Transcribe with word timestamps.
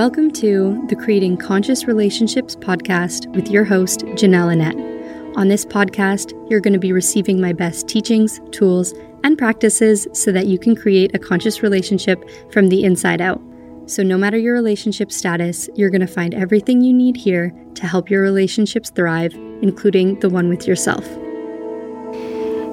Welcome 0.00 0.30
to 0.30 0.82
the 0.88 0.96
Creating 0.96 1.36
Conscious 1.36 1.84
Relationships 1.84 2.56
podcast 2.56 3.26
with 3.36 3.50
your 3.50 3.64
host, 3.66 4.00
Janelle 4.16 4.50
Annette. 4.50 5.36
On 5.36 5.48
this 5.48 5.66
podcast, 5.66 6.32
you're 6.48 6.62
going 6.62 6.72
to 6.72 6.78
be 6.78 6.90
receiving 6.90 7.38
my 7.38 7.52
best 7.52 7.86
teachings, 7.86 8.40
tools, 8.50 8.94
and 9.24 9.36
practices 9.36 10.08
so 10.14 10.32
that 10.32 10.46
you 10.46 10.58
can 10.58 10.74
create 10.74 11.14
a 11.14 11.18
conscious 11.18 11.62
relationship 11.62 12.24
from 12.50 12.70
the 12.70 12.82
inside 12.82 13.20
out. 13.20 13.42
So, 13.84 14.02
no 14.02 14.16
matter 14.16 14.38
your 14.38 14.54
relationship 14.54 15.12
status, 15.12 15.68
you're 15.74 15.90
going 15.90 16.00
to 16.00 16.06
find 16.06 16.32
everything 16.32 16.80
you 16.80 16.94
need 16.94 17.18
here 17.18 17.54
to 17.74 17.86
help 17.86 18.08
your 18.08 18.22
relationships 18.22 18.88
thrive, 18.88 19.34
including 19.60 20.18
the 20.20 20.30
one 20.30 20.48
with 20.48 20.66
yourself. 20.66 21.06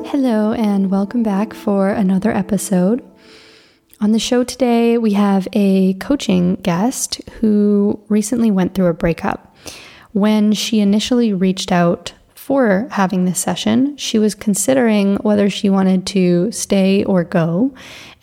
Hello, 0.08 0.54
and 0.54 0.90
welcome 0.90 1.24
back 1.24 1.54
for 1.54 1.90
another 1.90 2.32
episode. 2.32 3.06
On 4.00 4.12
the 4.12 4.20
show 4.20 4.44
today, 4.44 5.00
we 5.00 5.14
have 5.14 5.48
a 5.54 5.96
coaching 5.96 6.56
guest 6.56 7.20
who 7.40 8.00
recently 8.10 8.52
went 8.52 8.76
through 8.76 8.86
a 8.88 8.94
breakup. 8.94 9.56
When 10.14 10.54
she 10.54 10.82
initially 10.82 11.34
reached 11.34 11.72
out 11.72 12.14
for 12.36 12.88
having 12.92 13.26
this 13.26 13.40
session, 13.40 13.98
she 13.98 14.20
was 14.20 14.36
considering 14.36 15.16
whether 15.18 15.50
she 15.50 15.72
wanted 15.72 16.06
to 16.08 16.52
stay 16.52 17.04
or 17.06 17.24
go. 17.24 17.74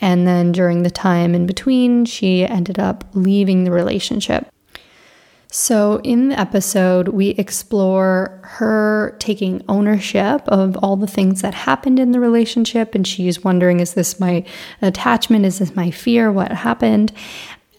And 0.00 0.28
then 0.28 0.52
during 0.52 0.84
the 0.84 0.90
time 0.90 1.34
in 1.34 1.44
between, 1.44 2.04
she 2.04 2.44
ended 2.46 2.78
up 2.78 3.04
leaving 3.12 3.64
the 3.64 3.72
relationship. 3.72 4.46
So, 5.56 6.00
in 6.02 6.30
the 6.30 6.40
episode, 6.40 7.06
we 7.10 7.28
explore 7.28 8.40
her 8.42 9.14
taking 9.20 9.64
ownership 9.68 10.42
of 10.48 10.76
all 10.78 10.96
the 10.96 11.06
things 11.06 11.42
that 11.42 11.54
happened 11.54 12.00
in 12.00 12.10
the 12.10 12.18
relationship. 12.18 12.92
And 12.96 13.06
she's 13.06 13.44
wondering 13.44 13.78
is 13.78 13.94
this 13.94 14.18
my 14.18 14.44
attachment? 14.82 15.44
Is 15.44 15.60
this 15.60 15.76
my 15.76 15.92
fear? 15.92 16.32
What 16.32 16.50
happened? 16.50 17.12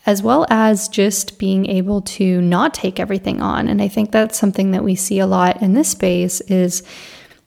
As 0.06 0.24
well 0.24 0.46
as 0.50 0.88
just 0.88 1.38
being 1.38 1.66
able 1.66 2.00
to 2.04 2.40
not 2.40 2.74
take 2.74 2.98
everything 2.98 3.42
on. 3.42 3.68
And 3.68 3.82
I 3.82 3.90
think 3.90 4.14
that's 4.14 4.40
something 4.40 4.72
that 4.72 4.86
we 4.86 4.96
see 4.96 5.20
a 5.20 5.28
lot 5.28 5.62
in 5.62 5.74
this 5.74 5.90
space 5.90 6.40
is 6.40 6.82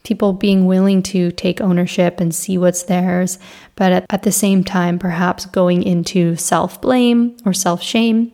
people 0.02 0.34
being 0.34 0.66
willing 0.66 1.02
to 1.04 1.30
take 1.32 1.62
ownership 1.62 2.20
and 2.20 2.34
see 2.34 2.58
what's 2.58 2.82
theirs, 2.82 3.38
but 3.76 3.92
at, 3.92 4.06
at 4.10 4.24
the 4.24 4.32
same 4.32 4.62
time, 4.62 4.98
perhaps 4.98 5.46
going 5.46 5.82
into 5.82 6.36
self 6.36 6.82
blame 6.82 7.34
or 7.46 7.54
self 7.54 7.82
shame 7.82 8.30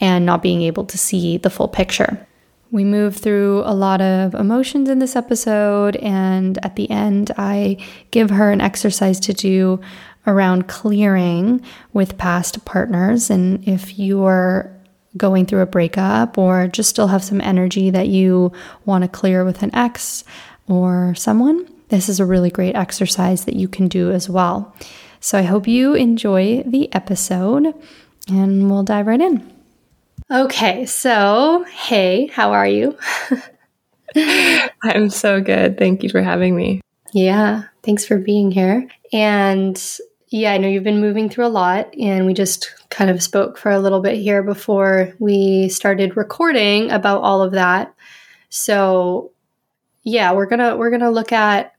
and 0.00 0.26
not 0.26 0.42
being 0.42 0.62
able 0.62 0.84
to 0.86 0.98
see 0.98 1.36
the 1.36 1.50
full 1.50 1.68
picture. 1.68 2.26
We 2.72 2.84
move 2.84 3.16
through 3.16 3.62
a 3.64 3.74
lot 3.74 4.00
of 4.00 4.34
emotions 4.34 4.88
in 4.88 5.00
this 5.00 5.16
episode, 5.16 5.96
and 5.96 6.58
at 6.64 6.76
the 6.76 6.88
end, 6.88 7.32
I 7.36 7.78
give 8.12 8.30
her 8.30 8.52
an 8.52 8.60
exercise 8.60 9.18
to 9.20 9.32
do 9.32 9.80
around 10.26 10.68
clearing 10.68 11.62
with 11.92 12.18
past 12.18 12.64
partners. 12.64 13.28
And 13.30 13.66
if 13.66 13.98
you're 13.98 14.70
going 15.16 15.46
through 15.46 15.62
a 15.62 15.66
breakup 15.66 16.38
or 16.38 16.68
just 16.68 16.90
still 16.90 17.08
have 17.08 17.24
some 17.24 17.40
energy 17.40 17.90
that 17.90 18.08
you 18.08 18.52
want 18.84 19.02
to 19.02 19.08
clear 19.08 19.44
with 19.44 19.62
an 19.64 19.74
ex 19.74 20.22
or 20.68 21.14
someone, 21.16 21.68
this 21.88 22.08
is 22.08 22.20
a 22.20 22.24
really 22.24 22.50
great 22.50 22.76
exercise 22.76 23.46
that 23.46 23.56
you 23.56 23.66
can 23.66 23.88
do 23.88 24.12
as 24.12 24.30
well. 24.30 24.72
So 25.18 25.36
I 25.36 25.42
hope 25.42 25.66
you 25.66 25.94
enjoy 25.94 26.62
the 26.64 26.94
episode, 26.94 27.74
and 28.28 28.70
we'll 28.70 28.84
dive 28.84 29.08
right 29.08 29.20
in. 29.20 29.59
Okay, 30.30 30.86
so 30.86 31.64
hey, 31.68 32.26
how 32.28 32.52
are 32.52 32.66
you? 32.66 32.96
I'm 34.84 35.10
so 35.10 35.40
good. 35.40 35.76
Thank 35.76 36.04
you 36.04 36.08
for 36.08 36.22
having 36.22 36.54
me. 36.54 36.80
Yeah, 37.12 37.64
thanks 37.82 38.06
for 38.06 38.16
being 38.16 38.52
here. 38.52 38.88
And 39.12 39.82
yeah, 40.28 40.52
I 40.52 40.58
know 40.58 40.68
you've 40.68 40.84
been 40.84 41.00
moving 41.00 41.28
through 41.28 41.46
a 41.46 41.48
lot, 41.48 41.92
and 41.98 42.26
we 42.26 42.34
just 42.34 42.72
kind 42.90 43.10
of 43.10 43.20
spoke 43.20 43.58
for 43.58 43.72
a 43.72 43.80
little 43.80 43.98
bit 43.98 44.18
here 44.18 44.44
before 44.44 45.12
we 45.18 45.68
started 45.68 46.16
recording 46.16 46.92
about 46.92 47.22
all 47.22 47.42
of 47.42 47.52
that. 47.52 47.92
So, 48.50 49.32
yeah, 50.04 50.32
we're 50.32 50.46
gonna 50.46 50.76
we're 50.76 50.90
gonna 50.90 51.10
look 51.10 51.32
at 51.32 51.72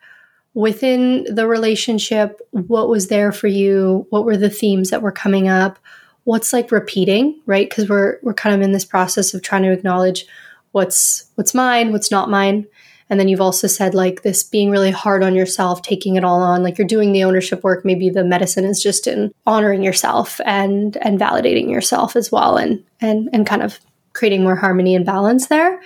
within 0.54 1.24
the 1.34 1.48
relationship 1.48 2.42
what 2.52 2.90
was 2.90 3.08
there 3.08 3.32
for 3.32 3.48
you, 3.48 4.06
what 4.10 4.26
were 4.26 4.36
the 4.36 4.50
themes 4.50 4.90
that 4.90 5.02
were 5.02 5.14
coming 5.14 5.48
up, 5.48 5.80
what's 6.24 6.54
like 6.54 6.72
repeating, 6.72 7.40
right? 7.46 7.70
Because 7.70 7.90
we're 7.90 8.20
we're 8.22 8.34
kind 8.34 8.56
of 8.56 8.62
in 8.62 8.72
this 8.72 8.86
process 8.86 9.34
of 9.34 9.42
trying 9.42 9.64
to 9.64 9.72
acknowledge 9.72 10.26
what's 10.72 11.26
what's 11.36 11.54
mine, 11.54 11.92
what's 11.92 12.12
not 12.12 12.30
mine. 12.30 12.68
And 13.10 13.20
then 13.20 13.28
you've 13.28 13.42
also 13.42 13.68
said 13.68 13.94
like 13.94 14.22
this 14.22 14.42
being 14.42 14.72
really 14.72 14.92
hard 14.92 15.22
on 15.22 15.36
yourself, 15.36 15.82
taking 15.82 16.16
it 16.16 16.24
all 16.24 16.42
on, 16.42 16.64
like 16.64 16.78
you're 16.78 16.88
doing 16.88 17.12
the 17.12 17.26
ownership 17.26 17.62
work. 17.62 17.84
Maybe 17.84 18.10
the 18.10 18.24
medicine 18.24 18.64
is 18.64 18.82
just 18.82 19.06
in 19.06 19.34
honoring 19.46 19.84
yourself 19.84 20.40
and 20.46 20.96
and 21.02 21.20
validating 21.20 21.70
yourself 21.70 22.16
as 22.16 22.32
well 22.32 22.56
and 22.56 22.84
and 23.02 23.30
and 23.34 23.46
kind 23.46 23.64
of 23.64 23.80
creating 24.14 24.44
more 24.44 24.56
harmony 24.56 24.96
and 24.96 25.06
balance 25.06 25.48
there. 25.48 25.82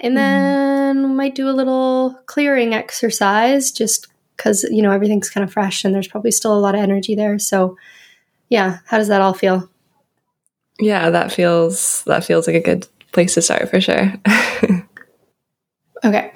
And 0.00 0.12
mm-hmm. 0.12 0.14
then 0.14 0.96
mm. 0.96 1.08
we 1.08 1.14
might 1.14 1.34
do 1.34 1.48
a 1.48 1.52
little 1.52 2.18
clearing 2.26 2.74
exercise 2.74 3.70
just 3.70 4.08
because 4.36 4.62
you 4.64 4.80
know 4.80 4.92
everything's 4.92 5.30
kind 5.30 5.44
of 5.44 5.52
fresh 5.52 5.84
and 5.84 5.94
there's 5.94 6.08
probably 6.08 6.30
still 6.30 6.56
a 6.56 6.60
lot 6.60 6.74
of 6.74 6.80
energy 6.80 7.14
there. 7.14 7.38
So 7.38 7.76
yeah, 8.48 8.78
how 8.86 8.98
does 8.98 9.08
that 9.08 9.20
all 9.20 9.34
feel? 9.34 9.68
Yeah, 10.78 11.10
that 11.10 11.32
feels 11.32 12.04
that 12.04 12.24
feels 12.24 12.46
like 12.46 12.56
a 12.56 12.60
good 12.60 12.86
place 13.12 13.34
to 13.34 13.42
start 13.42 13.68
for 13.70 13.80
sure. 13.80 14.12
okay. 16.04 16.32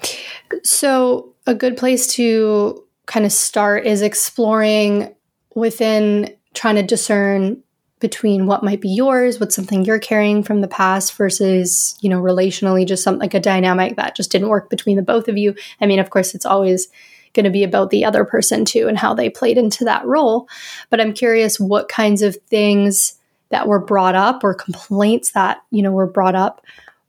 So, 0.64 1.34
a 1.46 1.54
good 1.54 1.76
place 1.76 2.06
to 2.14 2.84
kind 3.06 3.26
of 3.26 3.32
start 3.32 3.86
is 3.86 4.02
exploring 4.02 5.14
within 5.54 6.34
trying 6.54 6.76
to 6.76 6.82
discern 6.82 7.62
between 8.00 8.46
what 8.46 8.64
might 8.64 8.80
be 8.80 8.88
yours, 8.88 9.38
what's 9.38 9.54
something 9.54 9.84
you're 9.84 9.98
carrying 9.98 10.42
from 10.42 10.62
the 10.62 10.68
past 10.68 11.14
versus, 11.16 11.96
you 12.00 12.08
know, 12.08 12.20
relationally 12.20 12.86
just 12.86 13.02
something 13.02 13.20
like 13.20 13.34
a 13.34 13.40
dynamic 13.40 13.96
that 13.96 14.16
just 14.16 14.32
didn't 14.32 14.48
work 14.48 14.70
between 14.70 14.96
the 14.96 15.02
both 15.02 15.28
of 15.28 15.36
you. 15.36 15.54
I 15.80 15.86
mean, 15.86 15.98
of 15.98 16.08
course, 16.08 16.34
it's 16.34 16.46
always 16.46 16.88
going 17.34 17.44
to 17.44 17.50
be 17.50 17.64
about 17.64 17.90
the 17.90 18.04
other 18.04 18.24
person 18.24 18.64
too 18.64 18.88
and 18.88 18.98
how 18.98 19.14
they 19.14 19.30
played 19.30 19.58
into 19.58 19.84
that 19.84 20.04
role. 20.04 20.48
But 20.88 21.00
I'm 21.00 21.12
curious 21.12 21.60
what 21.60 21.88
kinds 21.88 22.22
of 22.22 22.36
things 22.48 23.14
that 23.50 23.68
were 23.68 23.78
brought 23.78 24.14
up 24.14 24.44
or 24.44 24.54
complaints 24.54 25.32
that, 25.32 25.62
you 25.70 25.82
know, 25.82 25.92
were 25.92 26.06
brought 26.06 26.34
up 26.34 26.64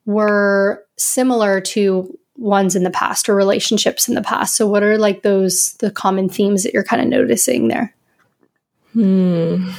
were 0.06 0.84
similar 0.98 1.62
to 1.62 2.18
ones 2.38 2.76
in 2.76 2.84
the 2.84 2.90
past 2.90 3.30
or 3.30 3.36
relationships 3.36 4.08
in 4.08 4.16
the 4.16 4.22
past. 4.22 4.56
So 4.56 4.68
what 4.68 4.84
are 4.84 4.98
like 4.98 5.22
those 5.22 5.74
the 5.74 5.92
common 5.92 6.30
themes 6.30 6.64
that 6.64 6.74
you're 6.74 6.84
kind 6.84 7.02
of 7.02 7.08
noticing 7.08 7.68
there? 7.68 7.94
Hmm. 8.94 9.72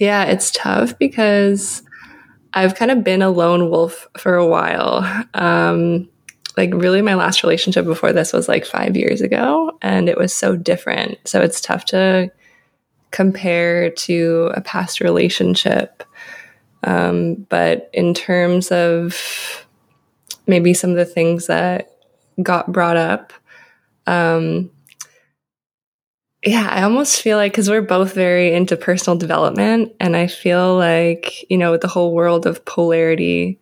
Yeah, 0.00 0.24
it's 0.24 0.50
tough 0.50 0.98
because 0.98 1.82
I've 2.52 2.74
kind 2.74 2.90
of 2.90 3.04
been 3.04 3.22
a 3.22 3.30
lone 3.30 3.70
wolf 3.70 4.08
for 4.16 4.34
a 4.34 4.46
while. 4.46 5.24
Um, 5.34 6.08
like 6.56 6.72
really 6.72 7.02
my 7.02 7.14
last 7.14 7.42
relationship 7.42 7.84
before 7.84 8.12
this 8.12 8.32
was 8.32 8.48
like 8.48 8.64
five 8.64 8.96
years 8.96 9.20
ago 9.20 9.76
and 9.82 10.08
it 10.08 10.16
was 10.16 10.32
so 10.32 10.56
different 10.56 11.18
so 11.24 11.40
it's 11.40 11.60
tough 11.60 11.84
to 11.84 12.30
compare 13.10 13.90
to 13.90 14.50
a 14.54 14.60
past 14.60 15.00
relationship 15.00 16.02
um, 16.84 17.34
but 17.48 17.90
in 17.92 18.14
terms 18.14 18.70
of 18.70 19.66
maybe 20.46 20.74
some 20.74 20.90
of 20.90 20.96
the 20.96 21.04
things 21.04 21.46
that 21.46 21.90
got 22.42 22.70
brought 22.70 22.96
up 22.96 23.32
um, 24.06 24.70
yeah, 26.46 26.68
I 26.70 26.84
almost 26.84 27.22
feel 27.22 27.38
like 27.38 27.52
because 27.52 27.68
we're 27.68 27.82
both 27.82 28.14
very 28.14 28.54
into 28.54 28.76
personal 28.76 29.18
development, 29.18 29.92
and 29.98 30.16
I 30.16 30.28
feel 30.28 30.76
like, 30.76 31.50
you 31.50 31.58
know, 31.58 31.72
with 31.72 31.80
the 31.80 31.88
whole 31.88 32.14
world 32.14 32.46
of 32.46 32.64
polarity, 32.64 33.58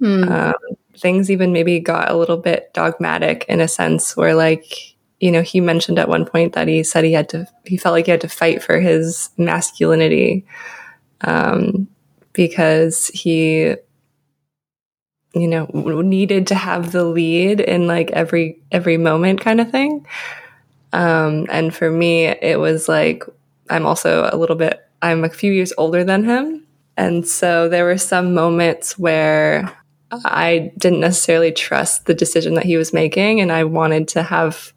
mm. 0.00 0.30
um, 0.30 0.67
things 0.98 1.30
even 1.30 1.52
maybe 1.52 1.80
got 1.80 2.10
a 2.10 2.16
little 2.16 2.36
bit 2.36 2.72
dogmatic 2.74 3.44
in 3.48 3.60
a 3.60 3.68
sense 3.68 4.16
where 4.16 4.34
like 4.34 4.94
you 5.20 5.30
know 5.30 5.42
he 5.42 5.60
mentioned 5.60 5.98
at 5.98 6.08
one 6.08 6.24
point 6.24 6.52
that 6.52 6.68
he 6.68 6.82
said 6.82 7.04
he 7.04 7.12
had 7.12 7.28
to 7.28 7.46
he 7.64 7.76
felt 7.76 7.92
like 7.92 8.06
he 8.06 8.10
had 8.10 8.20
to 8.20 8.28
fight 8.28 8.62
for 8.62 8.80
his 8.80 9.30
masculinity 9.36 10.44
um, 11.22 11.88
because 12.32 13.08
he 13.08 13.74
you 15.34 15.46
know 15.46 15.66
needed 16.02 16.46
to 16.46 16.54
have 16.54 16.92
the 16.92 17.04
lead 17.04 17.60
in 17.60 17.86
like 17.86 18.10
every 18.12 18.58
every 18.72 18.96
moment 18.96 19.40
kind 19.40 19.60
of 19.60 19.70
thing. 19.70 20.06
Um, 20.92 21.46
and 21.50 21.74
for 21.74 21.90
me 21.90 22.24
it 22.24 22.58
was 22.58 22.88
like 22.88 23.22
i'm 23.68 23.84
also 23.84 24.30
a 24.32 24.38
little 24.38 24.56
bit 24.56 24.88
i'm 25.02 25.22
a 25.22 25.28
few 25.28 25.52
years 25.52 25.72
older 25.76 26.02
than 26.02 26.24
him. 26.24 26.66
And 26.96 27.28
so 27.28 27.68
there 27.68 27.84
were 27.84 27.98
some 27.98 28.34
moments 28.34 28.98
where 28.98 29.77
I 30.10 30.72
didn't 30.78 31.00
necessarily 31.00 31.52
trust 31.52 32.06
the 32.06 32.14
decision 32.14 32.54
that 32.54 32.64
he 32.64 32.76
was 32.76 32.92
making, 32.92 33.40
and 33.40 33.52
I 33.52 33.64
wanted 33.64 34.08
to 34.08 34.22
have 34.22 34.72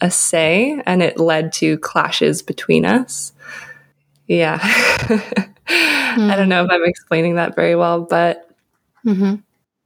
a 0.00 0.10
say, 0.10 0.80
and 0.86 1.02
it 1.02 1.18
led 1.18 1.52
to 1.54 1.78
clashes 1.78 2.42
between 2.42 2.84
us. 2.84 3.32
Yeah. 4.26 4.58
mm. 4.58 5.50
I 6.30 6.36
don't 6.36 6.48
know 6.48 6.64
if 6.64 6.70
I'm 6.70 6.84
explaining 6.84 7.36
that 7.36 7.54
very 7.54 7.76
well, 7.76 8.02
but 8.02 8.50
mm-hmm. 9.04 9.36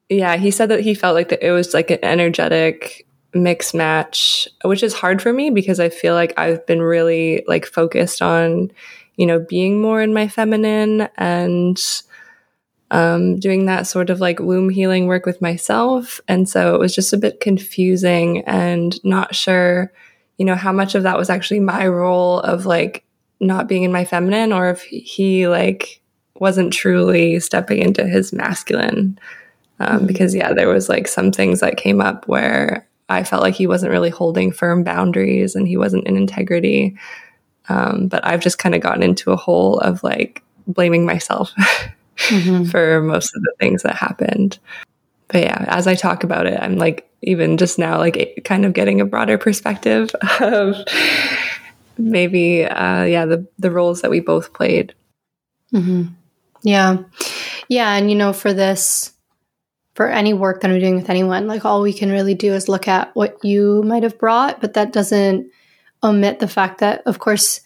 yeah, 0.09 0.37
he 0.37 0.51
said 0.51 0.69
that 0.69 0.81
he 0.81 0.95
felt 0.95 1.15
like 1.15 1.31
that 1.31 1.47
it 1.47 1.51
was 1.51 1.75
like 1.75 1.91
an 1.91 1.99
energetic 2.03 3.07
mix 3.35 3.75
match, 3.75 4.49
which 4.65 4.83
is 4.83 4.95
hard 4.95 5.21
for 5.21 5.33
me 5.33 5.51
because 5.51 5.81
I 5.81 5.89
feel 5.89 6.15
like 6.15 6.33
I've 6.39 6.65
been 6.67 6.81
really 6.81 7.45
like 7.47 7.67
focused 7.67 8.23
on, 8.23 8.71
you 9.17 9.27
know, 9.27 9.41
being 9.41 9.81
more 9.81 10.01
in 10.01 10.15
my 10.15 10.29
feminine 10.29 11.09
and 11.17 11.81
um, 12.95 13.41
doing 13.41 13.67
that 13.67 13.89
sort 13.89 14.09
of 14.09 14.21
like 14.21 14.39
womb 14.39 14.69
healing 14.69 15.09
work 15.09 15.27
with 15.27 15.43
myself. 15.43 16.21
And 16.29 16.49
so 16.49 16.77
it 16.77 16.79
was 16.79 16.95
just 16.95 17.13
a 17.13 17.17
bit 17.17 17.41
confusing 17.41 18.45
and 18.47 19.05
not 19.05 19.35
sure, 19.35 19.93
you 20.39 20.45
know, 20.45 20.55
how 20.55 20.73
much 20.73 20.95
of 20.95 21.03
that 21.03 21.19
was 21.19 21.29
actually 21.29 21.59
my 21.59 21.89
role 21.89 22.39
of 22.39 22.67
like 22.67 23.05
not 23.41 23.67
being 23.67 23.83
in 23.83 23.91
my 23.91 24.05
feminine 24.05 24.53
or 24.53 24.71
if 24.71 24.83
he 24.83 25.49
like 25.49 26.01
wasn't 26.37 26.73
truly 26.73 27.41
stepping 27.41 27.83
into 27.83 28.07
his 28.07 28.33
masculine. 28.33 29.19
Um, 29.81 29.97
mm-hmm. 29.97 30.07
Because, 30.07 30.33
yeah, 30.33 30.53
there 30.53 30.69
was 30.69 30.89
like 30.89 31.09
some 31.09 31.33
things 31.33 31.59
that 31.59 31.77
came 31.77 32.01
up 32.01 32.29
where 32.29 32.87
I 33.09 33.25
felt 33.25 33.43
like 33.43 33.55
he 33.55 33.67
wasn't 33.67 33.91
really 33.91 34.11
holding 34.11 34.53
firm 34.53 34.85
boundaries 34.85 35.57
and 35.57 35.67
he 35.67 35.77
wasn't 35.77 36.07
in 36.07 36.17
integrity. 36.17 36.97
Um, 37.69 38.07
but 38.07 38.25
I've 38.25 38.41
just 38.41 38.59
kind 38.59 38.77
of 38.77 38.83
gotten 38.83 39.03
into 39.03 39.33
a 39.33 39.37
hole 39.37 39.81
of 39.81 40.05
like 40.05 40.45
blaming 40.69 41.05
myself 41.05 41.51
mm-hmm. 42.17 42.65
for 42.71 43.03
most 43.03 43.35
of 43.35 43.43
the 43.43 43.53
things 43.59 43.83
that 43.83 43.97
happened. 43.97 44.59
But 45.29 45.43
yeah, 45.43 45.65
as 45.69 45.87
I 45.87 45.95
talk 45.95 46.25
about 46.25 46.47
it, 46.47 46.59
I'm 46.61 46.77
like, 46.77 47.09
even 47.23 47.57
just 47.57 47.79
now, 47.79 47.99
like 47.99 48.43
kind 48.45 48.65
of 48.65 48.75
getting 48.75 49.01
a 49.01 49.07
broader 49.07 49.39
perspective 49.39 50.15
of 50.41 50.77
maybe, 51.97 52.65
uh, 52.65 53.05
yeah, 53.05 53.25
the, 53.27 53.47
the 53.59 53.71
roles 53.71 54.03
that 54.03 54.11
we 54.11 54.21
both 54.21 54.53
played. 54.53 54.95
Mm-hmm. 55.73 56.13
Yeah. 56.63 56.99
Yeah. 57.69 57.95
And, 57.95 58.11
you 58.11 58.17
know, 58.17 58.33
for 58.33 58.53
this, 58.53 59.13
for 59.95 60.09
any 60.09 60.35
work 60.35 60.61
that 60.61 60.71
I'm 60.71 60.81
doing 60.81 60.97
with 60.97 61.11
anyone, 61.11 61.47
like 61.47 61.65
all 61.65 61.83
we 61.83 61.93
can 61.93 62.11
really 62.11 62.35
do 62.35 62.53
is 62.53 62.69
look 62.69 62.89
at 62.89 63.15
what 63.15 63.43
you 63.45 63.83
might 63.85 64.03
have 64.03 64.19
brought, 64.19 64.61
but 64.61 64.75
that 64.75 64.93
doesn't 64.93 65.51
omit 66.03 66.41
the 66.41 66.49
fact 66.49 66.81
that, 66.81 67.03
of 67.07 67.19
course, 67.19 67.61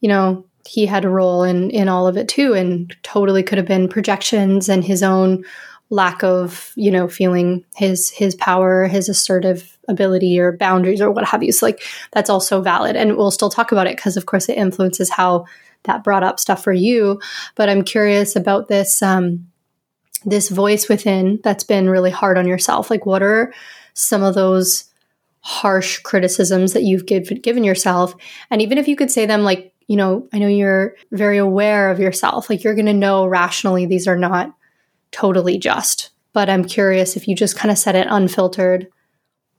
you 0.00 0.08
know, 0.08 0.44
he 0.68 0.84
had 0.84 1.04
a 1.04 1.08
role 1.08 1.42
in 1.42 1.70
in 1.70 1.88
all 1.88 2.06
of 2.06 2.16
it 2.16 2.28
too, 2.28 2.52
and 2.54 2.94
totally 3.02 3.42
could 3.42 3.58
have 3.58 3.66
been 3.66 3.88
projections 3.88 4.68
and 4.68 4.84
his 4.84 5.02
own 5.02 5.44
lack 5.90 6.22
of, 6.22 6.72
you 6.76 6.90
know, 6.90 7.08
feeling 7.08 7.64
his 7.74 8.10
his 8.10 8.34
power, 8.34 8.86
his 8.86 9.08
assertive 9.08 9.78
ability 9.88 10.38
or 10.38 10.52
boundaries 10.52 11.00
or 11.00 11.10
what 11.10 11.24
have 11.24 11.42
you. 11.42 11.50
So 11.50 11.64
like 11.66 11.82
that's 12.12 12.28
also 12.28 12.60
valid, 12.60 12.96
and 12.96 13.16
we'll 13.16 13.30
still 13.30 13.48
talk 13.48 13.72
about 13.72 13.86
it 13.86 13.96
because, 13.96 14.16
of 14.16 14.26
course, 14.26 14.48
it 14.48 14.58
influences 14.58 15.10
how 15.10 15.46
that 15.84 16.04
brought 16.04 16.22
up 16.22 16.38
stuff 16.38 16.62
for 16.62 16.72
you. 16.72 17.18
But 17.54 17.70
I'm 17.70 17.82
curious 17.82 18.36
about 18.36 18.68
this. 18.68 19.02
Um, 19.02 19.48
this 20.24 20.48
voice 20.48 20.88
within 20.88 21.38
that's 21.44 21.62
been 21.62 21.88
really 21.88 22.10
hard 22.10 22.36
on 22.36 22.48
yourself 22.48 22.90
like 22.90 23.06
what 23.06 23.22
are 23.22 23.54
some 23.94 24.24
of 24.24 24.34
those 24.34 24.90
harsh 25.42 26.00
criticisms 26.00 26.72
that 26.72 26.82
you've 26.82 27.06
give, 27.06 27.30
given 27.40 27.62
yourself 27.62 28.16
and 28.50 28.60
even 28.60 28.78
if 28.78 28.88
you 28.88 28.96
could 28.96 29.12
say 29.12 29.26
them 29.26 29.42
like 29.42 29.72
you 29.88 29.96
know 29.96 30.28
i 30.32 30.38
know 30.38 30.46
you're 30.46 30.94
very 31.10 31.38
aware 31.38 31.90
of 31.90 31.98
yourself. 31.98 32.48
Like 32.48 32.62
you're 32.62 32.76
going 32.76 32.86
to 32.86 32.92
know 32.92 33.26
rationally 33.26 33.86
these 33.86 34.06
are 34.06 34.16
not 34.16 34.54
totally 35.10 35.58
just 35.58 36.10
but 36.32 36.48
i'm 36.48 36.64
curious 36.64 37.16
if 37.16 37.26
you 37.26 37.34
just 37.34 37.56
kind 37.56 37.72
of 37.72 37.78
said 37.78 37.96
it 37.96 38.06
unfiltered. 38.08 38.86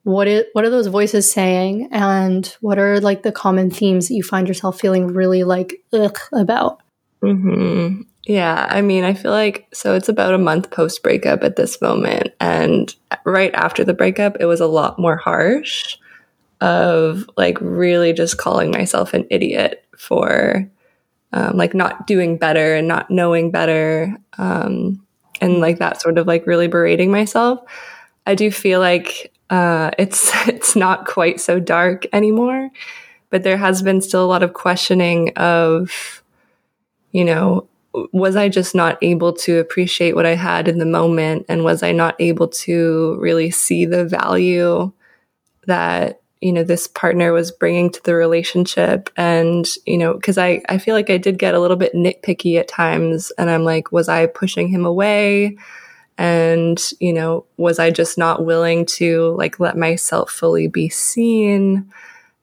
What 0.03 0.27
is 0.27 0.45
what 0.53 0.63
are 0.63 0.69
those 0.69 0.87
voices 0.87 1.29
saying? 1.29 1.89
And 1.91 2.55
what 2.61 2.79
are 2.79 3.01
like 3.01 3.23
the 3.23 3.33
common 3.33 3.69
themes 3.69 4.07
that 4.07 4.15
you 4.15 4.23
find 4.23 4.47
yourself 4.47 4.79
feeling 4.79 5.07
really 5.07 5.43
like 5.43 5.83
ugh 5.91 6.17
about? 6.31 6.81
Mm-hmm. 7.21 8.03
Yeah, 8.25 8.67
I 8.69 8.81
mean, 8.81 9.03
I 9.03 9.13
feel 9.13 9.31
like 9.31 9.67
so 9.73 9.95
it's 9.95 10.07
about 10.07 10.33
a 10.33 10.37
month 10.37 10.71
post 10.71 11.03
breakup 11.03 11.43
at 11.43 11.57
this 11.57 11.81
moment. 11.81 12.29
And 12.39 12.93
right 13.25 13.53
after 13.53 13.83
the 13.83 13.93
breakup, 13.93 14.37
it 14.39 14.45
was 14.45 14.61
a 14.61 14.67
lot 14.67 14.99
more 14.99 15.17
harsh 15.17 15.97
of 16.61 17.29
like 17.37 17.57
really 17.61 18.13
just 18.13 18.37
calling 18.37 18.71
myself 18.71 19.13
an 19.13 19.25
idiot 19.29 19.85
for 19.97 20.69
um, 21.31 21.57
like 21.57 21.73
not 21.73 22.07
doing 22.07 22.37
better 22.37 22.75
and 22.75 22.87
not 22.87 23.09
knowing 23.09 23.51
better. 23.51 24.15
Um, 24.37 25.05
and 25.41 25.59
like 25.59 25.79
that 25.79 26.01
sort 26.01 26.17
of 26.17 26.27
like 26.27 26.47
really 26.47 26.67
berating 26.67 27.11
myself. 27.11 27.59
I 28.25 28.35
do 28.35 28.51
feel 28.51 28.79
like 28.79 29.31
uh, 29.49 29.91
it's 29.97 30.31
it's 30.47 30.75
not 30.75 31.05
quite 31.05 31.39
so 31.39 31.59
dark 31.59 32.05
anymore, 32.13 32.69
but 33.29 33.43
there 33.43 33.57
has 33.57 33.81
been 33.81 34.01
still 34.01 34.23
a 34.23 34.27
lot 34.27 34.43
of 34.43 34.53
questioning 34.53 35.31
of, 35.35 36.23
you 37.11 37.25
know, 37.25 37.67
was 38.13 38.35
I 38.35 38.49
just 38.49 38.75
not 38.75 38.97
able 39.01 39.33
to 39.33 39.57
appreciate 39.57 40.15
what 40.15 40.25
I 40.25 40.35
had 40.35 40.67
in 40.67 40.77
the 40.77 40.85
moment? 40.85 41.45
And 41.49 41.63
was 41.63 41.81
I 41.81 41.91
not 41.91 42.15
able 42.19 42.47
to 42.47 43.17
really 43.19 43.49
see 43.49 43.85
the 43.85 44.05
value 44.05 44.91
that, 45.65 46.21
you 46.41 46.53
know, 46.53 46.63
this 46.63 46.87
partner 46.87 47.33
was 47.33 47.51
bringing 47.51 47.89
to 47.89 48.01
the 48.03 48.15
relationship? 48.15 49.09
And, 49.17 49.67
you 49.85 49.97
know, 49.97 50.13
because 50.13 50.37
I, 50.37 50.61
I 50.69 50.77
feel 50.77 50.95
like 50.95 51.09
I 51.09 51.17
did 51.17 51.37
get 51.37 51.53
a 51.53 51.59
little 51.59 51.75
bit 51.75 51.93
nitpicky 51.93 52.57
at 52.57 52.67
times. 52.67 53.31
And 53.37 53.49
I'm 53.49 53.65
like, 53.65 53.91
was 53.91 54.07
I 54.07 54.25
pushing 54.25 54.69
him 54.69 54.85
away? 54.85 55.57
And, 56.17 56.81
you 56.99 57.13
know, 57.13 57.45
was 57.57 57.79
I 57.79 57.91
just 57.91 58.17
not 58.17 58.45
willing 58.45 58.85
to 58.85 59.35
like 59.37 59.59
let 59.59 59.77
myself 59.77 60.31
fully 60.31 60.67
be 60.67 60.89
seen? 60.89 61.91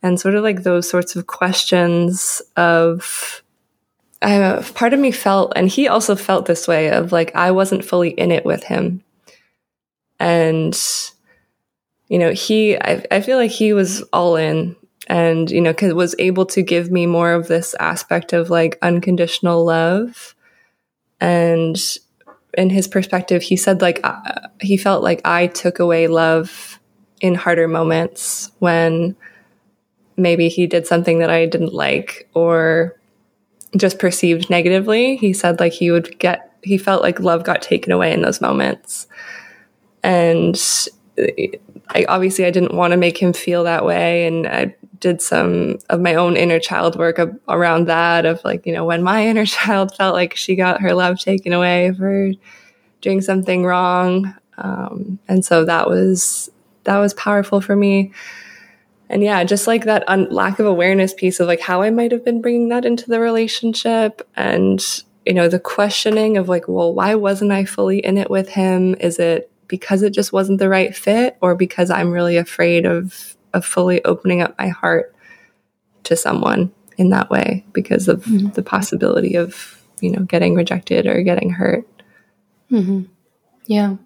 And 0.02 0.20
sort 0.20 0.34
of 0.34 0.42
like 0.42 0.62
those 0.62 0.88
sorts 0.88 1.16
of 1.16 1.26
questions 1.26 2.42
of, 2.56 3.42
I, 4.22 4.62
part 4.74 4.92
of 4.92 5.00
me 5.00 5.10
felt, 5.10 5.52
and 5.56 5.68
he 5.68 5.88
also 5.88 6.16
felt 6.16 6.46
this 6.46 6.68
way 6.68 6.90
of 6.90 7.12
like, 7.12 7.34
I 7.34 7.50
wasn't 7.50 7.84
fully 7.84 8.10
in 8.10 8.30
it 8.30 8.44
with 8.44 8.64
him. 8.64 9.02
And, 10.18 10.78
you 12.08 12.18
know, 12.18 12.32
he, 12.32 12.76
I, 12.76 13.04
I 13.10 13.20
feel 13.20 13.36
like 13.36 13.50
he 13.50 13.72
was 13.72 14.02
all 14.12 14.36
in 14.36 14.76
and, 15.08 15.50
you 15.50 15.60
know, 15.60 15.74
was 15.94 16.14
able 16.18 16.46
to 16.46 16.62
give 16.62 16.90
me 16.90 17.06
more 17.06 17.32
of 17.32 17.48
this 17.48 17.74
aspect 17.80 18.32
of 18.32 18.50
like 18.50 18.78
unconditional 18.82 19.64
love. 19.64 20.34
And 21.20 21.76
in 22.54 22.70
his 22.70 22.88
perspective, 22.88 23.42
he 23.42 23.56
said 23.56 23.80
like, 23.80 24.00
uh, 24.04 24.48
he 24.60 24.76
felt 24.76 25.02
like 25.02 25.20
I 25.24 25.48
took 25.48 25.78
away 25.78 26.08
love 26.08 26.80
in 27.20 27.34
harder 27.34 27.68
moments 27.68 28.50
when 28.58 29.16
maybe 30.16 30.48
he 30.48 30.66
did 30.66 30.86
something 30.86 31.18
that 31.18 31.30
I 31.30 31.46
didn't 31.46 31.74
like 31.74 32.28
or 32.34 32.98
just 33.76 33.98
perceived 33.98 34.48
negatively. 34.48 35.16
He 35.16 35.32
said 35.32 35.60
like 35.60 35.72
he 35.72 35.90
would 35.90 36.18
get, 36.18 36.52
he 36.62 36.78
felt 36.78 37.02
like 37.02 37.20
love 37.20 37.44
got 37.44 37.62
taken 37.62 37.92
away 37.92 38.12
in 38.12 38.22
those 38.22 38.40
moments. 38.40 39.06
And 40.02 40.56
I, 41.18 42.04
obviously 42.08 42.44
I 42.44 42.50
didn't 42.50 42.74
want 42.74 42.92
to 42.92 42.96
make 42.96 43.18
him 43.18 43.32
feel 43.32 43.64
that 43.64 43.84
way. 43.84 44.26
And 44.26 44.46
I 44.46 44.74
did 45.00 45.20
some 45.20 45.78
of 45.90 46.00
my 46.00 46.14
own 46.14 46.36
inner 46.36 46.58
child 46.58 46.96
work 46.96 47.18
around 47.48 47.86
that 47.88 48.26
of 48.26 48.42
like, 48.44 48.66
you 48.66 48.72
know, 48.72 48.84
when 48.84 49.02
my 49.02 49.26
inner 49.26 49.46
child 49.46 49.94
felt 49.94 50.14
like 50.14 50.36
she 50.36 50.56
got 50.56 50.80
her 50.80 50.94
love 50.94 51.18
taken 51.18 51.52
away 51.52 51.92
for 51.96 52.32
doing 53.00 53.20
something 53.20 53.64
wrong. 53.64 54.34
Um, 54.58 55.18
and 55.28 55.44
so 55.44 55.64
that 55.64 55.88
was, 55.88 56.50
that 56.84 56.98
was 56.98 57.14
powerful 57.14 57.60
for 57.60 57.76
me 57.76 58.12
and 59.08 59.22
yeah, 59.22 59.44
just 59.44 59.66
like 59.66 59.84
that 59.84 60.04
un- 60.08 60.28
lack 60.30 60.58
of 60.58 60.66
awareness 60.66 61.14
piece 61.14 61.38
of 61.38 61.46
like 61.46 61.60
how 61.60 61.82
I 61.82 61.90
might 61.90 62.12
have 62.12 62.24
been 62.24 62.40
bringing 62.40 62.68
that 62.70 62.84
into 62.84 63.08
the 63.08 63.20
relationship 63.20 64.26
and, 64.34 64.84
you 65.24 65.34
know, 65.34 65.48
the 65.48 65.60
questioning 65.60 66.36
of 66.36 66.48
like, 66.48 66.66
well, 66.68 66.92
why 66.92 67.14
wasn't 67.14 67.52
I 67.52 67.64
fully 67.64 67.98
in 67.98 68.18
it 68.18 68.30
with 68.30 68.48
him? 68.50 68.94
Is 68.96 69.18
it 69.18 69.50
because 69.68 70.02
it 70.02 70.10
just 70.10 70.32
wasn't 70.32 70.58
the 70.58 70.68
right 70.68 70.94
fit 70.94 71.36
or 71.40 71.54
because 71.54 71.90
I'm 71.90 72.10
really 72.10 72.36
afraid 72.36 72.86
of, 72.86 73.36
of 73.52 73.64
fully 73.64 74.04
opening 74.04 74.42
up 74.42 74.56
my 74.58 74.68
heart 74.68 75.14
to 76.04 76.16
someone 76.16 76.72
in 76.96 77.10
that 77.10 77.30
way 77.30 77.64
because 77.72 78.08
of 78.08 78.24
mm-hmm. 78.24 78.50
the 78.50 78.62
possibility 78.62 79.36
of, 79.36 79.82
you 80.00 80.10
know, 80.10 80.22
getting 80.22 80.54
rejected 80.54 81.06
or 81.06 81.22
getting 81.22 81.50
hurt. 81.50 81.86
Mm-hmm. 82.70 83.02
Yeah. 83.66 83.96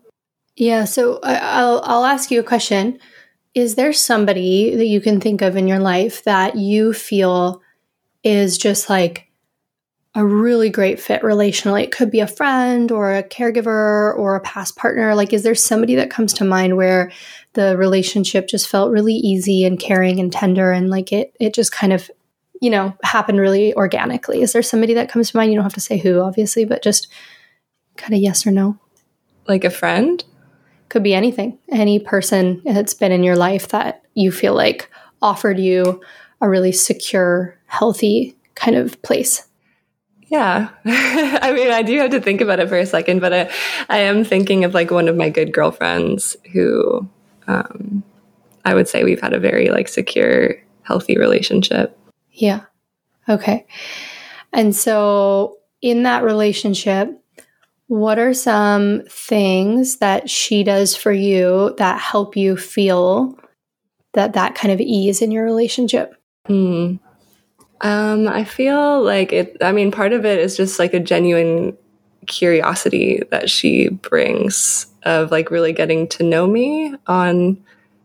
Yeah. 0.56 0.84
So 0.84 1.20
I'll, 1.22 1.80
I'll 1.84 2.04
ask 2.04 2.30
you 2.30 2.40
a 2.40 2.44
question 2.44 2.98
is 3.54 3.74
there 3.74 3.92
somebody 3.92 4.76
that 4.76 4.86
you 4.86 5.00
can 5.00 5.20
think 5.20 5.42
of 5.42 5.56
in 5.56 5.66
your 5.66 5.80
life 5.80 6.22
that 6.24 6.56
you 6.56 6.92
feel 6.92 7.60
is 8.22 8.58
just 8.58 8.88
like 8.88 9.29
a 10.14 10.26
really 10.26 10.70
great 10.70 11.00
fit 11.00 11.22
relationally? 11.22 11.84
It 11.84 11.92
could 11.92 12.10
be 12.10 12.20
a 12.20 12.26
friend 12.26 12.90
or 12.90 13.14
a 13.14 13.22
caregiver 13.22 14.16
or 14.16 14.34
a 14.34 14.40
past 14.40 14.76
partner. 14.76 15.14
Like, 15.14 15.32
is 15.32 15.42
there 15.42 15.54
somebody 15.54 15.94
that 15.94 16.10
comes 16.10 16.32
to 16.34 16.44
mind 16.44 16.76
where 16.76 17.12
the 17.52 17.76
relationship 17.76 18.48
just 18.48 18.68
felt 18.68 18.92
really 18.92 19.14
easy 19.14 19.64
and 19.64 19.78
caring 19.78 20.18
and 20.18 20.32
tender 20.32 20.72
and 20.72 20.90
like 20.90 21.12
it, 21.12 21.34
it 21.38 21.54
just 21.54 21.72
kind 21.72 21.92
of, 21.92 22.10
you 22.60 22.70
know, 22.70 22.96
happened 23.02 23.38
really 23.38 23.74
organically? 23.74 24.42
Is 24.42 24.52
there 24.52 24.62
somebody 24.62 24.94
that 24.94 25.10
comes 25.10 25.30
to 25.30 25.36
mind? 25.36 25.52
You 25.52 25.56
don't 25.56 25.64
have 25.64 25.74
to 25.74 25.80
say 25.80 25.98
who, 25.98 26.20
obviously, 26.20 26.64
but 26.64 26.82
just 26.82 27.08
kind 27.96 28.14
of 28.14 28.20
yes 28.20 28.46
or 28.46 28.50
no. 28.50 28.78
Like 29.46 29.64
a 29.64 29.70
friend? 29.70 30.24
could 30.90 31.02
be 31.02 31.14
anything, 31.14 31.58
any 31.70 31.98
person 31.98 32.60
that's 32.64 32.92
been 32.92 33.12
in 33.12 33.22
your 33.22 33.36
life 33.36 33.68
that 33.68 34.02
you 34.14 34.30
feel 34.30 34.54
like 34.54 34.90
offered 35.22 35.58
you 35.58 36.02
a 36.42 36.48
really 36.48 36.72
secure, 36.72 37.56
healthy 37.66 38.36
kind 38.54 38.76
of 38.76 39.00
place. 39.00 39.46
Yeah. 40.30 40.68
I 40.84 41.52
mean, 41.52 41.70
I 41.70 41.82
do 41.82 41.98
have 41.98 42.12
to 42.12 42.20
think 42.20 42.40
about 42.40 42.60
it 42.60 42.68
for 42.68 42.78
a 42.78 42.86
second, 42.86 43.20
but 43.20 43.32
I, 43.32 43.50
I 43.88 43.98
am 43.98 44.24
thinking 44.24 44.64
of 44.64 44.72
like 44.74 44.90
one 44.92 45.08
of 45.08 45.16
my 45.16 45.28
good 45.28 45.52
girlfriends 45.52 46.36
who 46.52 47.08
um, 47.48 48.04
I 48.64 48.74
would 48.74 48.86
say 48.88 49.02
we've 49.02 49.20
had 49.20 49.32
a 49.32 49.40
very 49.40 49.70
like 49.70 49.88
secure, 49.88 50.54
healthy 50.82 51.18
relationship. 51.18 51.98
Yeah. 52.30 52.60
Okay. 53.28 53.66
And 54.52 54.74
so 54.74 55.58
in 55.82 56.04
that 56.04 56.22
relationship, 56.22 57.10
What 57.90 58.20
are 58.20 58.34
some 58.34 59.02
things 59.10 59.96
that 59.96 60.30
she 60.30 60.62
does 60.62 60.94
for 60.94 61.10
you 61.10 61.74
that 61.78 61.98
help 61.98 62.36
you 62.36 62.56
feel 62.56 63.36
that 64.14 64.34
that 64.34 64.54
kind 64.54 64.70
of 64.70 64.80
ease 64.80 65.22
in 65.22 65.32
your 65.32 65.44
relationship? 65.44 66.14
Hmm. 66.46 66.96
Um, 67.82 68.28
I 68.28 68.44
feel 68.44 69.02
like 69.02 69.32
it, 69.32 69.56
I 69.60 69.72
mean, 69.72 69.90
part 69.90 70.12
of 70.12 70.26
it 70.26 70.38
is 70.38 70.56
just 70.56 70.78
like 70.78 70.92
a 70.92 71.00
genuine 71.00 71.76
curiosity 72.26 73.22
that 73.30 73.48
she 73.48 73.88
brings 73.88 74.86
of 75.04 75.30
like 75.30 75.50
really 75.50 75.72
getting 75.72 76.06
to 76.08 76.22
know 76.22 76.46
me 76.46 76.94
on 77.06 77.56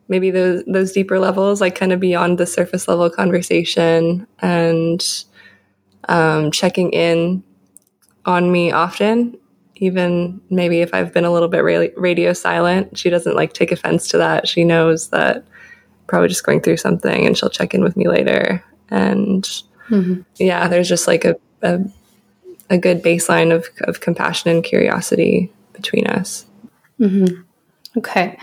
maybe 0.08 0.32
those 0.32 0.63
those 0.65 0.91
deeper 0.91 1.20
levels, 1.20 1.62
like 1.62 1.75
kind 1.75 1.91
of 1.91 2.00
beyond 2.00 2.38
the 2.38 2.46
surface 2.46 2.88
level 2.88 3.10
conversation 3.10 4.25
and 4.39 5.25
um, 6.08 6.51
checking 6.51 6.91
in 6.91 7.44
on 8.25 8.51
me 8.51 8.72
often. 8.72 9.38
Even 9.77 10.39
maybe 10.50 10.79
if 10.79 10.94
I've 10.94 11.12
been 11.12 11.25
a 11.25 11.32
little 11.32 11.50
bit 11.50 11.60
radio 11.98 12.32
silent, 12.32 12.98
she 12.98 13.10
doesn't 13.10 13.36
like 13.36 13.51
take 13.51 13.74
offense 13.74 14.08
to 14.10 14.17
that. 14.20 14.48
She 14.48 14.63
knows 14.63 15.10
that 15.10 15.44
probably 16.08 16.29
just 16.29 16.46
going 16.46 16.62
through 16.62 16.77
something, 16.77 17.25
and 17.25 17.38
she'll 17.38 17.50
check 17.50 17.74
in 17.74 17.84
with 17.84 17.98
me 17.98 18.08
later. 18.08 18.63
And 18.89 19.44
mm-hmm. 19.89 20.22
yeah, 20.38 20.68
there's 20.68 20.89
just 20.89 21.08
like 21.08 21.25
a, 21.25 21.36
a 21.62 21.80
a 22.70 22.77
good 22.77 23.04
baseline 23.04 23.54
of, 23.54 23.68
of 23.82 24.01
compassion 24.01 24.50
and 24.50 24.63
curiosity 24.63 25.51
between 25.74 26.08
us. 26.08 26.46
Mm-hmm. 27.00 27.42
Okay. 27.98 28.39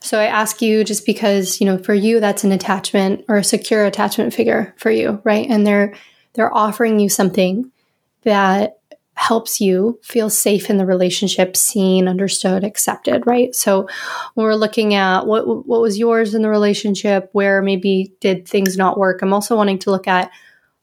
So 0.00 0.18
I 0.18 0.26
ask 0.26 0.62
you 0.62 0.84
just 0.84 1.06
because, 1.06 1.60
you 1.60 1.66
know, 1.66 1.78
for 1.78 1.94
you 1.94 2.20
that's 2.20 2.44
an 2.44 2.52
attachment 2.52 3.24
or 3.28 3.36
a 3.36 3.44
secure 3.44 3.84
attachment 3.84 4.34
figure 4.34 4.74
for 4.76 4.90
you, 4.90 5.20
right? 5.24 5.48
And 5.48 5.66
they're 5.66 5.94
they're 6.34 6.54
offering 6.54 6.98
you 6.98 7.08
something 7.08 7.70
that 8.22 8.78
helps 9.14 9.60
you 9.60 9.98
feel 10.02 10.30
safe 10.30 10.70
in 10.70 10.78
the 10.78 10.86
relationship, 10.86 11.56
seen, 11.56 12.08
understood, 12.08 12.64
accepted, 12.64 13.26
right? 13.26 13.54
So 13.54 13.86
when 14.34 14.46
we're 14.46 14.54
looking 14.54 14.94
at 14.94 15.26
what 15.26 15.46
what 15.66 15.82
was 15.82 15.98
yours 15.98 16.34
in 16.34 16.42
the 16.42 16.48
relationship, 16.48 17.28
where 17.32 17.62
maybe 17.62 18.14
did 18.20 18.48
things 18.48 18.76
not 18.76 18.98
work, 18.98 19.22
I'm 19.22 19.34
also 19.34 19.56
wanting 19.56 19.78
to 19.80 19.90
look 19.90 20.08
at 20.08 20.30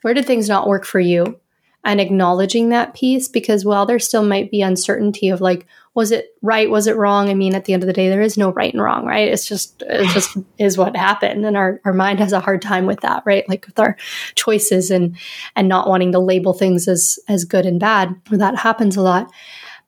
where 0.01 0.13
did 0.13 0.25
things 0.25 0.48
not 0.48 0.67
work 0.67 0.86
for 0.86 1.00
you 1.00 1.39
and 1.83 2.00
acknowledging 2.00 2.69
that 2.69 2.93
piece 2.93 3.27
because 3.27 3.65
while 3.65 3.86
there 3.86 4.00
still 4.00 4.24
might 4.24 4.51
be 4.51 4.62
uncertainty 4.62 5.29
of 5.29 5.41
like 5.41 5.65
was 5.96 6.12
it 6.12 6.27
right 6.41 6.69
was 6.69 6.88
it 6.88 6.96
wrong? 6.96 7.29
I 7.29 7.34
mean 7.34 7.55
at 7.55 7.65
the 7.65 7.74
end 7.74 7.84
of 7.84 7.88
the 7.88 7.93
day 7.93 8.10
there 8.10 8.22
is 8.22 8.38
no 8.38 8.51
right 8.51 8.74
and 8.74 8.81
wrong 8.81 9.05
right? 9.05 9.27
It's 9.27 9.48
just 9.48 9.81
it 9.88 10.08
just 10.13 10.38
is 10.58 10.77
what 10.77 10.96
happened. 10.96 11.46
And 11.46 11.58
our, 11.58 11.81
our 11.86 11.93
mind 11.93 12.19
has 12.19 12.34
a 12.34 12.39
hard 12.39 12.62
time 12.62 12.86
with 12.86 13.01
that 13.01 13.24
right? 13.25 13.48
Like 13.50 13.65
with 13.65 13.79
our 13.79 13.98
choices 14.36 14.91
and 14.91 15.17
and 15.55 15.67
not 15.67 15.88
wanting 15.88 16.12
to 16.13 16.19
label 16.19 16.53
things 16.53 16.88
as 16.88 17.19
as 17.27 17.46
good 17.46 17.65
and 17.65 17.79
bad 17.79 18.15
that 18.31 18.58
happens 18.58 18.96
a 18.96 19.01
lot. 19.01 19.31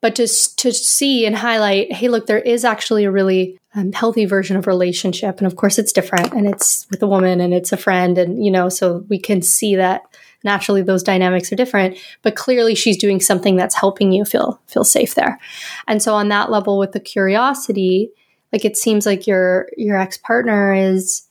But 0.02 0.16
just 0.16 0.58
to 0.60 0.74
see 0.74 1.26
and 1.26 1.36
highlight 1.36 1.94
hey 1.94 2.10
look 2.10 2.26
there 2.26 2.40
is 2.40 2.66
actually 2.66 3.06
a 3.06 3.12
really 3.12 3.60
um, 3.74 3.94
healthy 3.94 4.26
version 4.26 4.58
of 4.58 4.68
relationship. 4.68 5.38
And 5.38 5.48
of 5.48 5.56
course 5.56 5.80
it's 5.80 5.94
different 5.94 6.34
and 6.34 6.48
it's 6.48 6.88
with 6.90 7.02
a 7.04 7.08
woman 7.08 7.40
and 7.40 7.54
it's 7.54 7.72
a 7.72 7.78
friend 7.78 8.18
and 8.18 8.44
you 8.44 8.52
know 8.52 8.70
so 8.70 9.06
we 9.08 9.20
can 9.20 9.42
see 9.42 9.76
that 9.76 10.02
naturally 10.44 10.82
those 10.82 11.04
dynamics 11.04 11.52
are 11.52 11.56
different 11.56 11.98
but 12.22 12.36
clearly 12.36 12.76
she's 12.76 12.98
doing 12.98 13.20
something 13.20 13.56
that's 13.56 13.76
helping 13.76 14.12
you 14.12 14.26
feel 14.26 14.62
feel 14.68 14.84
safe 14.84 15.16
there. 15.16 15.40
And 15.88 16.02
so 16.02 16.14
on 16.14 16.30
that 16.30 16.52
level 16.52 16.78
with 16.78 16.92
the 16.92 17.00
curiosity 17.00 18.12
like 18.52 18.66
it 18.66 18.78
seems 18.78 19.06
like 19.06 19.28
your 19.28 19.70
your 19.78 19.98
ex-partner 19.98 20.74
is 20.74 21.24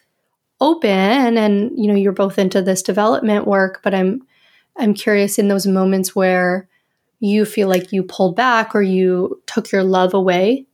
open 0.60 1.38
and 1.38 1.70
you 1.76 1.88
know 1.88 1.94
you're 1.94 2.12
both 2.12 2.38
into 2.38 2.60
this 2.60 2.82
development 2.82 3.46
work 3.46 3.80
but 3.82 3.94
i'm 3.94 4.20
i'm 4.76 4.92
curious 4.92 5.38
in 5.38 5.48
those 5.48 5.66
moments 5.66 6.14
where 6.14 6.68
you 7.18 7.44
feel 7.44 7.68
like 7.68 7.92
you 7.92 8.02
pulled 8.02 8.36
back 8.36 8.74
or 8.74 8.82
you 8.82 9.40
took 9.46 9.72
your 9.72 9.82
love 9.82 10.12
away 10.12 10.66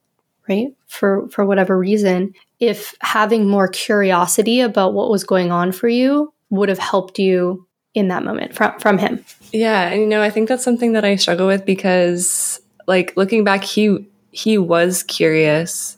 right 0.49 0.69
for 0.87 1.29
for 1.29 1.45
whatever 1.45 1.79
reason 1.79 2.33
if 2.59 2.95
having 3.01 3.49
more 3.49 3.69
curiosity 3.69 4.61
about 4.61 4.95
what 4.95 5.11
was 5.11 5.25
going 5.25 5.53
on 5.53 5.71
for 5.71 5.89
you 5.89 6.33
would 6.51 6.69
have 6.69 6.79
helped 6.79 7.19
you 7.19 7.66
in 7.97 8.09
that 8.09 8.23
moment 8.23 8.55
from 8.55 8.79
from 8.79 8.99
him. 8.99 9.25
Yeah, 9.53 9.89
and 9.89 10.01
you 10.01 10.07
know, 10.07 10.23
I 10.23 10.31
think 10.31 10.49
that's 10.49 10.63
something 10.63 10.93
that 10.93 11.05
I 11.05 11.17
struggle 11.17 11.47
with 11.47 11.65
because 11.65 12.61
like 12.87 13.17
looking 13.17 13.43
back 13.43 13.65
he 13.65 14.07
he 14.31 14.59
was 14.59 15.03
curious. 15.03 15.97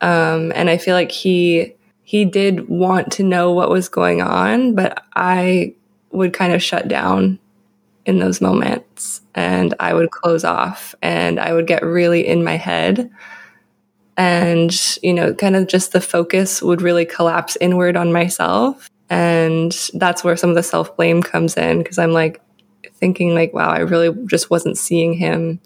Um 0.00 0.52
and 0.54 0.68
I 0.68 0.76
feel 0.76 0.94
like 0.94 1.12
he 1.12 1.74
he 2.02 2.24
did 2.24 2.68
want 2.68 3.12
to 3.12 3.22
know 3.22 3.52
what 3.52 3.70
was 3.70 3.88
going 3.88 4.20
on, 4.20 4.74
but 4.74 5.02
I 5.14 5.74
would 6.10 6.32
kind 6.34 6.52
of 6.52 6.62
shut 6.62 6.88
down 6.88 7.38
in 8.04 8.18
those 8.18 8.40
moments 8.40 9.20
and 9.34 9.74
I 9.78 9.94
would 9.94 10.10
close 10.10 10.44
off 10.44 10.94
and 11.02 11.38
I 11.38 11.52
would 11.52 11.68
get 11.68 11.84
really 11.84 12.26
in 12.26 12.42
my 12.42 12.56
head 12.56 13.10
and 14.16 14.98
you 15.02 15.14
know 15.14 15.32
kind 15.32 15.56
of 15.56 15.68
just 15.68 15.92
the 15.92 16.00
focus 16.00 16.60
would 16.60 16.82
really 16.82 17.06
collapse 17.06 17.56
inward 17.60 17.96
on 17.96 18.12
myself 18.12 18.90
and 19.12 19.90
that's 19.92 20.24
where 20.24 20.38
some 20.38 20.48
of 20.48 20.56
the 20.56 20.62
self 20.62 20.96
blame 20.96 21.22
comes 21.22 21.58
in 21.58 21.82
because 21.82 21.98
I'm 21.98 22.12
like 22.12 22.40
thinking, 22.94 23.34
like, 23.34 23.52
wow, 23.52 23.68
I 23.68 23.80
really 23.80 24.10
just 24.24 24.48
wasn't 24.48 24.78
seeing 24.78 25.12
him 25.12 25.60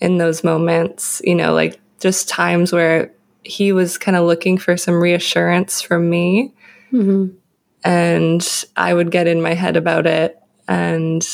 in 0.00 0.18
those 0.18 0.42
moments, 0.42 1.22
you 1.22 1.36
know, 1.36 1.54
like 1.54 1.78
just 2.00 2.28
times 2.28 2.72
where 2.72 3.12
he 3.44 3.70
was 3.70 3.98
kind 3.98 4.16
of 4.16 4.26
looking 4.26 4.58
for 4.58 4.76
some 4.76 5.00
reassurance 5.00 5.80
from 5.80 6.10
me. 6.10 6.52
Mm-hmm. 6.92 7.36
And 7.84 8.64
I 8.76 8.94
would 8.94 9.12
get 9.12 9.28
in 9.28 9.40
my 9.40 9.54
head 9.54 9.76
about 9.76 10.08
it 10.08 10.36
and, 10.66 11.24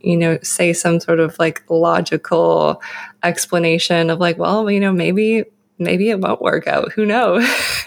you 0.00 0.16
know, 0.18 0.38
say 0.42 0.74
some 0.74 1.00
sort 1.00 1.20
of 1.20 1.38
like 1.38 1.64
logical 1.70 2.82
explanation 3.22 4.10
of 4.10 4.20
like, 4.20 4.36
well, 4.36 4.70
you 4.70 4.78
know, 4.78 4.92
maybe 4.92 5.44
maybe 5.78 6.10
it 6.10 6.20
won't 6.20 6.42
work 6.42 6.66
out. 6.66 6.92
Who 6.92 7.06
knows? 7.06 7.48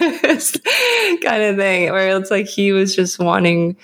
kind 1.22 1.42
of 1.42 1.56
thing. 1.56 1.90
Where 1.90 2.16
it's 2.16 2.30
like 2.30 2.46
he 2.46 2.72
was 2.72 2.94
just 2.94 3.18
wanting 3.18 3.76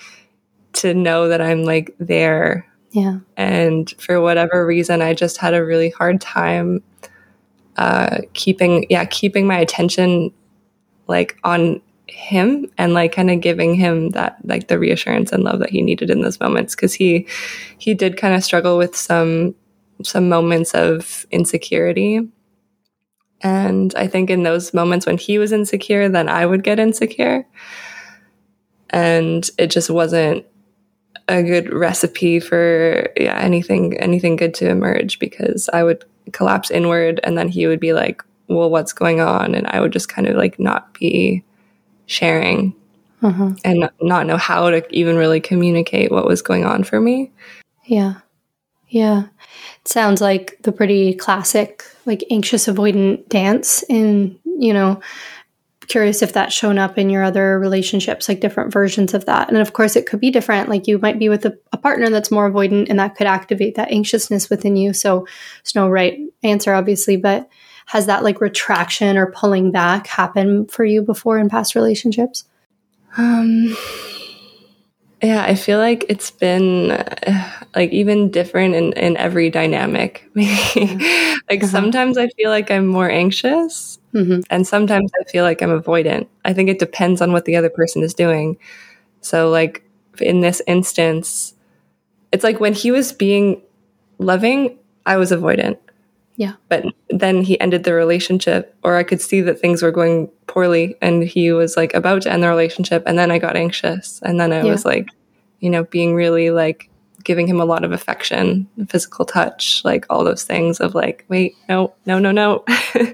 to 0.74 0.94
know 0.94 1.28
that 1.28 1.40
I'm 1.40 1.64
like 1.64 1.94
there. 1.98 2.66
Yeah. 2.90 3.18
And 3.36 3.90
for 3.98 4.20
whatever 4.20 4.64
reason, 4.66 5.02
I 5.02 5.14
just 5.14 5.36
had 5.36 5.54
a 5.54 5.64
really 5.64 5.90
hard 5.90 6.20
time 6.20 6.82
uh, 7.76 8.18
keeping, 8.32 8.86
yeah, 8.88 9.04
keeping 9.04 9.46
my 9.46 9.58
attention 9.58 10.32
like 11.06 11.38
on 11.44 11.80
him 12.08 12.70
and 12.78 12.94
like 12.94 13.12
kind 13.12 13.30
of 13.30 13.40
giving 13.40 13.74
him 13.74 14.10
that 14.10 14.36
like 14.44 14.68
the 14.68 14.78
reassurance 14.78 15.32
and 15.32 15.44
love 15.44 15.58
that 15.60 15.70
he 15.70 15.82
needed 15.82 16.10
in 16.10 16.22
those 16.22 16.40
moments 16.40 16.74
because 16.74 16.94
he 16.94 17.26
he 17.78 17.94
did 17.94 18.16
kind 18.16 18.34
of 18.34 18.42
struggle 18.42 18.78
with 18.78 18.96
some 18.96 19.54
some 20.02 20.28
moments 20.28 20.74
of 20.74 21.26
insecurity 21.30 22.26
and 23.42 23.94
I 23.96 24.06
think 24.06 24.30
in 24.30 24.42
those 24.42 24.74
moments 24.74 25.06
when 25.06 25.18
he 25.18 25.38
was 25.38 25.52
insecure, 25.52 26.08
then 26.08 26.28
I 26.28 26.44
would 26.44 26.64
get 26.64 26.80
insecure. 26.80 27.46
And 28.90 29.48
it 29.58 29.68
just 29.68 29.90
wasn't 29.90 30.44
a 31.28 31.42
good 31.42 31.72
recipe 31.72 32.40
for 32.40 33.10
yeah, 33.16 33.38
anything 33.38 33.96
anything 33.98 34.36
good 34.36 34.54
to 34.54 34.68
emerge 34.68 35.18
because 35.18 35.68
I 35.72 35.84
would 35.84 36.04
collapse 36.32 36.70
inward 36.70 37.20
and 37.22 37.36
then 37.36 37.48
he 37.48 37.66
would 37.66 37.80
be 37.80 37.92
like, 37.92 38.22
Well, 38.48 38.70
what's 38.70 38.92
going 38.92 39.20
on? 39.20 39.54
And 39.54 39.66
I 39.66 39.80
would 39.80 39.92
just 39.92 40.08
kind 40.08 40.26
of 40.26 40.36
like 40.36 40.58
not 40.58 40.94
be 40.94 41.44
sharing 42.06 42.74
uh-huh. 43.22 43.52
and 43.64 43.90
not 44.00 44.26
know 44.26 44.36
how 44.36 44.70
to 44.70 44.84
even 44.94 45.16
really 45.16 45.40
communicate 45.40 46.10
what 46.10 46.26
was 46.26 46.40
going 46.40 46.64
on 46.64 46.82
for 46.82 47.00
me. 47.00 47.30
Yeah. 47.84 48.14
Yeah. 48.88 49.24
It 49.82 49.88
sounds 49.88 50.20
like 50.20 50.58
the 50.62 50.72
pretty 50.72 51.14
classic, 51.14 51.84
like 52.06 52.24
anxious 52.30 52.66
avoidant 52.66 53.28
dance. 53.28 53.82
And, 53.90 54.38
you 54.44 54.72
know, 54.72 55.00
curious 55.88 56.20
if 56.22 56.32
that's 56.32 56.54
shown 56.54 56.78
up 56.78 56.98
in 56.98 57.10
your 57.10 57.22
other 57.22 57.58
relationships, 57.58 58.28
like 58.28 58.40
different 58.40 58.72
versions 58.72 59.14
of 59.14 59.24
that. 59.24 59.48
And 59.48 59.58
of 59.58 59.72
course, 59.72 59.96
it 59.96 60.06
could 60.06 60.20
be 60.20 60.30
different. 60.30 60.68
Like 60.68 60.86
you 60.86 60.98
might 60.98 61.18
be 61.18 61.28
with 61.28 61.44
a, 61.46 61.58
a 61.72 61.78
partner 61.78 62.10
that's 62.10 62.30
more 62.30 62.50
avoidant, 62.50 62.88
and 62.90 62.98
that 62.98 63.16
could 63.16 63.26
activate 63.26 63.74
that 63.76 63.90
anxiousness 63.90 64.50
within 64.50 64.76
you. 64.76 64.92
So 64.92 65.26
there's 65.62 65.74
no 65.74 65.88
right 65.88 66.18
answer, 66.42 66.74
obviously, 66.74 67.16
but 67.16 67.48
has 67.86 68.04
that 68.06 68.22
like 68.22 68.42
retraction 68.42 69.16
or 69.16 69.32
pulling 69.32 69.72
back 69.72 70.06
happened 70.06 70.70
for 70.70 70.84
you 70.84 71.00
before 71.00 71.38
in 71.38 71.48
past 71.48 71.74
relationships? 71.74 72.44
Um, 73.16 73.74
yeah, 75.22 75.44
I 75.44 75.54
feel 75.56 75.78
like 75.78 76.04
it's 76.08 76.30
been 76.30 76.92
uh, 76.92 77.50
like 77.74 77.90
even 77.90 78.30
different 78.30 78.74
in, 78.74 78.92
in 78.92 79.16
every 79.16 79.50
dynamic. 79.50 80.28
like 80.34 80.48
uh-huh. 81.62 81.66
sometimes 81.66 82.16
I 82.16 82.28
feel 82.28 82.50
like 82.50 82.70
I'm 82.70 82.86
more 82.86 83.10
anxious 83.10 83.98
mm-hmm. 84.14 84.40
and 84.50 84.66
sometimes 84.66 85.10
I 85.20 85.24
feel 85.24 85.44
like 85.44 85.62
I'm 85.62 85.80
avoidant. 85.80 86.28
I 86.44 86.52
think 86.52 86.68
it 86.68 86.78
depends 86.78 87.20
on 87.20 87.32
what 87.32 87.44
the 87.46 87.56
other 87.56 87.70
person 87.70 88.02
is 88.02 88.14
doing. 88.14 88.58
So 89.20 89.50
like 89.50 89.82
in 90.20 90.40
this 90.40 90.62
instance, 90.66 91.54
it's 92.32 92.44
like 92.44 92.60
when 92.60 92.74
he 92.74 92.90
was 92.90 93.12
being 93.12 93.62
loving, 94.18 94.78
I 95.06 95.16
was 95.16 95.32
avoidant. 95.32 95.78
Yeah. 96.38 96.52
But 96.68 96.86
then 97.10 97.42
he 97.42 97.60
ended 97.60 97.82
the 97.82 97.92
relationship, 97.92 98.74
or 98.84 98.94
I 98.94 99.02
could 99.02 99.20
see 99.20 99.40
that 99.40 99.58
things 99.58 99.82
were 99.82 99.90
going 99.90 100.28
poorly 100.46 100.96
and 101.02 101.24
he 101.24 101.50
was 101.50 101.76
like 101.76 101.92
about 101.94 102.22
to 102.22 102.32
end 102.32 102.44
the 102.44 102.48
relationship. 102.48 103.02
And 103.06 103.18
then 103.18 103.32
I 103.32 103.40
got 103.40 103.56
anxious. 103.56 104.20
And 104.22 104.38
then 104.38 104.52
I 104.52 104.62
yeah. 104.62 104.70
was 104.70 104.84
like, 104.84 105.08
you 105.58 105.68
know, 105.68 105.82
being 105.82 106.14
really 106.14 106.50
like 106.52 106.90
giving 107.24 107.48
him 107.48 107.60
a 107.60 107.64
lot 107.64 107.82
of 107.82 107.90
affection, 107.90 108.68
physical 108.88 109.24
touch, 109.24 109.82
like 109.84 110.06
all 110.08 110.22
those 110.22 110.44
things 110.44 110.78
of 110.78 110.94
like, 110.94 111.24
wait, 111.28 111.56
no, 111.68 111.92
no, 112.06 112.20
no, 112.20 112.30
no, 112.30 112.64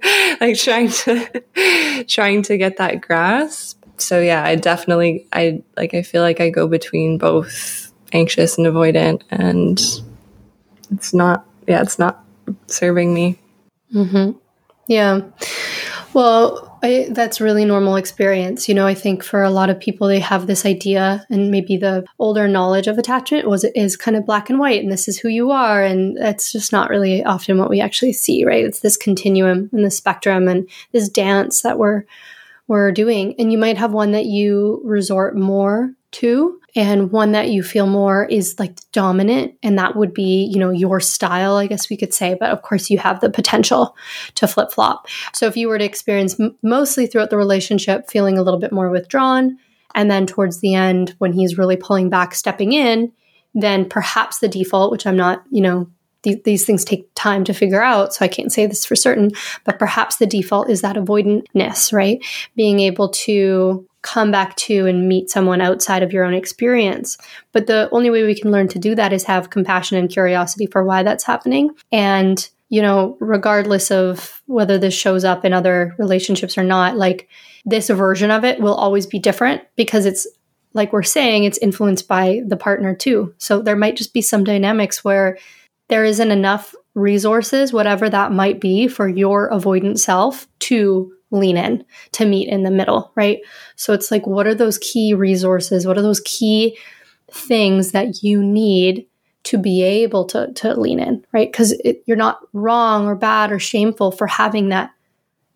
like 0.43 0.59
trying 0.59 0.91
to 0.91 2.05
trying 2.07 2.43
to 2.43 2.59
get 2.59 2.77
that 2.77 3.01
grasp. 3.01 3.83
So 3.97 4.21
yeah, 4.21 4.45
I 4.45 4.57
definitely 4.57 5.27
I 5.33 5.63
like 5.79 5.95
I 5.95 6.03
feel 6.03 6.21
like 6.21 6.43
I 6.43 6.51
go 6.51 6.69
between 6.69 7.17
both 7.17 7.91
anxious 8.13 8.59
and 8.59 8.67
avoidant 8.67 9.23
and 9.31 9.81
it's 10.91 11.15
not 11.15 11.47
yeah, 11.67 11.81
it's 11.81 11.99
not 11.99 12.24
serving 12.67 13.13
me. 13.15 13.39
Mm-hmm. 13.95 14.39
Yeah. 14.89 15.21
Well, 16.13 16.79
I, 16.83 17.09
that's 17.11 17.41
really 17.41 17.65
normal 17.65 17.97
experience. 17.97 18.69
You 18.69 18.75
know, 18.75 18.87
I 18.87 18.95
think 18.95 19.25
for 19.25 19.43
a 19.43 19.51
lot 19.51 19.71
of 19.71 19.81
people, 19.81 20.07
they 20.07 20.21
have 20.21 20.47
this 20.47 20.67
idea, 20.67 21.27
and 21.31 21.51
maybe 21.51 21.79
the 21.79 22.05
older 22.19 22.47
knowledge 22.47 22.87
of 22.87 22.99
attachment 22.99 23.49
was 23.49 23.65
is 23.75 23.97
kind 23.97 24.17
of 24.17 24.27
black 24.27 24.51
and 24.51 24.59
white, 24.59 24.83
and 24.83 24.93
this 24.93 25.09
is 25.09 25.19
who 25.19 25.29
you 25.29 25.51
are, 25.51 25.83
and 25.83 26.17
that's 26.17 26.53
just 26.53 26.73
not 26.73 26.91
really 26.91 27.25
often 27.25 27.59
what 27.59 27.71
we 27.71 27.81
actually 27.81 28.13
see, 28.13 28.45
right? 28.45 28.65
It's 28.65 28.81
this 28.81 28.99
continuum 28.99 29.71
and 29.73 29.85
the 29.85 29.91
spectrum 29.91 30.47
and 30.47 30.69
this 30.93 31.09
dance 31.09 31.63
that 31.63 31.79
we're 31.79 32.05
we're 32.69 32.93
doing, 32.93 33.35
and 33.39 33.51
you 33.51 33.57
might 33.57 33.79
have 33.79 33.93
one 33.93 34.13
that 34.13 34.27
you 34.27 34.83
resort 34.85 35.37
more 35.37 35.91
to 36.13 36.61
and 36.77 37.13
one 37.13 37.33
that 37.33 37.51
you 37.51 37.63
feel 37.63 37.87
more 37.87 38.25
is 38.25 38.59
like 38.59 38.79
dominant 38.93 39.55
and 39.63 39.79
that 39.79 39.97
would 39.97 40.13
be 40.13 40.51
you 40.53 40.59
know 40.59 40.71
your 40.71 41.01
style 41.01 41.57
i 41.57 41.67
guess 41.67 41.89
we 41.89 41.97
could 41.97 42.13
say. 42.15 42.35
But 42.39 42.51
of 42.51 42.63
course 42.63 42.91
you 42.91 42.99
have 42.99 43.21
the 43.21 43.31
potential 43.31 43.97
to 44.37 44.47
flip 44.47 44.73
flop 44.73 45.07
so 45.33 45.47
if 45.47 45.57
you 45.57 45.69
were 45.69 45.79
to 45.79 45.85
experience 45.85 46.39
m- 46.39 46.57
mostly 46.63 47.07
throughout 47.07 47.31
the 47.31 47.37
relationship 47.37 48.11
feeling 48.11 48.39
a 48.39 48.43
little 48.43 48.61
bit 48.61 48.73
more 48.73 48.91
withdrawn 48.91 49.59
and 49.95 50.11
then 50.11 50.27
towards 50.27 50.61
the 50.61 50.75
end 50.75 51.15
when 51.19 51.33
he's 51.33 51.59
really 51.59 51.77
pulling 51.77 52.11
back 52.11 52.35
stepping 52.35 52.73
in 52.73 53.13
then 53.55 53.89
perhaps 53.89 54.39
the 54.39 54.49
default 54.49 54.91
which 54.91 55.07
i'm 55.07 55.17
not 55.17 55.45
you 55.51 55.61
know 55.61 55.89
th- 56.23 56.43
these 56.45 56.65
things 56.65 56.85
take 56.85 57.09
time 57.15 57.45
to 57.45 57.55
figure 57.55 57.83
out 57.83 58.13
so 58.13 58.25
i 58.25 58.29
can't 58.29 58.53
say 58.53 58.67
this 58.67 58.85
for 58.85 58.97
certain 58.97 59.31
but 59.65 59.79
perhaps 59.79 60.17
the 60.17 60.27
default 60.27 60.69
is 60.69 60.81
that 60.81 60.97
avoidantness 60.97 61.93
right? 61.93 62.25
Being 62.57 62.81
able 62.81 63.09
to 63.11 63.87
come 64.05 64.31
back 64.31 64.55
to 64.55 64.87
and 64.87 65.09
meet 65.09 65.31
someone 65.31 65.61
outside 65.61 66.03
of 66.03 66.13
your 66.13 66.25
own 66.25 66.35
experience. 66.35 67.19
But 67.53 67.67
the 67.67 67.89
only 67.91 68.11
way 68.11 68.23
we 68.23 68.39
can 68.39 68.53
learn 68.53 68.69
to 68.69 68.79
do 68.79 68.95
that 68.95 69.13
is 69.13 69.25
have 69.25 69.51
compassion 69.51 69.97
and 69.97 70.11
curiosity 70.11 70.67
for 70.67 70.85
why 70.85 71.03
that's 71.03 71.25
happening. 71.25 71.71
And, 71.91 72.49
you 72.69 72.83
know, 72.83 73.17
regardless 73.19 73.91
of 73.91 74.43
whether 74.47 74.79
this 74.79 74.95
shows 74.95 75.25
up 75.25 75.45
in 75.45 75.53
other 75.53 75.97
relationships 75.99 76.57
or 76.57 76.63
not, 76.63 76.97
like 76.97 77.29
this 77.65 77.89
version 77.89 78.31
of 78.31 78.45
it 78.45 78.61
will 78.61 78.75
always 78.75 79.07
be 79.07 79.19
different 79.19 79.63
because 79.75 80.07
it's 80.07 80.27
like 80.75 80.93
we're 80.93 81.03
saying, 81.03 81.45
it's 81.45 81.59
influenced 81.59 82.07
by 82.07 82.43
the 82.47 82.57
partner 82.57 82.95
too. 82.95 83.35
So 83.39 83.63
there 83.63 83.77
might 83.77 83.97
just 83.97 84.13
be 84.13 84.21
some 84.21 84.45
dynamics 84.45 85.03
where 85.03 85.39
there 85.89 86.05
isn't 86.05 86.31
enough 86.31 86.75
resources, 86.95 87.73
whatever 87.73 88.11
that 88.11 88.33
might 88.33 88.61
be, 88.61 88.87
for 88.87 89.09
your 89.09 89.51
avoidant 89.51 89.99
self 89.99 90.47
to 90.61 91.14
lean 91.31 91.57
in 91.57 91.85
to 92.13 92.25
meet 92.25 92.49
in 92.49 92.63
the 92.63 92.71
middle, 92.71 93.13
right? 93.15 93.41
So 93.77 93.93
it's 93.93 94.11
like, 94.11 94.27
what 94.27 94.47
are 94.47 94.55
those 94.55 94.79
key 94.79 95.15
resources? 95.15 95.87
What 95.87 95.99
are 95.99 96.03
those 96.03 96.21
key 96.25 96.79
things 97.31 97.93
that 97.93 98.23
you 98.23 98.43
need 98.43 99.07
to 99.45 99.59
be 99.59 99.83
able 99.83 100.25
to, 100.25 100.53
to 100.55 100.79
lean 100.79 101.01
in, 101.01 101.25
right? 101.33 101.51
Because 101.51 101.75
you're 102.07 102.17
not 102.17 102.41
wrong 102.53 103.07
or 103.07 103.15
bad 103.15 103.53
or 103.53 103.59
shameful 103.59 104.11
for 104.11 104.27
having 104.27 104.71
that 104.71 104.91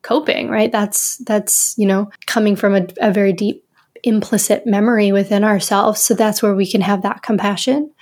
coping, 0.02 0.48
right? 0.48 0.70
That's, 0.70 1.18
that's, 1.18 1.74
you 1.78 1.86
know, 1.86 2.10
coming 2.26 2.54
from 2.54 2.74
a, 2.74 2.86
a 3.00 3.12
very 3.12 3.32
deep 3.32 3.64
implicit 4.04 4.66
memory 4.66 5.10
within 5.10 5.42
ourselves. 5.42 6.00
So 6.00 6.14
that's 6.14 6.42
where 6.42 6.54
we 6.54 6.70
can 6.70 6.82
have 6.82 7.02
that 7.02 7.22
compassion. 7.22 7.92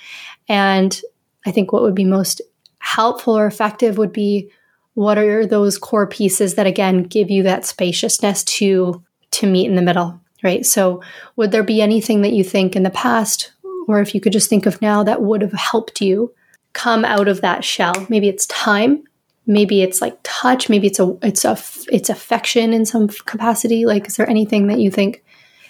And 0.49 1.01
I 1.47 1.53
think 1.53 1.73
what 1.73 1.83
would 1.83 1.95
be 1.95 2.05
most 2.05 2.43
helpful 2.79 3.39
or 3.39 3.47
effective 3.47 3.97
would 3.99 4.13
be 4.13 4.51
what 4.97 5.17
are 5.19 5.47
those 5.47 5.79
core 5.79 6.07
pieces 6.07 6.55
that 6.57 6.67
again 6.67 7.05
give 7.05 7.31
you 7.31 7.43
that 7.45 7.65
spaciousness 7.65 8.43
to 8.45 9.03
to 9.31 9.47
meet 9.47 9.67
in 9.67 9.77
the 9.77 9.83
middle 9.83 10.21
right? 10.43 10.65
So 10.65 11.03
would 11.37 11.51
there 11.51 11.65
be 11.65 11.83
anything 11.83 12.23
that 12.23 12.33
you 12.33 12.45
think 12.45 12.77
in 12.77 12.83
the 12.83 12.91
past 12.91 13.53
or 13.89 14.01
if 14.01 14.15
you 14.15 14.21
could 14.21 14.33
just 14.33 14.49
think 14.49 14.67
of 14.67 14.81
now 14.81 15.03
that 15.03 15.23
would 15.23 15.43
have 15.43 15.53
helped 15.53 16.01
you 16.01 16.33
come 16.73 17.05
out 17.05 17.29
of 17.29 17.41
that 17.41 17.65
shell? 17.65 18.07
Maybe 18.09 18.29
it's 18.29 18.47
time 18.47 19.05
maybe 19.49 19.81
it's 19.81 20.01
like 20.01 20.19
touch 20.25 20.69
maybe 20.69 20.89
it's 20.89 20.99
a 20.99 21.17
it's 21.23 21.45
a 21.45 21.57
it's 21.93 22.09
affection 22.09 22.73
in 22.73 22.85
some 22.85 23.09
capacity. 23.09 23.87
Like 23.87 24.07
is 24.07 24.17
there 24.17 24.29
anything 24.29 24.67
that 24.69 24.81
you 24.81 24.91
think 24.91 25.25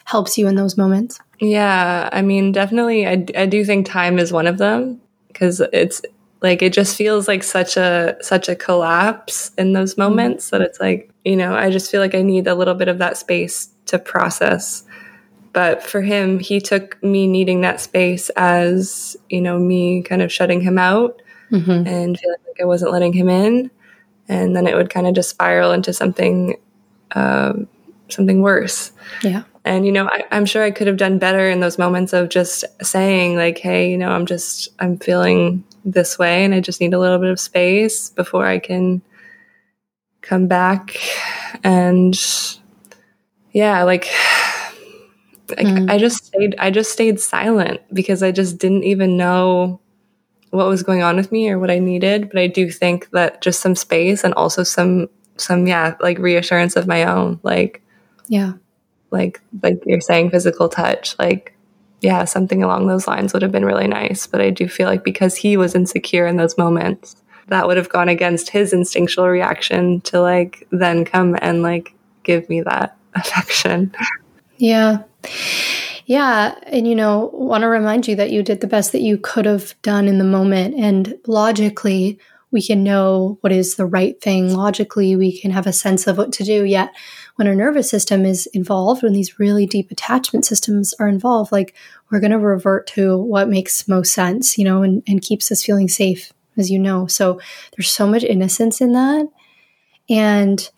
helps 0.04 0.38
you 0.38 0.46
in 0.46 0.54
those 0.54 0.76
moments? 0.76 1.18
Yeah 1.40 2.08
i 2.12 2.22
mean 2.22 2.52
definitely 2.52 3.06
i, 3.06 3.24
I 3.36 3.46
do 3.46 3.64
think 3.64 3.86
time 3.86 4.18
is 4.18 4.32
one 4.32 4.46
of 4.46 4.56
them 4.56 5.00
because 5.28 5.60
it's 5.72 6.00
like 6.42 6.62
it 6.62 6.72
just 6.72 6.96
feels 6.96 7.28
like 7.28 7.42
such 7.42 7.76
a 7.76 8.16
such 8.20 8.48
a 8.48 8.56
collapse 8.56 9.50
in 9.58 9.72
those 9.72 9.92
mm-hmm. 9.92 10.02
moments 10.02 10.50
that 10.50 10.60
it's 10.60 10.80
like 10.80 11.10
you 11.24 11.36
know 11.36 11.54
i 11.54 11.70
just 11.70 11.90
feel 11.90 12.00
like 12.00 12.14
i 12.14 12.22
need 12.22 12.46
a 12.46 12.54
little 12.54 12.74
bit 12.74 12.88
of 12.88 12.98
that 12.98 13.16
space 13.16 13.70
to 13.86 13.98
process 13.98 14.84
but 15.52 15.82
for 15.82 16.02
him 16.02 16.38
he 16.38 16.60
took 16.60 17.02
me 17.02 17.26
needing 17.26 17.62
that 17.62 17.80
space 17.80 18.28
as 18.30 19.16
you 19.28 19.40
know 19.40 19.58
me 19.58 20.02
kind 20.02 20.22
of 20.22 20.32
shutting 20.32 20.60
him 20.60 20.78
out 20.78 21.22
mm-hmm. 21.50 21.86
and 21.86 22.18
feeling 22.18 22.38
like 22.46 22.60
i 22.60 22.64
wasn't 22.64 22.90
letting 22.90 23.12
him 23.12 23.28
in 23.28 23.70
and 24.28 24.56
then 24.56 24.66
it 24.66 24.74
would 24.74 24.90
kind 24.90 25.06
of 25.06 25.14
just 25.14 25.30
spiral 25.30 25.72
into 25.72 25.92
something 25.92 26.56
um, 27.12 27.68
something 28.08 28.42
worse 28.42 28.92
yeah 29.22 29.44
and 29.64 29.86
you 29.86 29.92
know 29.92 30.08
I, 30.08 30.24
i'm 30.32 30.44
sure 30.44 30.62
i 30.62 30.70
could 30.70 30.86
have 30.86 30.96
done 30.96 31.18
better 31.18 31.48
in 31.48 31.60
those 31.60 31.78
moments 31.78 32.12
of 32.12 32.28
just 32.28 32.64
saying 32.82 33.36
like 33.36 33.58
hey 33.58 33.90
you 33.90 33.96
know 33.96 34.10
i'm 34.10 34.26
just 34.26 34.68
i'm 34.80 34.98
feeling 34.98 35.64
this 35.86 36.18
way 36.18 36.44
and 36.44 36.54
I 36.54 36.60
just 36.60 36.80
need 36.80 36.92
a 36.92 36.98
little 36.98 37.18
bit 37.18 37.30
of 37.30 37.40
space 37.40 38.10
before 38.10 38.44
I 38.44 38.58
can 38.58 39.00
come 40.20 40.48
back. 40.48 40.98
And 41.64 42.14
yeah 43.52 43.82
like 43.84 44.04
mm. 45.46 45.90
I 45.90 45.96
just 45.96 46.26
stayed 46.26 46.54
I 46.58 46.70
just 46.70 46.92
stayed 46.92 47.20
silent 47.20 47.80
because 47.92 48.22
I 48.22 48.32
just 48.32 48.58
didn't 48.58 48.84
even 48.84 49.16
know 49.16 49.80
what 50.50 50.66
was 50.66 50.82
going 50.82 51.02
on 51.02 51.16
with 51.16 51.32
me 51.32 51.48
or 51.48 51.58
what 51.58 51.70
I 51.70 51.78
needed. 51.78 52.28
But 52.28 52.40
I 52.40 52.46
do 52.46 52.70
think 52.70 53.10
that 53.10 53.42
just 53.42 53.60
some 53.60 53.74
space 53.74 54.24
and 54.24 54.34
also 54.34 54.62
some 54.62 55.08
some 55.38 55.66
yeah 55.66 55.94
like 56.00 56.18
reassurance 56.18 56.76
of 56.76 56.86
my 56.86 57.04
own 57.04 57.40
like 57.42 57.82
yeah. 58.28 58.54
like 59.10 59.40
like 59.62 59.82
you're 59.86 60.00
saying 60.00 60.30
physical 60.30 60.68
touch 60.68 61.18
like 61.18 61.55
yeah, 62.00 62.24
something 62.24 62.62
along 62.62 62.86
those 62.86 63.06
lines 63.06 63.32
would 63.32 63.42
have 63.42 63.52
been 63.52 63.64
really 63.64 63.88
nice. 63.88 64.26
But 64.26 64.40
I 64.40 64.50
do 64.50 64.68
feel 64.68 64.88
like 64.88 65.04
because 65.04 65.36
he 65.36 65.56
was 65.56 65.74
insecure 65.74 66.26
in 66.26 66.36
those 66.36 66.58
moments, 66.58 67.16
that 67.48 67.66
would 67.66 67.76
have 67.76 67.88
gone 67.88 68.08
against 68.08 68.50
his 68.50 68.72
instinctual 68.72 69.28
reaction 69.28 70.00
to 70.02 70.20
like 70.20 70.66
then 70.70 71.04
come 71.04 71.36
and 71.40 71.62
like 71.62 71.94
give 72.22 72.48
me 72.48 72.60
that 72.62 72.96
affection. 73.14 73.94
Yeah. 74.58 75.02
Yeah. 76.06 76.54
And, 76.66 76.86
you 76.86 76.94
know, 76.94 77.30
want 77.32 77.62
to 77.62 77.68
remind 77.68 78.06
you 78.06 78.14
that 78.16 78.30
you 78.30 78.42
did 78.42 78.60
the 78.60 78.66
best 78.68 78.92
that 78.92 79.00
you 79.00 79.18
could 79.18 79.44
have 79.44 79.74
done 79.82 80.06
in 80.06 80.18
the 80.18 80.24
moment. 80.24 80.76
And 80.76 81.18
logically, 81.26 82.20
we 82.52 82.62
can 82.62 82.84
know 82.84 83.38
what 83.40 83.52
is 83.52 83.74
the 83.74 83.86
right 83.86 84.20
thing. 84.20 84.54
Logically, 84.54 85.16
we 85.16 85.38
can 85.38 85.50
have 85.50 85.66
a 85.66 85.72
sense 85.72 86.06
of 86.06 86.16
what 86.16 86.32
to 86.34 86.44
do. 86.44 86.64
Yet, 86.64 86.94
when 87.36 87.46
our 87.46 87.54
nervous 87.54 87.88
system 87.88 88.24
is 88.24 88.46
involved, 88.48 89.02
when 89.02 89.12
these 89.12 89.38
really 89.38 89.66
deep 89.66 89.90
attachment 89.90 90.44
systems 90.44 90.94
are 90.98 91.08
involved, 91.08 91.52
like 91.52 91.74
we're 92.10 92.20
going 92.20 92.32
to 92.32 92.38
revert 92.38 92.86
to 92.88 93.16
what 93.16 93.48
makes 93.48 93.86
most 93.86 94.12
sense, 94.12 94.58
you 94.58 94.64
know, 94.64 94.82
and, 94.82 95.02
and 95.06 95.22
keeps 95.22 95.52
us 95.52 95.62
feeling 95.62 95.88
safe, 95.88 96.32
as 96.56 96.70
you 96.70 96.78
know. 96.78 97.06
So 97.06 97.38
there's 97.76 97.90
so 97.90 98.06
much 98.06 98.24
innocence 98.24 98.80
in 98.80 98.92
that. 98.92 99.28
And 100.08 100.68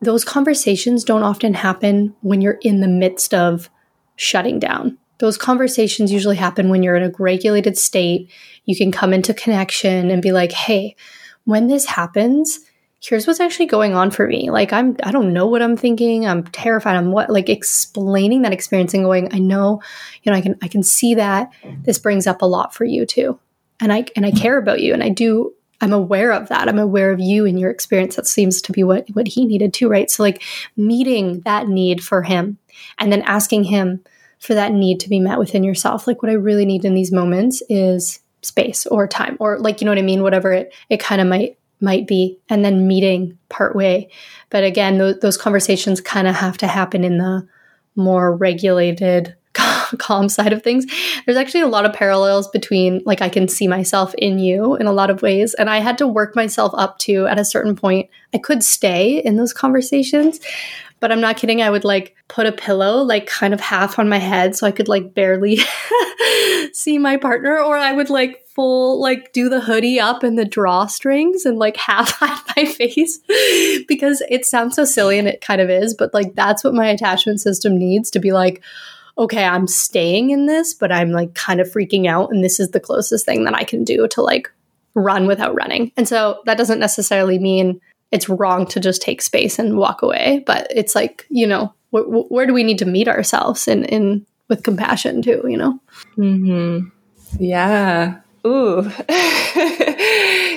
those 0.00 0.24
conversations 0.24 1.04
don't 1.04 1.22
often 1.22 1.54
happen 1.54 2.14
when 2.20 2.40
you're 2.40 2.58
in 2.62 2.80
the 2.80 2.88
midst 2.88 3.32
of 3.32 3.70
shutting 4.16 4.58
down. 4.58 4.98
Those 5.18 5.38
conversations 5.38 6.10
usually 6.10 6.34
happen 6.34 6.68
when 6.68 6.82
you're 6.82 6.96
in 6.96 7.04
a 7.04 7.12
regulated 7.16 7.78
state. 7.78 8.28
You 8.64 8.76
can 8.76 8.90
come 8.90 9.12
into 9.12 9.32
connection 9.32 10.10
and 10.10 10.20
be 10.20 10.32
like, 10.32 10.50
hey, 10.50 10.96
when 11.44 11.68
this 11.68 11.86
happens, 11.86 12.58
here's 13.02 13.26
what's 13.26 13.40
actually 13.40 13.66
going 13.66 13.94
on 13.94 14.10
for 14.10 14.26
me. 14.26 14.50
Like 14.50 14.72
I'm 14.72 14.96
I 15.02 15.10
don't 15.10 15.32
know 15.32 15.46
what 15.46 15.60
I'm 15.60 15.76
thinking. 15.76 16.26
I'm 16.26 16.44
terrified. 16.44 16.96
I'm 16.96 17.10
what 17.10 17.30
like 17.30 17.48
explaining 17.48 18.42
that 18.42 18.52
experience 18.52 18.94
and 18.94 19.04
going, 19.04 19.34
I 19.34 19.38
know, 19.38 19.82
you 20.22 20.30
know, 20.30 20.38
I 20.38 20.40
can 20.40 20.56
I 20.62 20.68
can 20.68 20.82
see 20.82 21.14
that 21.14 21.52
this 21.82 21.98
brings 21.98 22.26
up 22.26 22.42
a 22.42 22.46
lot 22.46 22.74
for 22.74 22.84
you 22.84 23.04
too. 23.04 23.38
And 23.80 23.92
I 23.92 24.06
and 24.14 24.24
I 24.24 24.30
care 24.30 24.56
about 24.56 24.80
you 24.80 24.94
and 24.94 25.02
I 25.02 25.08
do 25.08 25.52
I'm 25.80 25.92
aware 25.92 26.30
of 26.30 26.48
that. 26.48 26.68
I'm 26.68 26.78
aware 26.78 27.10
of 27.10 27.18
you 27.18 27.44
and 27.44 27.58
your 27.58 27.70
experience. 27.70 28.14
That 28.14 28.28
seems 28.28 28.62
to 28.62 28.72
be 28.72 28.84
what 28.84 29.08
what 29.12 29.26
he 29.26 29.44
needed 29.46 29.74
too, 29.74 29.88
right? 29.88 30.08
So 30.08 30.22
like 30.22 30.42
meeting 30.76 31.40
that 31.40 31.66
need 31.66 32.04
for 32.04 32.22
him 32.22 32.58
and 32.98 33.10
then 33.10 33.22
asking 33.22 33.64
him 33.64 34.04
for 34.38 34.54
that 34.54 34.72
need 34.72 35.00
to 35.00 35.08
be 35.08 35.18
met 35.18 35.40
within 35.40 35.64
yourself. 35.64 36.06
Like 36.06 36.22
what 36.22 36.30
I 36.30 36.34
really 36.34 36.64
need 36.64 36.84
in 36.84 36.94
these 36.94 37.10
moments 37.10 37.62
is 37.68 38.20
space 38.42 38.86
or 38.86 39.08
time 39.08 39.36
or 39.40 39.58
like 39.58 39.80
you 39.80 39.84
know 39.86 39.90
what 39.90 39.98
I 39.98 40.02
mean, 40.02 40.22
whatever 40.22 40.52
it 40.52 40.72
it 40.88 41.00
kind 41.00 41.20
of 41.20 41.26
might 41.26 41.58
might 41.82 42.06
be, 42.06 42.38
and 42.48 42.64
then 42.64 42.86
meeting 42.86 43.36
partway. 43.48 44.08
But 44.50 44.64
again, 44.64 44.98
th- 44.98 45.20
those 45.20 45.36
conversations 45.36 46.00
kind 46.00 46.28
of 46.28 46.34
have 46.34 46.56
to 46.58 46.66
happen 46.66 47.04
in 47.04 47.18
the 47.18 47.46
more 47.96 48.34
regulated, 48.34 49.36
calm 49.98 50.28
side 50.28 50.52
of 50.52 50.62
things 50.62 50.86
there's 51.26 51.36
actually 51.36 51.60
a 51.60 51.66
lot 51.66 51.84
of 51.84 51.92
parallels 51.92 52.48
between 52.48 53.02
like 53.04 53.20
i 53.20 53.28
can 53.28 53.48
see 53.48 53.68
myself 53.68 54.14
in 54.16 54.38
you 54.38 54.76
in 54.76 54.86
a 54.86 54.92
lot 54.92 55.10
of 55.10 55.20
ways 55.20 55.52
and 55.54 55.68
i 55.68 55.78
had 55.78 55.98
to 55.98 56.06
work 56.06 56.34
myself 56.34 56.72
up 56.74 56.98
to 56.98 57.26
at 57.26 57.38
a 57.38 57.44
certain 57.44 57.76
point 57.76 58.08
i 58.32 58.38
could 58.38 58.62
stay 58.62 59.18
in 59.18 59.36
those 59.36 59.52
conversations 59.52 60.40
but 61.00 61.12
i'm 61.12 61.20
not 61.20 61.36
kidding 61.36 61.60
i 61.60 61.68
would 61.68 61.84
like 61.84 62.16
put 62.28 62.46
a 62.46 62.52
pillow 62.52 63.02
like 63.02 63.26
kind 63.26 63.52
of 63.52 63.60
half 63.60 63.98
on 63.98 64.08
my 64.08 64.18
head 64.18 64.56
so 64.56 64.66
i 64.66 64.72
could 64.72 64.88
like 64.88 65.12
barely 65.12 65.58
see 66.72 66.96
my 66.96 67.18
partner 67.18 67.58
or 67.58 67.76
i 67.76 67.92
would 67.92 68.08
like 68.08 68.41
full 68.54 69.00
like 69.00 69.32
do 69.32 69.48
the 69.48 69.60
hoodie 69.60 69.98
up 70.00 70.22
and 70.22 70.38
the 70.38 70.44
drawstrings 70.44 71.44
and 71.44 71.58
like 71.58 71.76
half 71.88 72.10
hide 72.12 72.38
my 72.56 72.64
face 72.64 73.18
because 73.88 74.22
it 74.28 74.44
sounds 74.44 74.76
so 74.76 74.84
silly 74.84 75.18
and 75.18 75.28
it 75.28 75.40
kind 75.40 75.60
of 75.60 75.70
is 75.70 75.94
but 75.94 76.12
like 76.12 76.34
that's 76.34 76.62
what 76.62 76.74
my 76.74 76.86
attachment 76.86 77.40
system 77.40 77.76
needs 77.76 78.10
to 78.10 78.18
be 78.18 78.32
like 78.32 78.62
okay 79.18 79.44
i'm 79.44 79.66
staying 79.66 80.30
in 80.30 80.46
this 80.46 80.74
but 80.74 80.92
i'm 80.92 81.10
like 81.10 81.34
kind 81.34 81.60
of 81.60 81.68
freaking 81.68 82.06
out 82.06 82.30
and 82.30 82.42
this 82.42 82.58
is 82.58 82.70
the 82.70 82.80
closest 82.80 83.24
thing 83.24 83.44
that 83.44 83.54
i 83.54 83.64
can 83.64 83.84
do 83.84 84.06
to 84.08 84.22
like 84.22 84.50
run 84.94 85.26
without 85.26 85.54
running. 85.54 85.92
And 85.96 86.08
so 86.08 86.42
that 86.46 86.58
doesn't 86.58 86.78
necessarily 86.78 87.38
mean 87.38 87.80
it's 88.10 88.28
wrong 88.28 88.66
to 88.66 88.80
just 88.80 89.00
take 89.00 89.22
space 89.22 89.58
and 89.58 89.78
walk 89.78 90.02
away 90.02 90.42
but 90.46 90.66
it's 90.70 90.94
like 90.94 91.26
you 91.30 91.46
know 91.46 91.72
wh- 91.90 92.30
where 92.30 92.46
do 92.46 92.52
we 92.52 92.62
need 92.62 92.78
to 92.78 92.84
meet 92.84 93.08
ourselves 93.08 93.66
in 93.66 93.84
in 93.86 94.26
with 94.48 94.62
compassion 94.62 95.22
too 95.22 95.42
you 95.48 95.56
know? 95.56 95.80
Mm-hmm. 96.18 96.88
yeah 97.42 98.20
Ooh. 98.46 98.90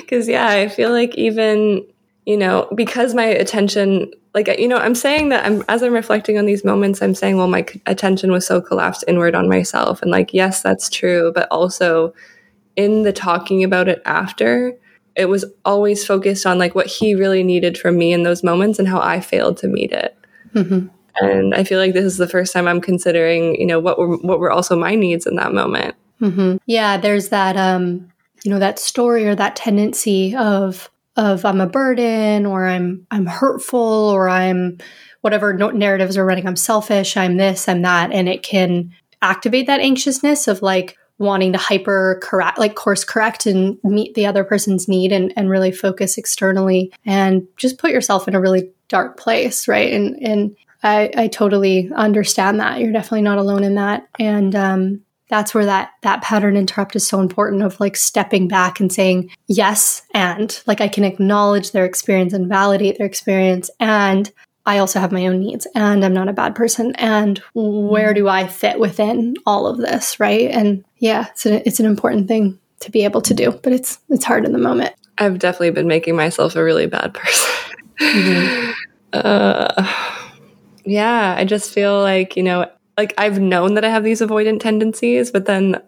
Because, 0.01 0.27
yeah, 0.27 0.47
I 0.47 0.67
feel 0.67 0.91
like 0.91 1.15
even, 1.15 1.83
you 2.27 2.37
know, 2.37 2.69
because 2.75 3.15
my 3.15 3.25
attention, 3.25 4.11
like, 4.35 4.47
you 4.59 4.67
know, 4.67 4.77
I'm 4.77 4.93
saying 4.93 5.29
that 5.29 5.43
I'm, 5.43 5.63
as 5.67 5.81
I'm 5.81 5.93
reflecting 5.93 6.37
on 6.37 6.45
these 6.45 6.63
moments, 6.63 7.01
I'm 7.01 7.15
saying, 7.15 7.37
well, 7.37 7.47
my 7.47 7.65
attention 7.87 8.31
was 8.31 8.45
so 8.45 8.61
collapsed 8.61 9.03
inward 9.07 9.33
on 9.33 9.49
myself. 9.49 10.03
And, 10.03 10.11
like, 10.11 10.31
yes, 10.31 10.61
that's 10.61 10.89
true. 10.89 11.31
But 11.33 11.47
also 11.49 12.13
in 12.75 13.01
the 13.01 13.11
talking 13.11 13.63
about 13.63 13.87
it 13.87 14.01
after, 14.05 14.77
it 15.15 15.25
was 15.25 15.43
always 15.63 16.05
focused 16.05 16.45
on, 16.45 16.59
like, 16.59 16.75
what 16.75 16.85
he 16.85 17.15
really 17.15 17.41
needed 17.41 17.75
from 17.75 17.97
me 17.97 18.13
in 18.13 18.21
those 18.21 18.43
moments 18.43 18.77
and 18.77 18.87
how 18.87 19.01
I 19.01 19.21
failed 19.21 19.57
to 19.57 19.67
meet 19.67 19.91
it. 19.91 20.15
Mm-hmm. 20.53 20.87
And 21.21 21.55
I 21.55 21.63
feel 21.63 21.79
like 21.79 21.93
this 21.93 22.05
is 22.05 22.17
the 22.17 22.27
first 22.27 22.53
time 22.53 22.67
I'm 22.67 22.81
considering, 22.81 23.55
you 23.55 23.65
know, 23.65 23.79
what 23.79 23.97
were 23.97 24.17
what 24.17 24.39
were 24.39 24.51
also 24.51 24.75
my 24.75 24.95
needs 24.95 25.25
in 25.25 25.35
that 25.37 25.53
moment. 25.53 25.95
Mm-hmm. 26.21 26.57
Yeah, 26.65 26.97
there's 26.97 27.29
that 27.29 27.57
um, 27.57 28.11
you 28.43 28.51
know, 28.51 28.59
that 28.59 28.79
story 28.79 29.27
or 29.27 29.35
that 29.35 29.55
tendency 29.55 30.35
of 30.35 30.89
of 31.17 31.45
I'm 31.45 31.61
a 31.61 31.67
burden 31.67 32.45
or 32.45 32.67
I'm 32.67 33.07
I'm 33.11 33.25
hurtful 33.25 33.79
or 33.79 34.29
I'm 34.29 34.77
whatever 35.21 35.53
narratives 35.53 36.17
are 36.17 36.25
running. 36.25 36.47
I'm 36.47 36.55
selfish. 36.55 37.17
I'm 37.17 37.37
this. 37.37 37.67
I'm 37.67 37.81
that, 37.81 38.11
and 38.11 38.29
it 38.29 38.43
can 38.43 38.93
activate 39.21 39.67
that 39.67 39.79
anxiousness 39.79 40.47
of 40.47 40.61
like 40.61 40.97
wanting 41.17 41.53
to 41.53 41.57
hyper 41.57 42.19
correct 42.21 42.57
like 42.57 42.75
course 42.75 43.05
correct 43.05 43.45
and 43.45 43.79
meet 43.83 44.13
the 44.15 44.25
other 44.25 44.43
person's 44.43 44.89
need 44.89 45.13
and, 45.13 45.31
and 45.37 45.49
really 45.49 45.71
focus 45.71 46.17
externally 46.17 46.91
and 47.05 47.47
just 47.55 47.77
put 47.77 47.91
yourself 47.91 48.27
in 48.27 48.35
a 48.35 48.39
really 48.39 48.69
dark 48.89 49.17
place 49.17 49.65
right 49.65 49.93
and 49.93 50.21
and 50.21 50.55
I, 50.83 51.09
I 51.15 51.27
totally 51.29 51.89
understand 51.95 52.59
that 52.59 52.79
you're 52.79 52.91
definitely 52.91 53.21
not 53.21 53.37
alone 53.37 53.63
in 53.63 53.75
that 53.75 54.07
and 54.19 54.53
um, 54.53 55.04
that's 55.29 55.53
where 55.53 55.65
that 55.65 55.91
that 56.01 56.21
pattern 56.21 56.55
interrupt 56.55 56.95
is 56.95 57.07
so 57.07 57.19
important 57.19 57.63
of 57.63 57.79
like 57.79 57.95
stepping 57.95 58.47
back 58.47 58.79
and 58.79 58.91
saying 58.91 59.29
yes 59.47 60.03
and 60.13 60.61
like 60.67 60.81
i 60.81 60.87
can 60.87 61.03
acknowledge 61.03 61.71
their 61.71 61.85
experience 61.85 62.33
and 62.33 62.47
validate 62.47 62.97
their 62.97 63.07
experience 63.07 63.69
and 63.79 64.31
i 64.65 64.77
also 64.77 64.99
have 64.99 65.11
my 65.11 65.25
own 65.27 65.39
needs 65.39 65.67
and 65.75 66.05
i'm 66.05 66.13
not 66.13 66.29
a 66.29 66.33
bad 66.33 66.55
person 66.55 66.95
and 66.95 67.41
where 67.53 68.13
do 68.13 68.27
i 68.27 68.45
fit 68.47 68.79
within 68.79 69.35
all 69.45 69.67
of 69.67 69.77
this 69.77 70.19
right? 70.19 70.51
And 70.51 70.83
yeah 70.97 71.27
it's, 71.31 71.45
a, 71.45 71.67
it's 71.67 71.79
an 71.79 71.85
important 71.85 72.27
thing 72.27 72.59
to 72.81 72.91
be 72.91 73.03
able 73.03 73.21
to 73.21 73.33
do 73.33 73.51
but 73.63 73.73
it's 73.73 73.99
it's 74.09 74.25
hard 74.25 74.45
in 74.45 74.51
the 74.51 74.59
moment. 74.59 74.93
I've 75.17 75.39
definitely 75.39 75.71
been 75.71 75.87
making 75.87 76.17
myself 76.17 76.57
a 76.57 76.63
really 76.63 76.87
bad 76.87 77.13
person. 77.13 77.51
Mm-hmm. 78.01 78.71
uh, 79.13 79.93
yeah 80.87 81.33
i 81.37 81.45
just 81.45 81.73
feel 81.73 81.99
like 82.01 82.35
you 82.35 82.43
know 82.43 82.69
like 82.97 83.13
I've 83.17 83.39
known 83.39 83.73
that 83.75 83.85
I 83.85 83.89
have 83.89 84.03
these 84.03 84.21
avoidant 84.21 84.59
tendencies, 84.59 85.31
but 85.31 85.45
then 85.45 85.81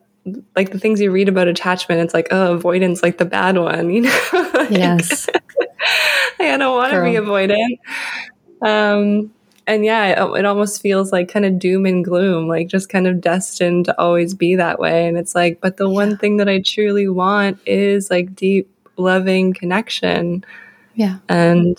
like 0.56 0.72
the 0.72 0.80
things 0.80 1.00
you 1.00 1.12
read 1.12 1.30
about 1.30 1.48
attachment, 1.48 2.02
it's 2.02 2.13
like, 2.13 2.28
oh, 2.32 2.54
avoidance, 2.54 3.02
like 3.02 3.17
the 3.17 3.26
bad 3.26 3.58
one, 3.58 3.89
you 3.93 4.02
know? 4.02 4.50
like, 4.54 4.72
yes. 4.72 5.28
I 6.39 6.58
don't 6.58 6.76
want 6.76 6.93
to 6.93 7.02
be 7.02 7.12
avoidant. 7.12 7.80
Um, 8.62 9.34
and 9.65 9.84
yeah, 9.84 10.24
it, 10.24 10.39
it, 10.39 10.46
almost 10.46 10.82
feels 10.82 11.12
like 11.12 11.30
kind 11.30 11.46
of 11.46 11.60
doom 11.60 11.86
and 11.86 12.04
gloom, 12.04 12.48
like 12.48 12.67
just 12.67 12.89
kind 12.89 13.06
of 13.06 13.22
destined 13.22 13.86
to 13.86 14.00
always 14.00 14.34
be 14.34 14.56
that 14.56 14.80
way. 14.80 15.08
And 15.08 15.17
it's 15.17 15.36
like, 15.36 15.62
but 15.62 15.78
the 15.78 15.88
yeah. 15.88 15.93
one 15.93 16.17
thing 16.17 16.38
that 16.38 16.50
I 16.50 16.62
truly 16.62 17.08
want 17.08 17.60
is 17.65 18.10
like 18.10 18.36
deep, 18.36 18.70
loving 18.98 19.54
connection. 19.54 20.43
Yeah. 20.96 21.17
And 21.30 21.78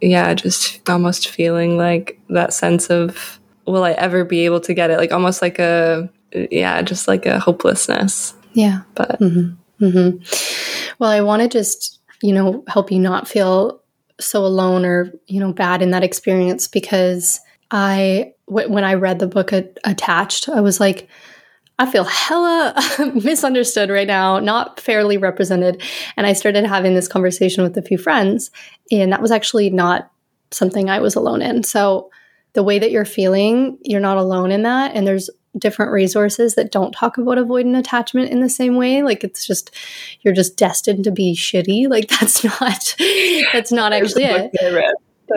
yeah, 0.00 0.34
just 0.34 0.88
almost 0.88 1.28
feeling 1.28 1.76
like 1.76 2.20
that 2.28 2.52
sense 2.52 2.90
of 2.90 3.39
will 3.72 3.84
I 3.84 3.92
ever 3.92 4.24
be 4.24 4.44
able 4.44 4.60
to 4.60 4.74
get 4.74 4.90
it? 4.90 4.98
Like 4.98 5.12
almost 5.12 5.42
like 5.42 5.58
a, 5.58 6.10
yeah, 6.32 6.82
just 6.82 7.08
like 7.08 7.26
a 7.26 7.38
hopelessness. 7.38 8.34
Yeah. 8.52 8.82
But, 8.94 9.20
mm-hmm. 9.20 9.84
Mm-hmm. 9.84 10.94
well, 10.98 11.10
I 11.10 11.22
want 11.22 11.40
to 11.42 11.48
just, 11.48 12.00
you 12.22 12.34
know, 12.34 12.62
help 12.68 12.92
you 12.92 12.98
not 12.98 13.26
feel 13.26 13.80
so 14.20 14.44
alone 14.44 14.84
or, 14.84 15.12
you 15.26 15.40
know, 15.40 15.52
bad 15.52 15.80
in 15.80 15.90
that 15.92 16.04
experience 16.04 16.68
because 16.68 17.40
I, 17.70 18.34
w- 18.46 18.70
when 18.70 18.84
I 18.84 18.94
read 18.94 19.18
the 19.18 19.26
book 19.26 19.52
Attached, 19.52 20.48
I 20.50 20.60
was 20.60 20.80
like, 20.80 21.08
I 21.80 21.90
feel 21.90 22.04
hella 22.04 22.74
misunderstood 23.24 23.88
right 23.88 24.06
now, 24.06 24.38
not 24.38 24.78
fairly 24.78 25.16
represented. 25.16 25.82
And 26.14 26.26
I 26.26 26.34
started 26.34 26.66
having 26.66 26.94
this 26.94 27.08
conversation 27.08 27.64
with 27.64 27.74
a 27.78 27.82
few 27.82 27.96
friends, 27.96 28.50
and 28.92 29.10
that 29.14 29.22
was 29.22 29.30
actually 29.30 29.70
not 29.70 30.10
something 30.50 30.90
I 30.90 31.00
was 31.00 31.14
alone 31.14 31.40
in. 31.40 31.62
So 31.62 32.10
the 32.52 32.62
way 32.62 32.78
that 32.78 32.90
you're 32.90 33.04
feeling, 33.04 33.78
you're 33.82 34.00
not 34.00 34.16
alone 34.16 34.50
in 34.50 34.62
that. 34.62 34.94
And 34.94 35.06
there's 35.06 35.30
different 35.58 35.92
resources 35.92 36.54
that 36.54 36.70
don't 36.70 36.92
talk 36.92 37.18
about 37.18 37.38
avoidant 37.38 37.78
attachment 37.78 38.30
in 38.30 38.40
the 38.40 38.48
same 38.48 38.76
way. 38.76 39.02
Like 39.02 39.24
it's 39.24 39.46
just 39.46 39.74
you're 40.20 40.34
just 40.34 40.56
destined 40.56 41.04
to 41.04 41.10
be 41.10 41.34
shitty. 41.34 41.80
Like 41.90 42.08
that's 42.08 42.44
not 42.44 42.94
that's 43.52 43.72
not 43.72 43.92
actually 43.92 44.24
it. 44.24 44.50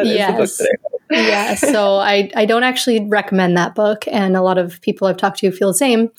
yes. 0.04 0.62
yeah. 1.10 1.56
So 1.56 1.95
I 1.95 2.30
I 2.36 2.45
don't 2.45 2.63
actually 2.63 3.06
recommend 3.08 3.58
that 3.58 3.73
book, 3.76 4.06
and 4.08 4.38
a 4.38 4.41
lot 4.41 4.58
of 4.58 4.80
people 4.82 5.08
I've 5.08 5.17
talked 5.17 5.39
to 5.39 5.52
feel 5.52 5.69
the 5.69 5.73
same. 5.73 6.12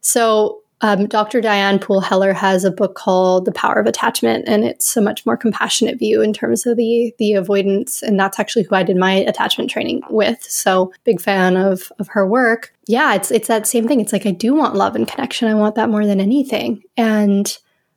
So 0.00 0.62
um, 0.82 1.06
Dr. 1.06 1.40
Diane 1.40 1.78
Poole 1.78 2.00
Heller 2.00 2.34
has 2.34 2.62
a 2.64 2.70
book 2.70 2.94
called 2.94 3.46
The 3.46 3.52
Power 3.52 3.80
of 3.80 3.86
Attachment, 3.86 4.44
and 4.46 4.62
it's 4.62 4.94
a 4.96 5.00
much 5.00 5.24
more 5.24 5.36
compassionate 5.36 5.98
view 5.98 6.20
in 6.20 6.34
terms 6.34 6.66
of 6.66 6.76
the 6.76 7.14
the 7.18 7.32
avoidance. 7.32 8.02
And 8.02 8.20
that's 8.20 8.38
actually 8.38 8.64
who 8.64 8.74
I 8.74 8.82
did 8.82 8.96
my 8.96 9.12
attachment 9.12 9.70
training 9.70 10.02
with. 10.10 10.42
So 10.42 10.92
big 11.04 11.20
fan 11.20 11.56
of 11.56 11.90
of 11.98 12.08
her 12.08 12.26
work. 12.26 12.74
Yeah, 12.86 13.14
it's 13.14 13.30
it's 13.30 13.48
that 13.48 13.66
same 13.66 13.88
thing. 13.88 14.00
It's 14.00 14.12
like 14.12 14.26
I 14.26 14.32
do 14.32 14.54
want 14.54 14.74
love 14.74 14.94
and 14.94 15.08
connection. 15.08 15.48
I 15.48 15.54
want 15.54 15.76
that 15.76 15.88
more 15.88 16.04
than 16.04 16.20
anything, 16.20 16.82
and 16.96 17.56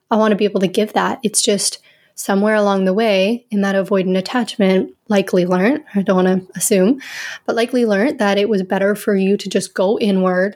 I 0.10 0.16
want 0.16 0.32
to 0.32 0.38
be 0.38 0.46
able 0.46 0.62
to 0.62 0.68
give 0.68 0.94
that. 0.94 1.20
It's 1.22 1.42
just 1.42 1.80
somewhere 2.16 2.56
along 2.56 2.86
the 2.86 2.94
way 2.94 3.46
in 3.50 3.62
that 3.62 3.76
avoidant 3.76 4.18
attachment, 4.18 4.94
likely 5.10 5.46
learned. 5.46 5.84
I 5.96 6.02
don't 6.02 6.24
want 6.24 6.48
to 6.48 6.58
assume, 6.58 7.02
but 7.46 7.58
likely 7.58 7.86
learned 7.86 8.20
that 8.20 8.38
it 8.38 8.48
was 8.48 8.64
better 8.64 8.96
for 8.96 9.16
you 9.16 9.36
to 9.36 9.50
just 9.50 9.74
go 9.74 10.00
inward 10.00 10.56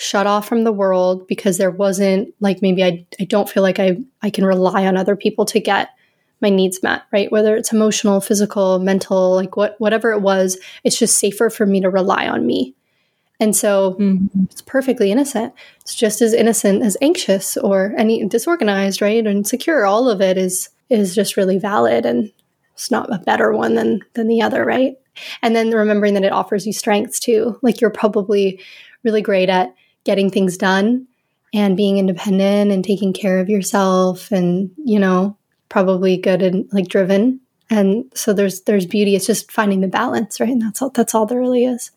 shut 0.00 0.26
off 0.26 0.48
from 0.48 0.64
the 0.64 0.72
world 0.72 1.28
because 1.28 1.58
there 1.58 1.70
wasn't 1.70 2.34
like 2.40 2.62
maybe 2.62 2.82
I, 2.82 3.06
I 3.20 3.24
don't 3.24 3.50
feel 3.50 3.62
like 3.62 3.78
I, 3.78 3.98
I 4.22 4.30
can 4.30 4.46
rely 4.46 4.86
on 4.86 4.96
other 4.96 5.14
people 5.14 5.44
to 5.44 5.60
get 5.60 5.90
my 6.40 6.48
needs 6.48 6.82
met, 6.82 7.02
right? 7.12 7.30
Whether 7.30 7.54
it's 7.54 7.70
emotional, 7.70 8.22
physical, 8.22 8.78
mental, 8.78 9.34
like 9.34 9.58
what 9.58 9.78
whatever 9.78 10.10
it 10.12 10.22
was, 10.22 10.56
it's 10.84 10.98
just 10.98 11.18
safer 11.18 11.50
for 11.50 11.66
me 11.66 11.82
to 11.82 11.90
rely 11.90 12.26
on 12.26 12.46
me. 12.46 12.74
And 13.40 13.54
so 13.54 13.96
mm-hmm. 14.00 14.44
it's 14.44 14.62
perfectly 14.62 15.12
innocent. 15.12 15.52
It's 15.82 15.94
just 15.94 16.22
as 16.22 16.32
innocent 16.32 16.82
as 16.82 16.96
anxious 17.02 17.58
or 17.58 17.92
any 17.98 18.26
disorganized, 18.26 19.02
right? 19.02 19.26
And 19.26 19.46
secure. 19.46 19.84
All 19.84 20.08
of 20.08 20.22
it 20.22 20.38
is 20.38 20.70
is 20.88 21.14
just 21.14 21.36
really 21.36 21.58
valid 21.58 22.06
and 22.06 22.32
it's 22.72 22.90
not 22.90 23.12
a 23.12 23.18
better 23.18 23.52
one 23.52 23.74
than 23.74 24.00
than 24.14 24.28
the 24.28 24.40
other, 24.40 24.64
right? 24.64 24.96
And 25.42 25.54
then 25.54 25.72
remembering 25.72 26.14
that 26.14 26.24
it 26.24 26.32
offers 26.32 26.66
you 26.66 26.72
strengths 26.72 27.20
too. 27.20 27.58
Like 27.60 27.82
you're 27.82 27.90
probably 27.90 28.60
really 29.04 29.20
great 29.20 29.50
at 29.50 29.74
getting 30.10 30.28
things 30.28 30.56
done 30.56 31.06
and 31.54 31.76
being 31.76 31.96
independent 31.96 32.72
and 32.72 32.84
taking 32.84 33.12
care 33.12 33.38
of 33.38 33.48
yourself 33.48 34.32
and 34.32 34.72
you 34.76 34.98
know 34.98 35.36
probably 35.68 36.16
good 36.16 36.42
and 36.42 36.68
like 36.72 36.88
driven. 36.88 37.38
And 37.70 38.10
so 38.12 38.32
there's 38.32 38.62
there's 38.62 38.86
beauty. 38.86 39.14
It's 39.14 39.26
just 39.26 39.52
finding 39.52 39.82
the 39.82 39.86
balance 39.86 40.40
right? 40.40 40.48
And 40.48 40.60
that's 40.60 40.82
all 40.82 40.90
that's 40.90 41.14
all 41.14 41.26
there 41.26 41.38
really 41.38 41.64
is. 41.64 41.92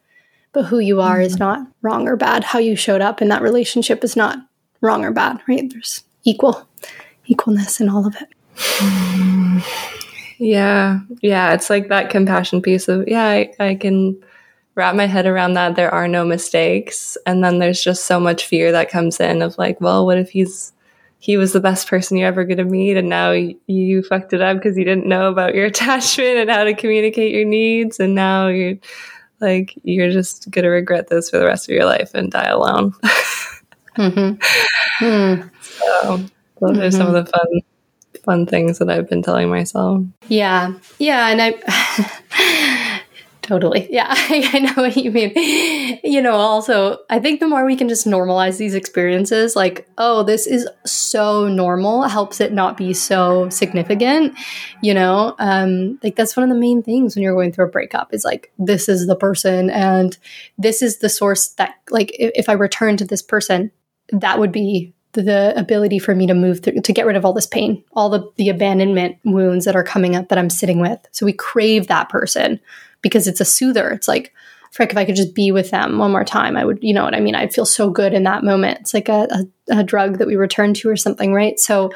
But 0.51 0.65
who 0.65 0.77
you 0.77 1.01
are 1.01 1.15
mm-hmm. 1.15 1.25
is 1.25 1.39
not 1.39 1.65
wrong 1.81 2.07
or 2.07 2.15
bad. 2.15 2.43
How 2.43 2.59
you 2.59 2.75
showed 2.75 3.01
up 3.01 3.19
in 3.19 3.29
that 3.29 3.41
relationship 3.41 4.03
is 4.03 4.15
not 4.15 4.37
wrong 4.79 5.03
or 5.03 5.11
bad 5.11 5.41
right? 5.47 5.67
There's 5.67 6.03
equal 6.23 6.67
equalness 7.27 7.81
in 7.81 7.89
all 7.89 8.05
of 8.05 8.15
it. 8.21 9.63
Yeah. 10.39 10.99
Yeah. 11.21 11.53
It's 11.53 11.69
like 11.69 11.87
that 11.87 12.09
compassion 12.09 12.61
piece 12.61 12.89
of 12.89 13.07
yeah 13.07 13.25
I, 13.25 13.53
I 13.59 13.75
can 13.75 14.21
wrap 14.75 14.95
my 14.95 15.05
head 15.05 15.25
around 15.25 15.53
that 15.53 15.75
there 15.75 15.93
are 15.93 16.07
no 16.07 16.25
mistakes. 16.25 17.17
And 17.25 17.43
then 17.43 17.59
there's 17.59 17.83
just 17.83 18.05
so 18.05 18.19
much 18.19 18.47
fear 18.47 18.71
that 18.71 18.89
comes 18.89 19.19
in 19.19 19.41
of 19.41 19.57
like, 19.57 19.79
well, 19.79 20.05
what 20.05 20.17
if 20.17 20.31
he's 20.31 20.73
he 21.23 21.37
was 21.37 21.53
the 21.53 21.61
best 21.61 21.87
person 21.87 22.17
you're 22.17 22.27
ever 22.27 22.43
going 22.43 22.57
to 22.57 22.65
meet 22.65 22.97
and 22.97 23.07
now 23.07 23.31
you, 23.31 23.57
you 23.67 24.03
fucked 24.03 24.33
it 24.33 24.41
up 24.41 24.57
because 24.57 24.77
you 24.77 24.83
didn't 24.83 25.05
know 25.05 25.29
about 25.29 25.55
your 25.55 25.65
attachment 25.67 26.37
and 26.37 26.49
how 26.49 26.65
to 26.65 26.73
communicate 26.73 27.33
your 27.33 27.45
needs 27.45 27.97
and 27.97 28.13
now 28.13 28.47
you're 28.47 28.75
like 29.39 29.73
you're 29.83 30.11
just 30.11 30.51
going 30.51 30.63
to 30.63 30.69
regret 30.69 31.07
this 31.07 31.29
for 31.29 31.37
the 31.37 31.45
rest 31.45 31.69
of 31.69 31.73
your 31.73 31.85
life 31.85 32.13
and 32.13 32.29
die 32.31 32.49
alone 32.49 32.91
mm-hmm. 33.97 34.33
mm. 35.05 35.51
so 35.61 36.17
those 36.59 36.71
mm-hmm. 36.71 36.81
are 36.81 36.91
some 36.91 37.07
of 37.07 37.13
mm-hmm. 37.13 37.23
the 37.23 37.25
fun 37.25 37.61
fun 38.25 38.45
things 38.45 38.79
that 38.79 38.89
i've 38.89 39.07
been 39.09 39.23
telling 39.23 39.49
myself 39.49 40.03
yeah 40.27 40.73
yeah 40.99 41.29
and 41.29 41.41
i 41.41 42.91
Totally. 43.43 43.87
Yeah, 43.93 44.07
I, 44.09 44.59
know 44.59 44.73
what 44.81 44.95
you 44.95 45.11
mean. 45.11 45.33
You 46.03 46.21
know, 46.21 46.33
also, 46.33 46.99
I 47.11 47.19
think 47.19 47.39
the 47.39 47.47
more 47.47 47.63
we 47.63 47.75
can 47.75 47.89
just 47.89 48.07
normalize 48.07 48.57
these 48.57 48.73
experiences, 48.73 49.55
like, 49.55 49.87
oh, 49.99 50.23
this 50.23 50.47
is 50.47 50.67
so 50.83 51.47
normal, 51.47 52.03
helps 52.03 52.41
it 52.41 52.53
not 52.53 52.75
be 52.75 52.93
so 52.93 53.49
significant. 53.49 54.35
You 54.81 54.95
know, 54.95 55.35
um, 55.37 55.99
like 56.01 56.15
that's 56.15 56.35
one 56.35 56.43
of 56.43 56.49
the 56.49 56.59
main 56.59 56.81
things 56.81 57.15
when 57.15 57.21
you're 57.21 57.35
going 57.35 57.51
through 57.51 57.65
a 57.65 57.69
breakup 57.69 58.13
is 58.13 58.25
like, 58.25 58.51
this 58.57 58.89
is 58.89 59.05
the 59.05 59.15
person, 59.15 59.69
and 59.69 60.17
this 60.57 60.81
is 60.81 60.99
the 60.99 61.09
source 61.09 61.49
that, 61.49 61.75
like, 61.91 62.15
if, 62.17 62.31
if 62.33 62.49
I 62.49 62.53
return 62.53 62.97
to 62.97 63.05
this 63.05 63.21
person, 63.21 63.69
that 64.11 64.39
would 64.39 64.51
be 64.51 64.93
the 65.11 65.53
ability 65.55 65.99
for 65.99 66.15
me 66.15 66.25
to 66.25 66.33
move 66.33 66.61
through 66.61 66.81
to 66.81 66.93
get 66.93 67.05
rid 67.05 67.15
of 67.15 67.23
all 67.23 67.33
this 67.33 67.45
pain 67.45 67.83
all 67.93 68.09
the 68.09 68.27
the 68.37 68.49
abandonment 68.49 69.15
wounds 69.23 69.65
that 69.65 69.75
are 69.75 69.83
coming 69.83 70.15
up 70.15 70.29
that 70.29 70.39
i'm 70.39 70.49
sitting 70.49 70.79
with 70.79 70.97
so 71.11 71.23
we 71.23 71.31
crave 71.31 71.85
that 71.85 72.09
person 72.09 72.59
because 73.03 73.27
it's 73.27 73.39
a 73.39 73.45
soother. 73.45 73.91
It's 73.91 74.07
like, 74.07 74.33
frick, 74.71 74.89
if 74.89 74.97
I 74.97 75.05
could 75.05 75.15
just 75.15 75.35
be 75.35 75.51
with 75.51 75.69
them 75.69 75.99
one 75.99 76.11
more 76.11 76.23
time, 76.23 76.57
I 76.57 76.65
would, 76.65 76.79
you 76.81 76.95
know 76.95 77.03
what 77.03 77.13
I 77.13 77.19
mean? 77.19 77.35
I'd 77.35 77.53
feel 77.53 77.67
so 77.67 77.91
good 77.91 78.11
in 78.11 78.23
that 78.23 78.43
moment. 78.43 78.79
It's 78.79 78.93
like 78.95 79.07
a, 79.07 79.27
a, 79.69 79.77
a 79.77 79.83
drug 79.83 80.17
that 80.17 80.27
we 80.27 80.35
return 80.35 80.73
to 80.75 80.89
or 80.89 80.95
something, 80.95 81.31
right? 81.31 81.59
So 81.59 81.91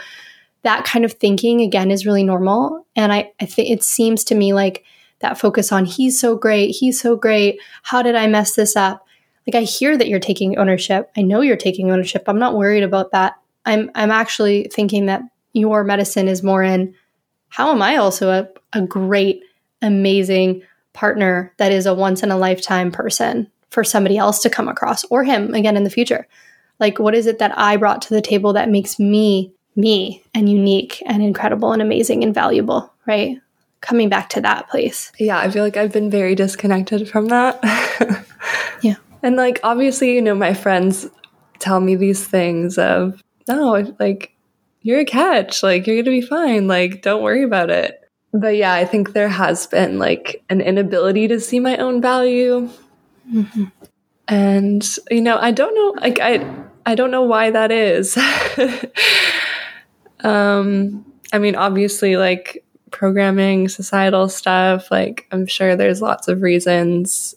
that 0.61 0.85
kind 0.85 1.03
of 1.03 1.13
thinking 1.13 1.61
again 1.61 1.89
is 1.89 2.05
really 2.05 2.23
normal. 2.23 2.85
And 2.95 3.11
I, 3.11 3.31
I 3.39 3.47
think 3.47 3.71
it 3.71 3.83
seems 3.83 4.23
to 4.25 4.35
me 4.35 4.53
like 4.53 4.83
that 5.19 5.39
focus 5.39 5.71
on 5.71 5.85
he's 5.85 6.19
so 6.19 6.35
great, 6.35 6.75
he's 6.75 7.01
so 7.01 7.15
great. 7.15 7.59
How 7.81 8.03
did 8.03 8.15
I 8.15 8.27
mess 8.27 8.53
this 8.53 8.75
up? 8.75 9.03
Like 9.47 9.55
I 9.55 9.65
hear 9.65 9.97
that 9.97 10.07
you're 10.07 10.19
taking 10.19 10.57
ownership. 10.57 11.09
I 11.17 11.23
know 11.23 11.41
you're 11.41 11.57
taking 11.57 11.89
ownership. 11.89 12.25
I'm 12.27 12.37
not 12.37 12.55
worried 12.55 12.83
about 12.83 13.11
that. 13.11 13.35
I'm 13.65 13.89
I'm 13.95 14.11
actually 14.11 14.69
thinking 14.71 15.07
that 15.07 15.21
your 15.53 15.83
medicine 15.83 16.27
is 16.27 16.43
more 16.43 16.61
in 16.63 16.93
how 17.49 17.71
am 17.71 17.81
I 17.81 17.95
also 17.97 18.29
a, 18.29 18.47
a 18.73 18.81
great, 18.81 19.41
amazing, 19.81 20.61
partner 20.97 21.53
that 21.57 21.71
is 21.71 21.85
a 21.85 21.93
once 21.93 22.23
in 22.23 22.31
a 22.31 22.37
lifetime 22.37 22.91
person 22.91 23.47
for 23.69 23.83
somebody 23.83 24.17
else 24.17 24.39
to 24.39 24.49
come 24.49 24.67
across 24.67 25.03
or 25.05 25.23
him 25.23 25.53
again 25.53 25.77
in 25.77 25.83
the 25.83 25.91
future. 25.91 26.27
Like, 26.79 26.97
what 26.97 27.13
is 27.13 27.27
it 27.27 27.37
that 27.37 27.55
I 27.55 27.77
brought 27.77 28.01
to 28.03 28.15
the 28.15 28.21
table 28.21 28.53
that 28.53 28.69
makes 28.69 28.97
me 28.97 29.53
me 29.75 30.23
and 30.33 30.49
unique 30.49 31.03
and 31.05 31.21
incredible 31.21 31.71
and 31.71 31.83
amazing 31.83 32.23
and 32.23 32.33
valuable, 32.33 32.91
right? 33.05 33.37
Coming 33.79 34.09
back 34.09 34.29
to 34.29 34.41
that 34.41 34.69
place. 34.69 35.11
Yeah, 35.19 35.37
I 35.37 35.51
feel 35.51 35.63
like 35.63 35.77
I've 35.77 35.93
been 35.93 36.09
very 36.09 36.33
disconnected 36.33 37.07
from 37.07 37.27
that. 37.27 37.59
yeah. 38.81 38.95
And 39.21 39.35
like, 39.35 39.59
obviously, 39.61 40.15
you 40.15 40.21
know, 40.23 40.33
my 40.33 40.55
friends 40.55 41.05
tell 41.59 41.79
me 41.79 41.95
these 41.95 42.25
things 42.25 42.79
of, 42.79 43.21
no, 43.47 43.95
like, 43.99 44.33
you're 44.81 45.01
a 45.01 45.05
catch. 45.05 45.61
Like, 45.61 45.85
you're 45.85 45.97
going 45.97 46.05
to 46.05 46.11
be 46.11 46.21
fine. 46.21 46.67
Like, 46.67 47.03
don't 47.03 47.21
worry 47.21 47.43
about 47.43 47.69
it. 47.69 48.01
But 48.39 48.55
yeah, 48.55 48.73
I 48.73 48.85
think 48.85 49.13
there 49.13 49.29
has 49.29 49.67
been 49.67 49.99
like 49.99 50.43
an 50.49 50.61
inability 50.61 51.27
to 51.29 51.39
see 51.39 51.59
my 51.59 51.77
own 51.77 52.01
value. 52.01 52.69
Mm-hmm. 53.31 53.65
And 54.27 54.97
you 55.09 55.21
know, 55.21 55.37
I 55.37 55.51
don't 55.51 55.73
know 55.73 56.01
like 56.01 56.19
I 56.21 56.45
I 56.85 56.95
don't 56.95 57.11
know 57.11 57.23
why 57.23 57.51
that 57.51 57.71
is. 57.71 58.17
um 60.23 61.05
I 61.33 61.39
mean, 61.39 61.55
obviously 61.55 62.17
like 62.17 62.63
programming, 62.91 63.67
societal 63.69 64.29
stuff, 64.29 64.91
like 64.91 65.27
I'm 65.31 65.47
sure 65.47 65.75
there's 65.75 66.01
lots 66.01 66.27
of 66.27 66.41
reasons. 66.41 67.35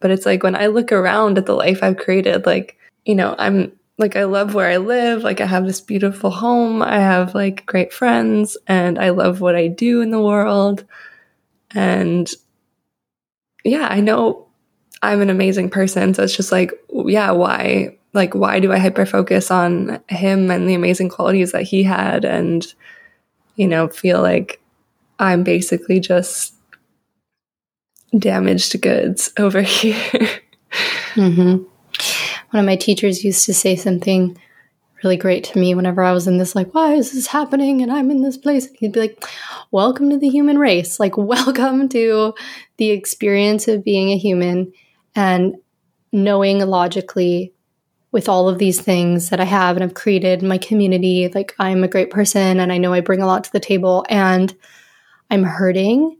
But 0.00 0.10
it's 0.10 0.26
like 0.26 0.42
when 0.42 0.54
I 0.54 0.66
look 0.66 0.92
around 0.92 1.38
at 1.38 1.46
the 1.46 1.54
life 1.54 1.82
I've 1.82 1.96
created, 1.96 2.44
like, 2.46 2.76
you 3.04 3.14
know, 3.14 3.34
I'm 3.38 3.72
like 3.98 4.16
I 4.16 4.24
love 4.24 4.54
where 4.54 4.68
I 4.68 4.76
live. 4.76 5.22
Like 5.22 5.40
I 5.40 5.46
have 5.46 5.64
this 5.64 5.80
beautiful 5.80 6.30
home. 6.30 6.82
I 6.82 6.98
have 6.98 7.34
like 7.34 7.64
great 7.66 7.92
friends 7.92 8.56
and 8.66 8.98
I 8.98 9.10
love 9.10 9.40
what 9.40 9.56
I 9.56 9.68
do 9.68 10.02
in 10.02 10.10
the 10.10 10.20
world. 10.20 10.84
And 11.70 12.30
yeah, 13.64 13.88
I 13.90 14.00
know 14.00 14.46
I'm 15.02 15.22
an 15.22 15.30
amazing 15.30 15.70
person. 15.70 16.12
So 16.12 16.22
it's 16.22 16.36
just 16.36 16.52
like, 16.52 16.72
yeah, 16.90 17.30
why? 17.30 17.96
Like, 18.12 18.34
why 18.34 18.60
do 18.60 18.72
I 18.72 18.78
hyper 18.78 19.06
focus 19.06 19.50
on 19.50 20.00
him 20.08 20.50
and 20.50 20.68
the 20.68 20.74
amazing 20.74 21.08
qualities 21.08 21.52
that 21.52 21.62
he 21.62 21.82
had 21.82 22.24
and, 22.24 22.66
you 23.56 23.66
know, 23.66 23.88
feel 23.88 24.22
like 24.22 24.60
I'm 25.18 25.42
basically 25.42 26.00
just 26.00 26.54
damaged 28.16 28.80
goods 28.80 29.32
over 29.38 29.62
here? 29.62 30.28
mm-hmm 31.14 31.64
one 32.50 32.60
of 32.60 32.66
my 32.66 32.76
teachers 32.76 33.24
used 33.24 33.44
to 33.46 33.54
say 33.54 33.76
something 33.76 34.36
really 35.02 35.16
great 35.16 35.44
to 35.44 35.58
me 35.58 35.74
whenever 35.74 36.02
I 36.02 36.12
was 36.12 36.26
in 36.26 36.38
this, 36.38 36.54
like, 36.54 36.74
why 36.74 36.94
is 36.94 37.12
this 37.12 37.26
happening? 37.26 37.82
And 37.82 37.92
I'm 37.92 38.10
in 38.10 38.22
this 38.22 38.36
place. 38.36 38.66
And 38.66 38.76
he'd 38.78 38.92
be 38.92 39.00
like, 39.00 39.24
welcome 39.70 40.10
to 40.10 40.18
the 40.18 40.28
human 40.28 40.58
race. 40.58 40.98
Like, 41.06 41.16
welcome 41.16 41.88
to 41.90 42.34
the 42.78 42.90
experience 42.90 43.68
of 43.68 43.84
being 43.84 44.10
a 44.10 44.18
human 44.18 44.72
and 45.14 45.56
knowing 46.12 46.60
logically 46.60 47.52
with 48.12 48.28
all 48.28 48.48
of 48.48 48.58
these 48.58 48.80
things 48.80 49.28
that 49.30 49.40
I 49.40 49.44
have 49.44 49.76
and 49.76 49.84
I've 49.84 49.94
created 49.94 50.42
my 50.42 50.58
community. 50.58 51.28
Like, 51.28 51.54
I'm 51.58 51.84
a 51.84 51.88
great 51.88 52.10
person 52.10 52.60
and 52.60 52.72
I 52.72 52.78
know 52.78 52.92
I 52.92 53.00
bring 53.00 53.20
a 53.20 53.26
lot 53.26 53.44
to 53.44 53.52
the 53.52 53.60
table 53.60 54.06
and 54.08 54.54
I'm 55.30 55.42
hurting. 55.42 56.16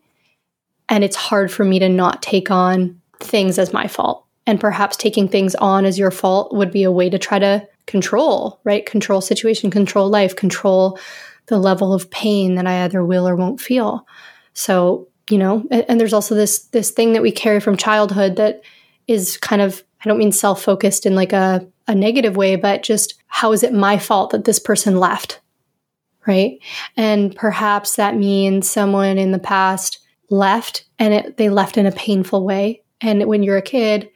And 0.88 1.02
it's 1.02 1.16
hard 1.16 1.50
for 1.50 1.64
me 1.64 1.78
to 1.78 1.88
not 1.88 2.22
take 2.22 2.50
on 2.50 3.00
things 3.20 3.58
as 3.58 3.72
my 3.72 3.88
fault 3.88 4.25
and 4.46 4.60
perhaps 4.60 4.96
taking 4.96 5.28
things 5.28 5.54
on 5.56 5.84
as 5.84 5.98
your 5.98 6.10
fault 6.10 6.54
would 6.54 6.70
be 6.70 6.84
a 6.84 6.92
way 6.92 7.10
to 7.10 7.18
try 7.18 7.38
to 7.38 7.66
control, 7.86 8.60
right? 8.64 8.86
Control 8.86 9.20
situation, 9.20 9.70
control 9.70 10.08
life, 10.08 10.36
control 10.36 10.98
the 11.46 11.58
level 11.58 11.92
of 11.92 12.10
pain 12.10 12.56
that 12.56 12.66
I 12.66 12.84
either 12.84 13.04
will 13.04 13.28
or 13.28 13.36
won't 13.36 13.60
feel. 13.60 14.06
So, 14.54 15.08
you 15.30 15.38
know, 15.38 15.64
and, 15.70 15.84
and 15.88 16.00
there's 16.00 16.12
also 16.12 16.34
this 16.34 16.64
this 16.66 16.90
thing 16.90 17.12
that 17.12 17.22
we 17.22 17.32
carry 17.32 17.60
from 17.60 17.76
childhood 17.76 18.36
that 18.36 18.62
is 19.06 19.36
kind 19.36 19.62
of 19.62 19.82
I 20.04 20.08
don't 20.08 20.18
mean 20.18 20.32
self-focused 20.32 21.06
in 21.06 21.14
like 21.14 21.32
a, 21.32 21.66
a 21.88 21.94
negative 21.94 22.36
way, 22.36 22.56
but 22.56 22.82
just 22.82 23.14
how 23.26 23.52
is 23.52 23.62
it 23.62 23.72
my 23.72 23.98
fault 23.98 24.30
that 24.30 24.44
this 24.44 24.58
person 24.58 24.98
left? 24.98 25.40
Right. 26.26 26.58
And 26.96 27.34
perhaps 27.36 27.96
that 27.96 28.16
means 28.16 28.68
someone 28.68 29.16
in 29.18 29.30
the 29.30 29.38
past 29.38 30.00
left 30.28 30.84
and 30.98 31.14
it, 31.14 31.36
they 31.36 31.48
left 31.48 31.76
in 31.76 31.86
a 31.86 31.92
painful 31.92 32.44
way. 32.44 32.82
And 33.00 33.26
when 33.26 33.44
you're 33.44 33.56
a 33.56 33.62
kid, 33.62 34.10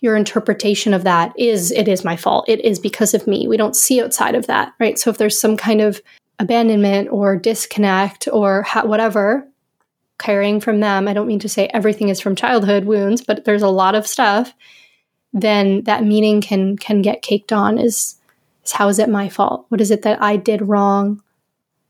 your 0.00 0.16
interpretation 0.16 0.94
of 0.94 1.04
that 1.04 1.32
is 1.36 1.70
it 1.72 1.88
is 1.88 2.04
my 2.04 2.16
fault. 2.16 2.44
It 2.48 2.64
is 2.64 2.78
because 2.78 3.14
of 3.14 3.26
me. 3.26 3.48
We 3.48 3.56
don't 3.56 3.76
see 3.76 4.00
outside 4.02 4.34
of 4.34 4.46
that, 4.46 4.72
right? 4.78 4.98
So 4.98 5.10
if 5.10 5.18
there's 5.18 5.40
some 5.40 5.56
kind 5.56 5.80
of 5.80 6.00
abandonment 6.38 7.08
or 7.10 7.36
disconnect 7.36 8.28
or 8.32 8.62
ha- 8.62 8.86
whatever 8.86 9.46
carrying 10.18 10.60
from 10.60 10.80
them, 10.80 11.08
I 11.08 11.14
don't 11.14 11.26
mean 11.26 11.40
to 11.40 11.48
say 11.48 11.66
everything 11.68 12.10
is 12.10 12.20
from 12.20 12.36
childhood 12.36 12.84
wounds, 12.84 13.22
but 13.22 13.44
there's 13.44 13.62
a 13.62 13.68
lot 13.68 13.96
of 13.96 14.06
stuff. 14.06 14.52
Then 15.32 15.82
that 15.84 16.04
meaning 16.04 16.40
can 16.40 16.76
can 16.76 17.02
get 17.02 17.22
caked 17.22 17.52
on. 17.52 17.76
Is 17.78 18.16
is 18.64 18.72
how 18.72 18.88
is 18.88 18.98
it 19.00 19.08
my 19.08 19.28
fault? 19.28 19.66
What 19.68 19.80
is 19.80 19.90
it 19.90 20.02
that 20.02 20.22
I 20.22 20.36
did 20.36 20.62
wrong? 20.62 21.22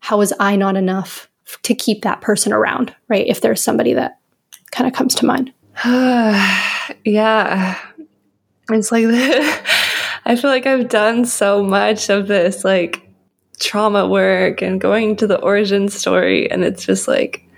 How 0.01 0.19
was 0.19 0.33
I 0.41 0.57
not 0.57 0.77
enough 0.77 1.29
to 1.63 1.75
keep 1.75 2.03
that 2.03 2.23
person 2.23 2.53
around? 2.53 2.95
Right? 3.07 3.27
If 3.27 3.43
there's 3.43 3.63
somebody 3.63 3.93
that 3.93 4.19
kind 4.71 4.89
of 4.89 4.95
comes 4.95 5.15
to 5.17 5.27
mind. 5.27 5.53
yeah 7.05 7.79
it's 8.71 8.93
like 8.93 9.05
I 10.25 10.37
feel 10.37 10.51
like 10.51 10.67
I've 10.67 10.89
done 10.89 11.25
so 11.25 11.63
much 11.63 12.11
of 12.11 12.29
this 12.29 12.65
like 12.65 13.09
trauma 13.59 14.07
work 14.07 14.63
and 14.63 14.81
going 14.81 15.17
to 15.17 15.27
the 15.27 15.41
origin 15.41 15.89
story 15.89 16.51
and 16.51 16.65
it's 16.65 16.85
just 16.85 17.09
like 17.09 17.49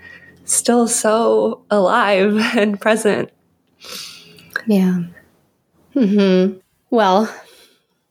still 0.45 0.87
so 0.87 1.63
alive 1.69 2.37
and 2.57 2.79
present. 2.79 3.29
Yeah. 4.67 5.03
Mm-hmm. 5.95 6.59
Well, 6.89 7.33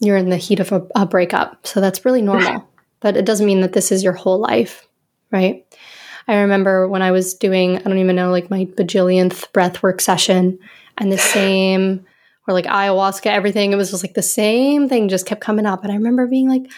you're 0.01 0.17
in 0.17 0.31
the 0.31 0.37
heat 0.37 0.61
of 0.61 0.73
a, 0.73 0.87
a 0.95 1.07
breakup, 1.07 1.67
so 1.67 1.81
that's 1.81 2.05
really 2.05 2.23
normal. 2.23 2.69
but 3.01 3.17
it 3.17 3.25
doesn't 3.25 3.47
mean 3.47 3.61
that 3.61 3.73
this 3.73 3.93
is 3.93 4.03
your 4.03 4.13
whole 4.13 4.39
life, 4.39 4.87
right? 5.31 5.67
I 6.29 6.37
remember 6.37 6.87
when 6.89 7.03
I 7.03 7.11
was 7.11 7.35
doing, 7.35 7.79
I 7.79 7.83
don't 7.83 7.99
even 7.99 8.17
know, 8.17 8.31
like 8.31 8.51
my 8.51 8.67
bajillionth 8.67 9.51
breathwork 9.53 10.01
session, 10.01 10.59
and 10.99 11.11
the 11.11 11.19
same 11.19 12.07
or 12.51 12.53
like 12.53 12.67
ayahuasca, 12.67 13.27
everything. 13.27 13.73
It 13.73 13.77
was 13.77 13.91
just 13.91 14.03
like 14.03 14.15
the 14.15 14.23
same 14.23 14.89
thing 14.89 15.09
just 15.09 15.27
kept 15.27 15.41
coming 15.41 15.67
up. 15.67 15.85
And 15.85 15.93
I 15.93 15.97
remember 15.97 16.27
being 16.27 16.49
like, 16.49 16.71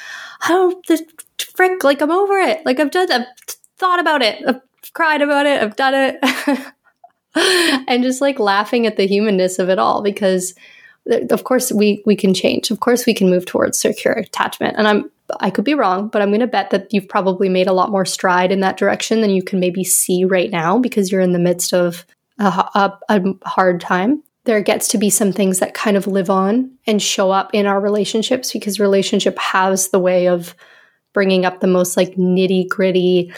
oh, 0.48 0.80
the 0.87 1.04
frick, 1.54 1.82
like 1.82 2.02
I'm 2.02 2.11
over 2.11 2.38
it. 2.38 2.64
Like 2.66 2.78
I've 2.78 2.90
done, 2.90 3.11
I've 3.11 3.26
thought 3.78 4.00
about 4.00 4.22
it. 4.22 4.42
I've 4.46 4.61
cried 4.92 5.22
about 5.22 5.46
it. 5.46 5.62
I've 5.62 5.76
done 5.76 5.94
it. 5.94 6.74
and 7.88 8.02
just 8.02 8.20
like 8.20 8.38
laughing 8.38 8.87
at 8.87 8.96
the 8.96 9.06
humanness 9.06 9.58
of 9.58 9.70
it 9.70 9.78
all 9.78 10.02
because 10.02 10.54
uh, 11.11 11.20
of 11.30 11.44
course 11.44 11.72
we 11.72 12.02
we 12.04 12.14
can 12.14 12.35
change 12.35 12.70
of 12.70 12.80
course 12.80 13.06
we 13.06 13.14
can 13.14 13.30
move 13.30 13.46
towards 13.46 13.80
secure 13.80 14.12
attachment 14.12 14.76
and 14.76 14.87
i'm 14.87 15.11
i 15.40 15.48
could 15.48 15.64
be 15.64 15.72
wrong 15.72 16.08
but 16.08 16.20
i'm 16.20 16.28
going 16.28 16.40
to 16.40 16.46
bet 16.46 16.68
that 16.68 16.92
you've 16.92 17.08
probably 17.08 17.48
made 17.48 17.66
a 17.66 17.72
lot 17.72 17.90
more 17.90 18.04
stride 18.04 18.52
in 18.52 18.61
that 18.61 18.76
direction 18.76 19.22
than 19.22 19.30
you 19.30 19.42
can 19.42 19.58
maybe 19.58 19.82
see 19.82 20.26
right 20.26 20.50
now 20.50 20.78
because 20.78 21.11
you're 21.11 21.22
in 21.22 21.32
the 21.32 21.38
midst 21.38 21.72
of 21.72 22.04
a, 22.38 22.44
a, 22.44 22.98
a 23.08 23.48
hard 23.48 23.80
time 23.80 24.22
there 24.44 24.61
gets 24.61 24.88
to 24.88 24.98
be 24.98 25.11
some 25.11 25.33
things 25.33 25.61
that 25.61 25.74
kind 25.74 25.96
of 25.96 26.07
live 26.07 26.28
on 26.28 26.72
and 26.87 27.00
show 27.00 27.31
up 27.31 27.50
in 27.55 27.66
our 27.66 27.81
relationships 27.81 28.52
because 28.52 28.81
relationship 28.81 29.38
has 29.38 29.88
the 29.90 30.00
way 30.00 30.26
of 30.26 30.55
bringing 31.12 31.44
up 31.44 31.61
the 31.61 31.66
most 31.66 31.96
like 31.96 32.16
nitty 32.16 32.68
gritty 32.68 33.33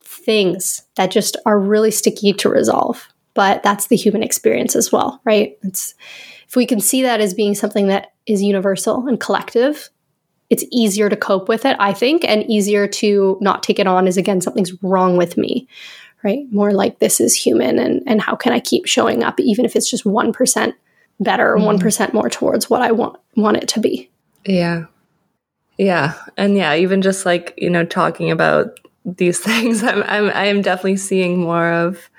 things 0.00 0.82
that 0.96 1.10
just 1.10 1.36
are 1.44 1.58
really 1.58 1.90
sticky 1.90 2.32
to 2.32 2.48
resolve. 2.48 3.08
But 3.34 3.62
that's 3.62 3.86
the 3.86 3.96
human 3.96 4.22
experience 4.22 4.74
as 4.74 4.90
well 4.90 5.20
right? 5.24 5.58
It's 5.62 5.94
if 6.48 6.56
we 6.56 6.66
can 6.66 6.80
see 6.80 7.02
that 7.02 7.20
as 7.20 7.32
being 7.32 7.54
something 7.54 7.86
that 7.86 8.12
is 8.26 8.42
universal 8.42 9.06
and 9.06 9.20
collective, 9.20 9.88
it's 10.50 10.64
easier 10.72 11.08
to 11.08 11.16
cope 11.16 11.48
with 11.48 11.64
it, 11.64 11.76
I 11.78 11.92
think, 11.92 12.24
and 12.24 12.42
easier 12.50 12.88
to 12.88 13.38
not 13.40 13.62
take 13.62 13.78
it 13.78 13.86
on 13.86 14.08
as 14.08 14.16
again, 14.16 14.40
something's 14.40 14.82
wrong 14.82 15.16
with 15.16 15.36
me, 15.36 15.68
right? 16.22 16.50
More 16.50 16.72
like 16.72 16.98
this 16.98 17.20
is 17.20 17.34
human 17.34 17.78
and, 17.78 18.02
and 18.06 18.20
how 18.20 18.36
can 18.36 18.52
I 18.52 18.60
keep 18.60 18.86
showing 18.86 19.22
up, 19.22 19.40
even 19.40 19.64
if 19.64 19.76
it's 19.76 19.90
just 19.90 20.04
1% 20.04 20.74
better, 21.18 21.56
mm. 21.56 21.78
1% 21.78 22.12
more 22.12 22.30
towards 22.30 22.68
what 22.68 22.82
I 22.82 22.92
want, 22.92 23.18
want 23.36 23.56
it 23.56 23.68
to 23.68 23.80
be. 23.80 24.10
Yeah. 24.44 24.86
Yeah. 25.78 26.14
And 26.36 26.56
yeah, 26.56 26.74
even 26.74 27.02
just 27.02 27.24
like, 27.24 27.54
you 27.56 27.70
know, 27.70 27.84
talking 27.84 28.30
about 28.30 28.78
these 29.04 29.38
things, 29.40 29.82
I'm, 29.82 30.02
I'm, 30.04 30.30
I'm 30.30 30.62
definitely 30.62 30.96
seeing 30.96 31.38
more 31.38 31.72
of, 31.72 32.10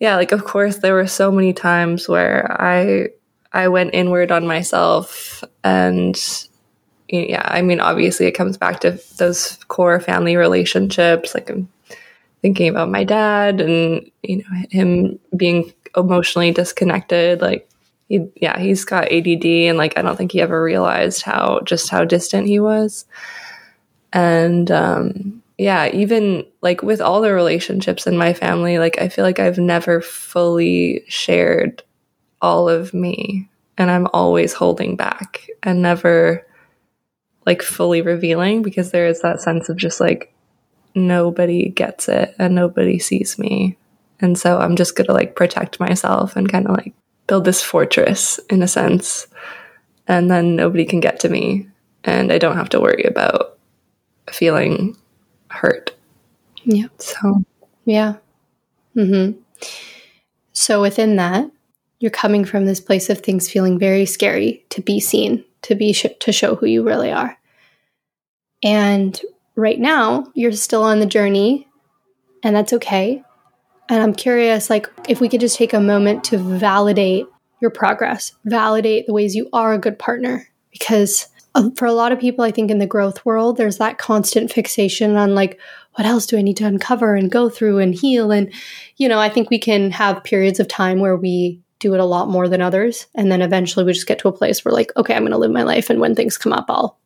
yeah, 0.00 0.16
like, 0.16 0.32
of 0.32 0.44
course, 0.44 0.78
there 0.78 0.94
were 0.94 1.06
so 1.06 1.30
many 1.30 1.52
times 1.52 2.08
where 2.08 2.60
I 2.60 3.08
I 3.54 3.68
went 3.68 3.94
inward 3.94 4.32
on 4.32 4.46
myself 4.46 5.44
and 5.62 6.20
yeah, 7.08 7.42
I 7.44 7.62
mean 7.62 7.78
obviously 7.78 8.26
it 8.26 8.32
comes 8.32 8.56
back 8.56 8.80
to 8.80 9.00
those 9.16 9.58
core 9.68 10.00
family 10.00 10.36
relationships 10.36 11.34
like 11.34 11.48
I'm 11.48 11.68
thinking 12.44 12.68
about 12.68 12.90
my 12.90 13.04
dad 13.04 13.58
and 13.58 14.10
you 14.22 14.36
know 14.36 14.66
him 14.68 15.18
being 15.34 15.72
emotionally 15.96 16.50
disconnected 16.50 17.40
like 17.40 17.66
he, 18.08 18.28
yeah, 18.36 18.58
he's 18.58 18.84
got 18.84 19.10
ADD 19.10 19.46
and 19.46 19.78
like 19.78 19.96
I 19.96 20.02
don't 20.02 20.16
think 20.16 20.32
he 20.32 20.42
ever 20.42 20.62
realized 20.62 21.22
how 21.22 21.60
just 21.64 21.88
how 21.88 22.04
distant 22.04 22.46
he 22.46 22.60
was. 22.60 23.06
And 24.12 24.70
um 24.70 25.42
yeah, 25.56 25.88
even 25.88 26.44
like 26.60 26.82
with 26.82 27.00
all 27.00 27.22
the 27.22 27.32
relationships 27.32 28.06
in 28.06 28.18
my 28.18 28.34
family, 28.34 28.78
like 28.78 29.00
I 29.00 29.08
feel 29.08 29.24
like 29.24 29.38
I've 29.38 29.58
never 29.58 30.02
fully 30.02 31.04
shared 31.08 31.82
all 32.42 32.68
of 32.68 32.92
me 32.92 33.48
and 33.78 33.90
I'm 33.90 34.06
always 34.12 34.52
holding 34.52 34.96
back 34.96 35.48
and 35.62 35.80
never 35.80 36.46
like 37.46 37.62
fully 37.62 38.02
revealing 38.02 38.60
because 38.60 38.90
there 38.90 39.06
is 39.06 39.22
that 39.22 39.40
sense 39.40 39.70
of 39.70 39.78
just 39.78 39.98
like 39.98 40.33
nobody 40.94 41.68
gets 41.68 42.08
it 42.08 42.34
and 42.38 42.54
nobody 42.54 42.98
sees 42.98 43.38
me. 43.38 43.76
And 44.20 44.38
so 44.38 44.58
I'm 44.58 44.76
just 44.76 44.96
going 44.96 45.06
to 45.06 45.12
like 45.12 45.36
protect 45.36 45.80
myself 45.80 46.36
and 46.36 46.48
kind 46.48 46.66
of 46.66 46.76
like 46.76 46.94
build 47.26 47.44
this 47.44 47.62
fortress 47.62 48.38
in 48.50 48.62
a 48.62 48.68
sense. 48.68 49.26
And 50.06 50.30
then 50.30 50.56
nobody 50.56 50.84
can 50.84 51.00
get 51.00 51.20
to 51.20 51.28
me 51.28 51.68
and 52.04 52.32
I 52.32 52.38
don't 52.38 52.56
have 52.56 52.68
to 52.70 52.80
worry 52.80 53.04
about 53.04 53.58
feeling 54.30 54.96
hurt. 55.48 55.94
Yeah. 56.64 56.86
So, 56.98 57.44
yeah. 57.84 58.16
Mm-hmm. 58.96 59.40
So 60.52 60.80
within 60.80 61.16
that, 61.16 61.50
you're 61.98 62.10
coming 62.10 62.44
from 62.44 62.66
this 62.66 62.80
place 62.80 63.08
of 63.10 63.20
things 63.20 63.50
feeling 63.50 63.78
very 63.78 64.06
scary 64.06 64.64
to 64.70 64.82
be 64.82 65.00
seen, 65.00 65.44
to 65.62 65.74
be 65.74 65.92
sh- 65.92 66.06
to 66.20 66.32
show 66.32 66.54
who 66.54 66.66
you 66.66 66.82
really 66.82 67.10
are. 67.10 67.38
And 68.62 69.20
right 69.56 69.78
now, 69.78 70.30
you're 70.34 70.52
still 70.52 70.82
on 70.82 71.00
the 71.00 71.06
journey, 71.06 71.68
and 72.42 72.54
that's 72.54 72.72
okay. 72.72 73.22
And 73.88 74.02
I'm 74.02 74.14
curious 74.14 74.70
like 74.70 74.88
if 75.08 75.20
we 75.20 75.28
could 75.28 75.40
just 75.40 75.56
take 75.56 75.74
a 75.74 75.80
moment 75.80 76.24
to 76.24 76.38
validate 76.38 77.26
your 77.60 77.70
progress, 77.70 78.32
validate 78.44 79.06
the 79.06 79.12
ways 79.12 79.34
you 79.34 79.48
are 79.52 79.74
a 79.74 79.78
good 79.78 79.98
partner 79.98 80.48
because 80.70 81.28
uh, 81.54 81.70
for 81.76 81.86
a 81.86 81.92
lot 81.92 82.12
of 82.12 82.18
people 82.18 82.44
I 82.44 82.50
think 82.50 82.70
in 82.70 82.78
the 82.78 82.86
growth 82.86 83.24
world 83.24 83.56
there's 83.56 83.78
that 83.78 83.98
constant 83.98 84.52
fixation 84.52 85.16
on 85.16 85.34
like 85.34 85.58
what 85.94 86.06
else 86.06 86.26
do 86.26 86.36
I 86.36 86.42
need 86.42 86.56
to 86.58 86.66
uncover 86.66 87.14
and 87.14 87.30
go 87.30 87.48
through 87.48 87.78
and 87.78 87.94
heal 87.94 88.30
and 88.30 88.52
you 88.96 89.08
know 89.08 89.20
I 89.20 89.28
think 89.28 89.50
we 89.50 89.58
can 89.58 89.90
have 89.92 90.24
periods 90.24 90.60
of 90.60 90.68
time 90.68 90.98
where 90.98 91.16
we 91.16 91.60
do 91.78 91.94
it 91.94 92.00
a 92.00 92.04
lot 92.04 92.28
more 92.28 92.48
than 92.48 92.60
others 92.60 93.06
and 93.14 93.30
then 93.30 93.42
eventually 93.42 93.84
we 93.84 93.92
just 93.92 94.06
get 94.06 94.18
to 94.18 94.28
a 94.28 94.32
place 94.32 94.64
where 94.64 94.72
like 94.72 94.90
okay 94.96 95.14
i'm 95.14 95.22
going 95.22 95.32
to 95.32 95.38
live 95.38 95.50
my 95.50 95.64
life 95.64 95.90
and 95.90 96.00
when 96.00 96.14
things 96.14 96.38
come 96.38 96.52
up 96.52 96.64
i'll 96.68 96.98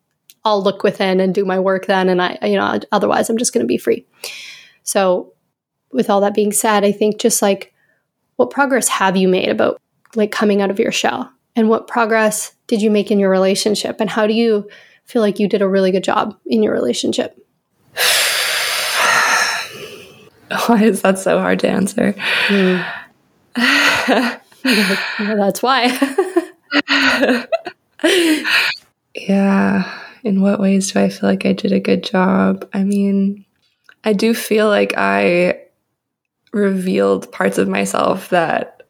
i'll 0.48 0.62
look 0.62 0.82
within 0.82 1.20
and 1.20 1.34
do 1.34 1.44
my 1.44 1.58
work 1.58 1.86
then 1.86 2.08
and 2.08 2.22
i 2.22 2.38
you 2.42 2.56
know 2.56 2.78
otherwise 2.92 3.28
i'm 3.28 3.38
just 3.38 3.52
going 3.52 3.64
to 3.64 3.68
be 3.68 3.78
free 3.78 4.06
so 4.82 5.32
with 5.92 6.10
all 6.10 6.20
that 6.20 6.34
being 6.34 6.52
said 6.52 6.84
i 6.84 6.92
think 6.92 7.18
just 7.20 7.42
like 7.42 7.72
what 8.36 8.50
progress 8.50 8.88
have 8.88 9.16
you 9.16 9.28
made 9.28 9.48
about 9.48 9.80
like 10.14 10.32
coming 10.32 10.62
out 10.62 10.70
of 10.70 10.78
your 10.78 10.92
shell 10.92 11.32
and 11.56 11.68
what 11.68 11.88
progress 11.88 12.54
did 12.66 12.80
you 12.82 12.90
make 12.90 13.10
in 13.10 13.18
your 13.18 13.30
relationship 13.30 14.00
and 14.00 14.10
how 14.10 14.26
do 14.26 14.32
you 14.32 14.68
feel 15.04 15.22
like 15.22 15.38
you 15.38 15.48
did 15.48 15.62
a 15.62 15.68
really 15.68 15.90
good 15.90 16.04
job 16.04 16.38
in 16.46 16.62
your 16.62 16.72
relationship 16.72 17.38
why 20.66 20.82
is 20.82 21.02
that 21.02 21.18
so 21.18 21.38
hard 21.38 21.58
to 21.60 21.68
answer 21.68 22.14
mm. 22.48 22.84
that's 25.18 25.62
why. 25.62 25.86
yeah. 29.14 30.07
In 30.24 30.40
what 30.40 30.60
ways 30.60 30.92
do 30.92 31.00
I 31.00 31.08
feel 31.08 31.28
like 31.28 31.46
I 31.46 31.52
did 31.52 31.72
a 31.72 31.80
good 31.80 32.02
job? 32.02 32.68
I 32.72 32.84
mean, 32.84 33.44
I 34.04 34.12
do 34.12 34.34
feel 34.34 34.68
like 34.68 34.94
I 34.96 35.60
revealed 36.52 37.30
parts 37.32 37.58
of 37.58 37.68
myself 37.68 38.30
that, 38.30 38.82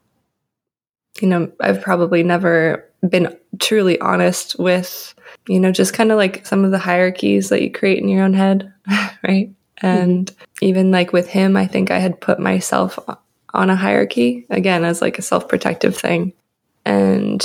you 1.21 1.29
know, 1.29 1.51
I've 1.61 1.83
probably 1.83 2.23
never 2.23 2.89
been 3.09 3.37
truly 3.59 4.01
honest 4.01 4.59
with, 4.59 5.15
you 5.49 5.61
know, 5.61 5.73
just 5.73 5.95
kind 5.95 6.11
of 6.13 6.19
like 6.19 6.47
some 6.47 6.65
of 6.65 6.71
the 6.71 6.79
hierarchies 6.79 7.49
that 7.49 7.63
you 7.63 7.71
create 7.71 7.99
in 7.99 8.09
your 8.09 8.25
own 8.25 8.35
head, 8.35 8.73
right? 9.23 9.51
And 9.79 10.27
mm-hmm. 10.27 10.65
even 10.65 10.91
like 10.91 11.13
with 11.13 11.29
him, 11.29 11.57
I 11.57 11.67
think 11.67 11.91
I 11.91 11.99
had 11.99 12.21
put 12.21 12.39
myself 12.39 12.99
on 13.55 13.71
a 13.71 13.77
hierarchy, 13.77 14.47
again, 14.51 14.85
as 14.85 15.01
like 15.01 15.19
a 15.19 15.23
self 15.23 15.49
protective 15.49 15.97
thing. 15.97 16.33
And 16.85 17.45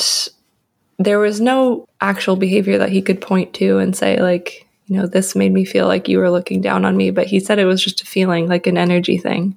there 1.00 1.20
was 1.20 1.42
no 1.42 1.88
actual 2.02 2.36
behavior 2.36 2.78
that 2.78 2.92
he 2.92 3.02
could 3.02 3.22
point 3.22 3.54
to 3.56 3.78
and 3.78 3.96
say, 3.96 4.20
like, 4.22 4.68
you 4.88 4.98
know, 4.98 5.08
this 5.08 5.36
made 5.36 5.52
me 5.52 5.66
feel 5.66 5.88
like 5.88 6.08
you 6.08 6.20
were 6.20 6.32
looking 6.32 6.62
down 6.62 6.86
on 6.86 6.98
me. 6.98 7.12
But 7.12 7.28
he 7.28 7.40
said 7.40 7.60
it 7.60 7.66
was 7.66 7.84
just 7.84 8.02
a 8.02 8.06
feeling, 8.06 8.48
like 8.48 8.68
an 8.68 8.78
energy 8.78 9.18
thing. 9.18 9.56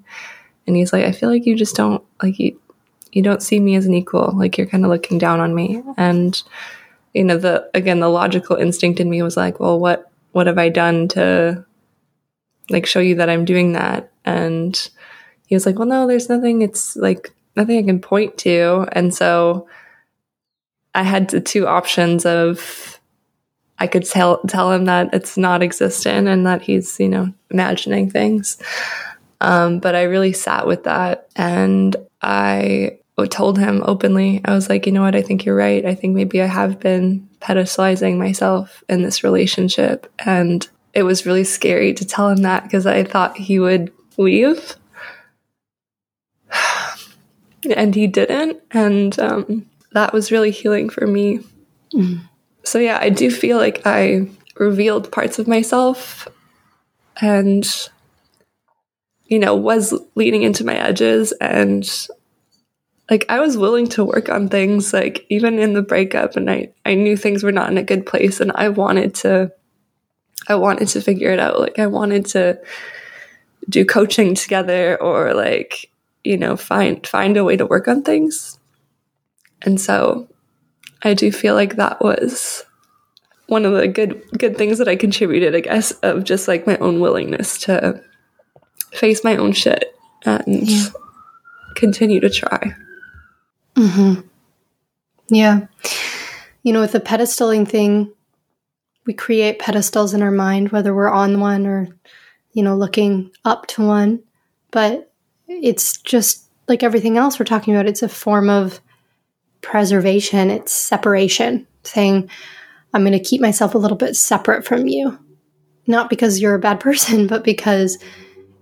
And 0.67 0.77
he's 0.77 0.93
like, 0.93 1.05
I 1.05 1.13
feel 1.13 1.29
like 1.29 1.47
you 1.47 1.57
just 1.57 1.77
don't, 1.77 2.03
like, 2.23 2.39
you, 2.39 2.61
you 3.13 3.23
don't 3.23 3.43
see 3.43 3.61
me 3.61 3.77
as 3.77 3.87
an 3.87 3.95
equal. 3.95 4.33
Like, 4.35 4.57
you're 4.57 4.67
kind 4.67 4.85
of 4.85 4.91
looking 4.91 5.19
down 5.19 5.41
on 5.41 5.55
me. 5.55 5.83
And, 5.97 6.41
you 7.15 7.25
know, 7.25 7.39
the, 7.39 7.69
again, 7.75 8.01
the 8.01 8.09
logical 8.09 8.57
instinct 8.57 9.01
in 9.01 9.11
me 9.11 9.23
was 9.23 9.37
like, 9.37 9.61
well, 9.61 9.79
what, 9.79 10.11
what 10.33 10.47
have 10.47 10.59
I 10.59 10.69
done 10.69 11.09
to, 11.09 11.65
like, 12.71 12.87
show 12.87 13.01
you 13.01 13.17
that 13.17 13.31
I'm 13.31 13.45
doing 13.45 13.73
that? 13.73 14.11
And, 14.25 14.89
he 15.47 15.55
was 15.55 15.65
like, 15.65 15.79
well, 15.79 15.89
no, 15.89 16.07
there's 16.07 16.29
nothing. 16.29 16.63
It's 16.63 16.97
like 16.97 17.33
nothing 17.55 17.79
I 17.79 17.83
can 17.83 18.01
point 18.01 18.37
to. 18.39 18.87
And 18.93 19.15
so 19.15 19.69
I 20.97 21.03
had 21.03 21.29
the 21.29 21.43
two 21.43 21.67
options 21.67 22.25
of 22.25 22.99
I 23.79 23.87
could 23.87 24.07
tell 24.07 24.39
tell 24.49 24.73
him 24.73 24.87
that 24.87 25.13
it's 25.13 25.37
not 25.37 25.63
existent 25.63 26.27
and 26.27 26.47
that 26.47 26.63
he's, 26.63 26.99
you 26.99 27.11
know, 27.11 27.33
imagining 27.51 28.11
things. 28.11 28.57
Um, 29.43 29.79
but 29.79 29.95
I 29.95 30.05
really 30.05 30.33
sat 30.33 30.67
with 30.67 30.85
that 30.85 31.29
and 31.37 31.95
I 32.23 32.99
told 33.31 33.59
him 33.59 33.83
openly, 33.87 34.41
I 34.47 34.55
was 34.55 34.71
like, 34.71 34.87
you 34.87 34.93
know 34.93 35.03
what, 35.03 35.15
I 35.15 35.21
think 35.21 35.45
you're 35.45 35.55
right. 35.55 35.85
I 35.85 35.95
think 35.95 36.15
maybe 36.15 36.41
I 36.41 36.47
have 36.47 36.81
been 36.81 37.29
pedestalizing 37.41 38.17
myself 38.17 38.83
in 38.89 39.03
this 39.03 39.23
relationship. 39.23 40.11
And 40.19 40.67
it 40.95 41.03
was 41.03 41.27
really 41.27 41.45
scary 41.45 41.93
to 41.95 42.07
tell 42.07 42.31
him 42.31 42.43
that 42.43 42.65
because 42.65 42.87
I 42.87 43.05
thought 43.05 43.37
he 43.37 43.59
would 43.59 43.93
leave 44.17 44.77
and 47.77 47.95
he 47.95 48.07
didn't. 48.07 48.63
And 48.71 49.19
um, 49.19 49.67
that 49.93 50.13
was 50.13 50.33
really 50.33 50.51
healing 50.51 50.89
for 50.89 51.07
me. 51.07 51.41
Mm. 51.93 52.21
So, 52.65 52.79
yeah, 52.79 52.99
I 53.01 53.11
do 53.11 53.31
feel 53.31 53.59
like 53.59 53.83
I 53.87 54.29
revealed 54.57 55.13
parts 55.13 55.39
of 55.39 55.47
myself 55.47 56.29
and, 57.21 57.67
you 59.27 59.39
know, 59.39 59.55
was 59.55 59.95
leaning 60.15 60.43
into 60.43 60.65
my 60.65 60.75
edges. 60.75 61.33
And 61.33 61.89
like, 63.11 63.25
I 63.29 63.41
was 63.41 63.57
willing 63.57 63.87
to 63.91 64.05
work 64.05 64.29
on 64.29 64.49
things, 64.49 64.93
like, 64.93 65.25
even 65.29 65.59
in 65.59 65.75
the 65.75 65.83
breakup. 65.83 66.37
And 66.37 66.51
I, 66.51 66.73
I 66.85 66.95
knew 66.95 67.17
things 67.17 67.43
were 67.43 67.53
not 67.53 67.71
in 67.71 67.79
a 67.79 67.83
good 67.83 68.05
place. 68.05 68.41
And 68.41 68.53
I 68.55 68.69
wanted 68.69 69.15
to, 69.17 69.53
I 70.49 70.57
wanted 70.57 70.89
to 70.89 71.01
figure 71.01 71.31
it 71.31 71.39
out. 71.39 71.61
Like, 71.61 71.79
I 71.79 71.87
wanted 71.87 72.27
to 72.27 72.61
do 73.69 73.85
coaching 73.85 74.35
together 74.35 75.01
or 75.01 75.35
like 75.35 75.91
you 76.27 76.37
know, 76.37 76.57
find 76.57 77.07
find 77.07 77.37
a 77.37 77.45
way 77.45 77.57
to 77.57 77.65
work 77.65 77.87
on 77.87 78.03
things. 78.03 78.59
And 79.63 79.81
so 79.81 80.29
I 81.03 81.15
do 81.15 81.33
feel 81.33 81.55
like 81.55 81.77
that 81.77 82.01
was 82.01 82.65
one 83.47 83.65
of 83.65 83.75
the 83.75 83.89
good 83.89 84.23
good 84.39 84.57
things 84.57 84.79
that 84.79 84.89
I 84.89 84.97
contributed, 84.97 85.55
I 85.55 85.61
guess, 85.61 85.93
of 86.03 86.25
just 86.25 86.49
like 86.49 86.67
my 86.67 86.77
own 86.79 87.01
willingness 87.01 87.59
to 87.59 88.03
face 88.93 89.23
my 89.23 89.37
own 89.37 89.53
shit 89.53 89.95
and 90.25 90.69
yeah. 90.69 90.87
continue 91.77 92.21
to 92.21 92.31
try. 92.31 92.75
Mm-hmm. 93.77 94.27
Yeah. 95.29 95.67
You 96.63 96.73
know, 96.73 96.81
with 96.81 96.93
the 96.93 97.01
pedestaling 97.01 97.69
thing, 97.69 98.13
we 99.07 99.15
create 99.15 99.59
pedestals 99.59 100.15
in 100.15 100.23
our 100.23 100.31
mind, 100.31 100.73
whether 100.73 100.95
we're 100.95 101.11
on 101.11 101.39
one 101.41 101.67
or, 101.67 101.89
you 102.53 102.63
know, 102.63 102.77
looking 102.77 103.31
up 103.45 103.67
to 103.69 103.87
one. 103.87 104.23
But 104.73 105.13
it's 105.47 105.99
just 105.99 106.49
like 106.67 106.83
everything 106.83 107.17
else 107.17 107.39
we're 107.39 107.45
talking 107.45 107.75
about, 107.75 107.87
it's 107.87 108.03
a 108.03 108.09
form 108.09 108.51
of 108.51 108.81
preservation, 109.67 110.49
it's 110.49 110.71
separation, 110.71 111.67
saying, 111.83 112.31
I'm 112.95 113.03
going 113.03 113.13
to 113.13 113.21
keep 113.21 113.41
myself 113.41 113.75
a 113.75 113.79
little 113.79 113.97
bit 113.97 114.15
separate 114.15 114.65
from 114.65 114.87
you. 114.87 115.19
Not 115.89 116.09
because 116.09 116.41
you're 116.41 116.55
a 116.55 116.61
bad 116.61 116.79
person, 116.89 117.27
but 117.27 117.43
because 117.43 117.99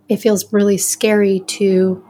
it 0.08 0.16
feels 0.16 0.50
really 0.50 0.78
scary 0.78 1.40
to 1.40 2.02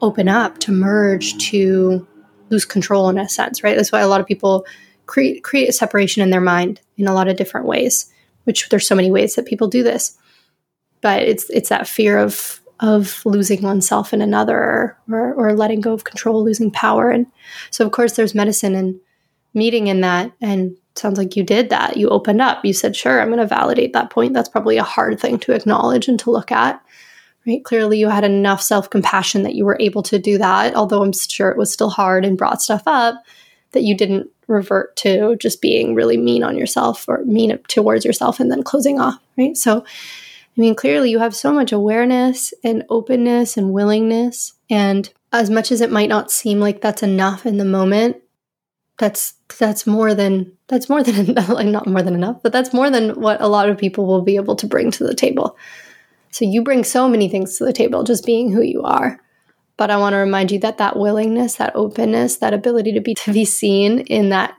open 0.00 0.28
up, 0.28 0.58
to 0.58 0.72
merge, 0.72 1.38
to 1.50 2.06
lose 2.50 2.64
control 2.64 3.08
in 3.08 3.18
a 3.18 3.28
sense, 3.28 3.64
right? 3.64 3.76
That's 3.76 3.90
why 3.90 4.00
a 4.00 4.08
lot 4.08 4.20
of 4.20 4.26
people 4.26 4.64
create 5.06 5.42
create 5.42 5.68
a 5.68 5.72
separation 5.72 6.22
in 6.22 6.30
their 6.30 6.40
mind 6.40 6.80
in 6.96 7.08
a 7.08 7.12
lot 7.12 7.26
of 7.26 7.36
different 7.36 7.66
ways, 7.66 8.12
which 8.44 8.68
there's 8.68 8.86
so 8.86 8.94
many 8.94 9.10
ways 9.10 9.34
that 9.34 9.46
people 9.46 9.66
do 9.66 9.82
this. 9.82 10.16
But 11.00 11.24
it's 11.24 11.50
it's 11.50 11.68
that 11.70 11.88
fear 11.88 12.18
of 12.18 12.59
of 12.80 13.24
losing 13.24 13.62
oneself 13.62 14.12
in 14.12 14.22
another 14.22 14.96
or, 15.10 15.34
or 15.34 15.52
letting 15.54 15.80
go 15.80 15.92
of 15.92 16.04
control, 16.04 16.42
losing 16.42 16.70
power. 16.70 17.10
And 17.10 17.26
so 17.70 17.86
of 17.86 17.92
course 17.92 18.14
there's 18.14 18.34
medicine 18.34 18.74
and 18.74 18.98
meeting 19.54 19.86
in 19.86 20.00
that 20.00 20.32
and 20.40 20.76
sounds 20.96 21.18
like 21.18 21.36
you 21.36 21.42
did 21.42 21.70
that. 21.70 21.96
You 21.96 22.08
opened 22.08 22.40
up. 22.40 22.64
You 22.64 22.72
said, 22.72 22.96
sure, 22.96 23.20
I'm 23.20 23.28
going 23.28 23.38
to 23.38 23.46
validate 23.46 23.92
that 23.92 24.10
point. 24.10 24.34
That's 24.34 24.48
probably 24.48 24.76
a 24.76 24.82
hard 24.82 25.20
thing 25.20 25.38
to 25.40 25.52
acknowledge 25.52 26.08
and 26.08 26.18
to 26.20 26.30
look 26.30 26.50
at 26.50 26.82
right? 27.46 27.64
Clearly, 27.64 27.98
you 27.98 28.08
had 28.08 28.24
enough 28.24 28.62
self 28.62 28.90
compassion 28.90 29.42
that 29.42 29.54
you 29.54 29.64
were 29.64 29.76
able 29.80 30.02
to 30.04 30.18
do 30.18 30.38
that, 30.38 30.74
although 30.74 31.02
I'm 31.02 31.12
sure 31.12 31.50
it 31.50 31.58
was 31.58 31.72
still 31.72 31.90
hard 31.90 32.24
and 32.24 32.38
brought 32.38 32.62
stuff 32.62 32.82
up, 32.86 33.22
that 33.72 33.82
you 33.82 33.96
didn't 33.96 34.30
revert 34.46 34.96
to 34.96 35.36
just 35.36 35.60
being 35.60 35.94
really 35.94 36.16
mean 36.16 36.42
on 36.42 36.56
yourself 36.56 37.08
or 37.08 37.24
mean 37.24 37.56
towards 37.68 38.04
yourself 38.04 38.40
and 38.40 38.50
then 38.50 38.62
closing 38.62 39.00
off, 39.00 39.18
right? 39.38 39.56
So, 39.56 39.84
I 40.56 40.60
mean, 40.60 40.74
clearly, 40.74 41.10
you 41.10 41.20
have 41.20 41.34
so 41.34 41.52
much 41.52 41.72
awareness 41.72 42.52
and 42.64 42.84
openness 42.90 43.56
and 43.56 43.72
willingness. 43.72 44.54
And 44.68 45.10
as 45.32 45.48
much 45.48 45.70
as 45.70 45.80
it 45.80 45.92
might 45.92 46.08
not 46.08 46.30
seem 46.30 46.58
like 46.60 46.80
that's 46.80 47.02
enough 47.02 47.46
in 47.46 47.56
the 47.56 47.64
moment, 47.64 48.16
that's 48.98 49.34
that's 49.58 49.86
more 49.86 50.14
than 50.14 50.52
that's 50.68 50.88
more 50.88 51.02
than 51.02 51.34
like 51.48 51.66
not 51.66 51.86
more 51.86 52.02
than 52.02 52.14
enough, 52.14 52.42
but 52.42 52.52
that's 52.52 52.74
more 52.74 52.90
than 52.90 53.20
what 53.20 53.40
a 53.40 53.48
lot 53.48 53.68
of 53.68 53.78
people 53.78 54.06
will 54.06 54.22
be 54.22 54.36
able 54.36 54.56
to 54.56 54.66
bring 54.66 54.90
to 54.92 55.04
the 55.04 55.14
table. 55.14 55.56
So 56.30 56.44
you 56.44 56.62
bring 56.62 56.84
so 56.84 57.08
many 57.08 57.28
things 57.28 57.56
to 57.56 57.64
the 57.64 57.72
table 57.72 58.04
just 58.04 58.26
being 58.26 58.52
who 58.52 58.62
you 58.62 58.82
are. 58.82 59.20
But 59.76 59.90
I 59.90 59.96
want 59.96 60.12
to 60.12 60.18
remind 60.18 60.52
you 60.52 60.58
that 60.60 60.78
that 60.78 60.96
willingness, 60.96 61.54
that 61.54 61.74
openness, 61.74 62.36
that 62.36 62.52
ability 62.52 62.92
to 62.92 63.00
be 63.00 63.14
to 63.14 63.32
be 63.32 63.44
seen 63.44 64.00
in 64.00 64.28
that 64.28 64.54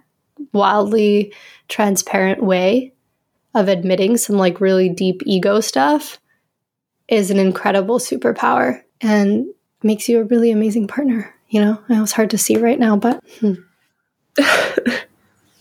wildly 0.54 1.34
transparent 1.68 2.42
way 2.44 2.94
of 3.54 3.68
admitting 3.68 4.18
some 4.18 4.38
like 4.38 4.62
really 4.62 4.90
deep 4.90 5.22
ego 5.26 5.60
stuff 5.60 6.20
is 7.08 7.30
an 7.30 7.40
incredible 7.40 8.00
superpower 8.00 8.82
and 9.02 9.48
makes 9.84 10.08
you 10.08 10.22
a 10.22 10.24
really 10.24 10.52
amazing 10.52 10.88
partner. 10.88 11.34
You 11.50 11.62
know, 11.62 11.84
I 11.90 11.96
know 11.96 12.04
it's 12.04 12.14
hard 12.14 12.30
to 12.30 12.38
see 12.38 12.58
right 12.58 12.80
now, 12.80 12.96
but 12.96 13.22
hmm. 13.40 13.54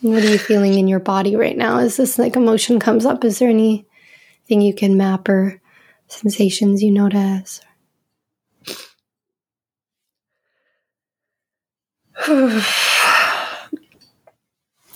what 0.00 0.22
are 0.24 0.30
you 0.30 0.38
feeling 0.38 0.78
in 0.78 0.86
your 0.86 1.00
body 1.00 1.34
right 1.34 1.56
now? 1.56 1.78
Is 1.78 1.96
this 1.96 2.18
like 2.18 2.36
emotion 2.36 2.78
comes 2.78 3.04
up? 3.04 3.24
Is 3.24 3.40
there 3.40 3.48
anything 3.48 4.60
you 4.60 4.74
can 4.74 4.96
map 4.96 5.28
or 5.28 5.60
sensations 6.06 6.82
you 6.82 6.92
notice? 6.92 7.60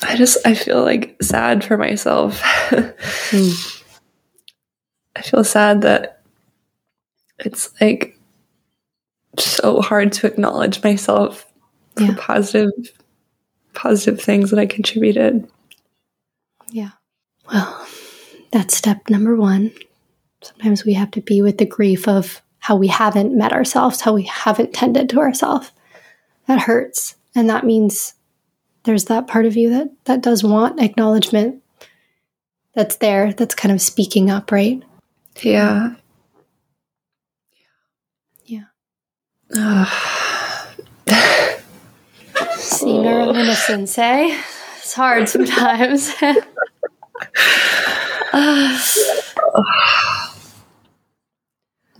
I 0.05 0.17
just 0.17 0.39
I 0.47 0.55
feel 0.55 0.83
like 0.83 1.17
sad 1.23 1.65
for 1.65 1.77
myself. 1.77 2.41
mm. 2.41 3.81
I 5.17 5.23
feel 5.23 5.45
sad 5.45 5.83
that 5.83 6.23
it's 7.39 7.73
like 7.81 8.19
so 9.39 9.81
hard 9.81 10.13
to 10.13 10.27
acknowledge 10.27 10.83
myself 10.83 11.47
yeah. 11.99 12.09
for 12.09 12.21
positive 12.21 12.71
positive 13.75 14.21
things 14.21 14.51
that 14.51 14.59
I 14.59 14.67
contributed. 14.67 15.49
Yeah. 16.71 16.91
Well, 17.53 17.87
that's 18.53 18.77
step 18.77 19.11
number 19.11 19.37
1 19.37 19.73
Sometimes 20.45 20.85
we 20.85 20.93
have 20.93 21.11
to 21.13 21.23
be 21.23 21.41
with 21.41 21.57
the 21.57 21.65
grief 21.65 22.07
of 22.07 22.43
how 22.59 22.77
we 22.77 22.87
haven't 22.87 23.37
met 23.37 23.53
ourselves, 23.53 24.03
how 24.03 24.13
we 24.13 24.25
haven't 24.25 24.75
tended 24.75 25.09
to 25.09 25.19
ourselves. 25.19 25.73
That 26.47 26.61
hurts. 26.61 27.17
And 27.35 27.49
that 27.49 27.65
means 27.65 28.15
there's 28.85 29.07
that 29.07 29.27
part 29.27 29.47
of 29.47 29.57
you 29.57 29.71
that 29.71 29.91
that 30.05 30.23
does 30.23 30.45
want 30.45 30.81
acknowledgement 30.81 31.63
that's 32.75 32.97
there, 32.97 33.33
that's 33.33 33.55
kind 33.55 33.73
of 33.73 33.81
speaking 33.81 34.31
up, 34.31 34.51
right? 34.51 34.83
Yeah. 35.43 35.95
Yeah. 38.45 38.65
Seeing 42.57 43.07
our 43.07 43.21
own 43.21 43.37
innocence, 43.37 43.97
eh? 43.99 44.41
It's 44.79 44.95
hard 44.95 45.29
sometimes. 45.29 46.13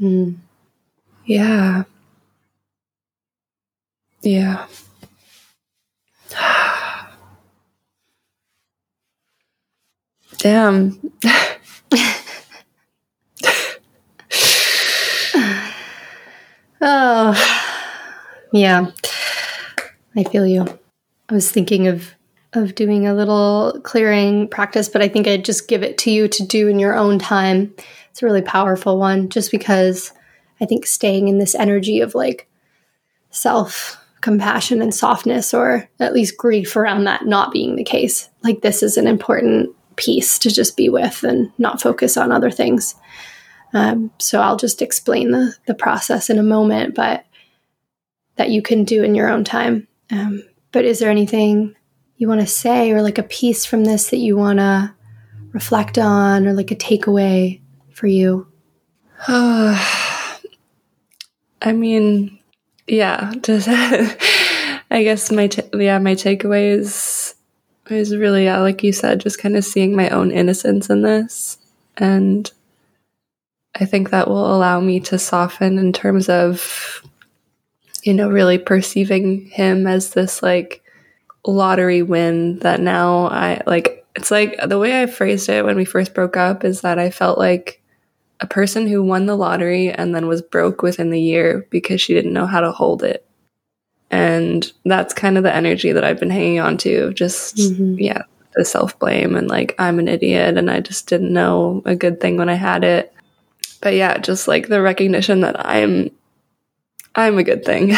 Mm. 0.01 0.35
Yeah. 1.25 1.85
Yeah. 4.23 4.67
Damn. 10.45 11.01
oh, 16.83 17.35
yeah. 18.53 18.91
I 20.15 20.25
feel 20.25 20.47
you. 20.47 20.67
I 21.31 21.35
was 21.35 21.51
thinking 21.51 21.89
of 21.89 22.15
of 22.53 22.75
doing 22.75 23.07
a 23.07 23.15
little 23.15 23.81
clearing 23.85 24.47
practice, 24.47 24.91
but 24.91 25.01
I 25.01 25.09
think 25.09 25.27
I'd 25.27 25.47
just 25.47 25.67
give 25.67 25.83
it 25.83 25.97
to 25.99 26.11
you 26.11 26.29
to 26.29 26.47
do 26.47 26.69
in 26.69 26.79
your 26.79 26.95
own 26.95 27.19
time 27.19 27.75
it's 28.11 28.23
a 28.23 28.27
really 28.27 28.43
powerful 28.43 28.99
one 28.99 29.31
just 29.31 29.51
because 29.51 30.13
I 30.61 30.67
think 30.67 30.87
staying 30.87 31.29
in 31.29 31.39
this 31.39 31.55
energy 31.55 32.01
of 32.01 32.15
like 32.15 32.47
self 33.31 33.97
compassion 34.21 34.83
and 34.83 34.95
softness, 34.95 35.55
or 35.55 35.89
at 35.99 36.13
least 36.13 36.37
grief 36.37 36.77
around 36.77 37.05
that 37.05 37.25
not 37.25 37.51
being 37.51 37.77
the 37.77 37.83
case, 37.83 38.29
like 38.43 38.61
this 38.61 38.83
is 38.83 38.99
an 38.99 39.07
important 39.07 39.75
piece 39.97 40.39
to 40.41 40.51
just 40.51 40.77
be 40.77 40.89
with 40.89 41.23
and 41.23 41.53
not 41.59 41.81
focus 41.81 42.17
on 42.17 42.33
other 42.33 42.51
things. 42.51 42.95
Um, 43.73 44.11
so 44.19 44.41
I'll 44.41 44.57
just 44.57 44.83
explain 44.83 45.33
the, 45.33 45.55
the 45.67 45.75
process 45.75 46.31
in 46.31 46.39
a 46.39 46.45
moment, 46.45 46.95
but 46.95 47.27
that 48.37 48.51
you 48.51 48.63
can 48.63 48.85
do 48.85 49.03
in 49.03 49.15
your 49.15 49.29
own 49.29 49.45
time. 49.45 49.87
Um, 50.11 50.43
but 50.73 50.85
is 50.85 50.99
there 50.99 51.11
anything 51.11 51.75
you 52.17 52.29
want 52.29 52.41
to 52.41 52.47
say 52.47 52.93
or 52.93 53.03
like 53.03 53.19
a 53.19 53.25
piece 53.25 53.65
from 53.65 53.85
this 53.85 54.11
that 54.11 54.19
you 54.19 54.37
want 54.37 54.59
to 54.59 54.93
reflect 55.53 55.99
on 55.99 56.47
or 56.47 56.53
like 56.53 56.71
a 56.71 56.77
takeaway 56.77 57.61
for 57.93 58.07
you? 58.07 58.47
I 59.29 60.33
mean, 61.73 62.39
yeah, 62.87 63.33
just 63.43 63.69
I 63.69 65.03
guess 65.03 65.33
my 65.33 65.49
t- 65.49 65.63
yeah 65.73 65.99
my 65.99 66.15
takeaway 66.15 66.79
is 66.79 67.35
is 67.91 68.17
really 68.17 68.45
yeah, 68.45 68.61
like 68.61 68.83
you 68.83 68.93
said, 68.93 69.21
just 69.21 69.39
kind 69.39 69.57
of 69.57 69.65
seeing 69.65 69.95
my 69.95 70.09
own 70.11 70.31
innocence 70.31 70.89
in 70.89 71.03
this, 71.03 71.59
and 71.97 72.51
I 73.75 73.85
think 73.85 74.11
that 74.11 74.29
will 74.29 74.55
allow 74.55 74.81
me 74.81 75.01
to 75.01 75.19
soften 75.19 75.79
in 75.79 75.93
terms 75.93 76.29
of 76.29 77.03
you 78.03 78.15
know 78.15 78.29
really 78.29 78.59
perceiving 78.59 79.47
him 79.47 79.87
as 79.87 80.11
this 80.11 80.43
like 80.43 80.83
lottery 81.47 82.03
win 82.03 82.59
that 82.61 82.81
now 82.81 83.27
I 83.27 83.61
like 83.67 84.07
it's 84.17 84.31
like 84.31 84.57
the 84.67 84.79
way 84.79 85.03
I 85.03 85.07
phrased 85.07 85.49
it 85.49 85.65
when 85.65 85.77
we 85.77 85.85
first 85.85 86.15
broke 86.15 86.37
up 86.37 86.65
is 86.65 86.83
that 86.83 86.99
I 86.99 87.11
felt 87.11 87.39
like 87.39 87.83
a 88.41 88.47
person 88.47 88.87
who 88.87 89.03
won 89.03 89.27
the 89.27 89.37
lottery 89.37 89.91
and 89.91 90.15
then 90.15 90.27
was 90.27 90.43
broke 90.43 90.83
within 90.83 91.11
the 91.11 91.21
year 91.21 91.67
because 91.71 92.01
she 92.01 92.15
didn't 92.15 92.33
know 92.33 92.47
how 92.47 92.61
to 92.61 92.73
hold 92.73 93.03
it. 93.03 93.27
And 94.11 94.71
that's 94.85 95.15
kind 95.15 95.37
of 95.37 95.43
the 95.43 95.55
energy 95.55 95.93
that 95.93 96.05
I've 96.05 96.21
been 96.21 96.31
hanging 96.31 96.61
on 96.61 96.77
to. 96.79 97.13
Just, 97.15 97.57
mm-hmm. 97.57 97.97
yeah, 97.99 98.23
the 98.55 98.65
self 98.65 98.99
blame 98.99 99.37
and 99.37 99.49
like, 99.49 99.75
I'm 99.79 99.99
an 99.99 100.09
idiot 100.09 100.57
and 100.57 100.71
I 100.71 100.81
just 100.81 101.09
didn't 101.09 101.33
know 101.33 101.83
a 101.85 101.97
good 101.97 102.21
thing 102.21 102.37
when 102.37 102.49
I 102.49 102.55
had 102.55 102.85
it. 102.85 103.13
But 103.81 103.95
yeah, 103.95 104.19
just 104.19 104.49
like 104.49 104.69
the 104.69 104.81
recognition 104.81 105.41
that 105.41 105.67
I'm 105.67 106.11
I'm 107.15 107.39
a 107.39 107.45
good 107.45 107.65
thing. 107.65 107.91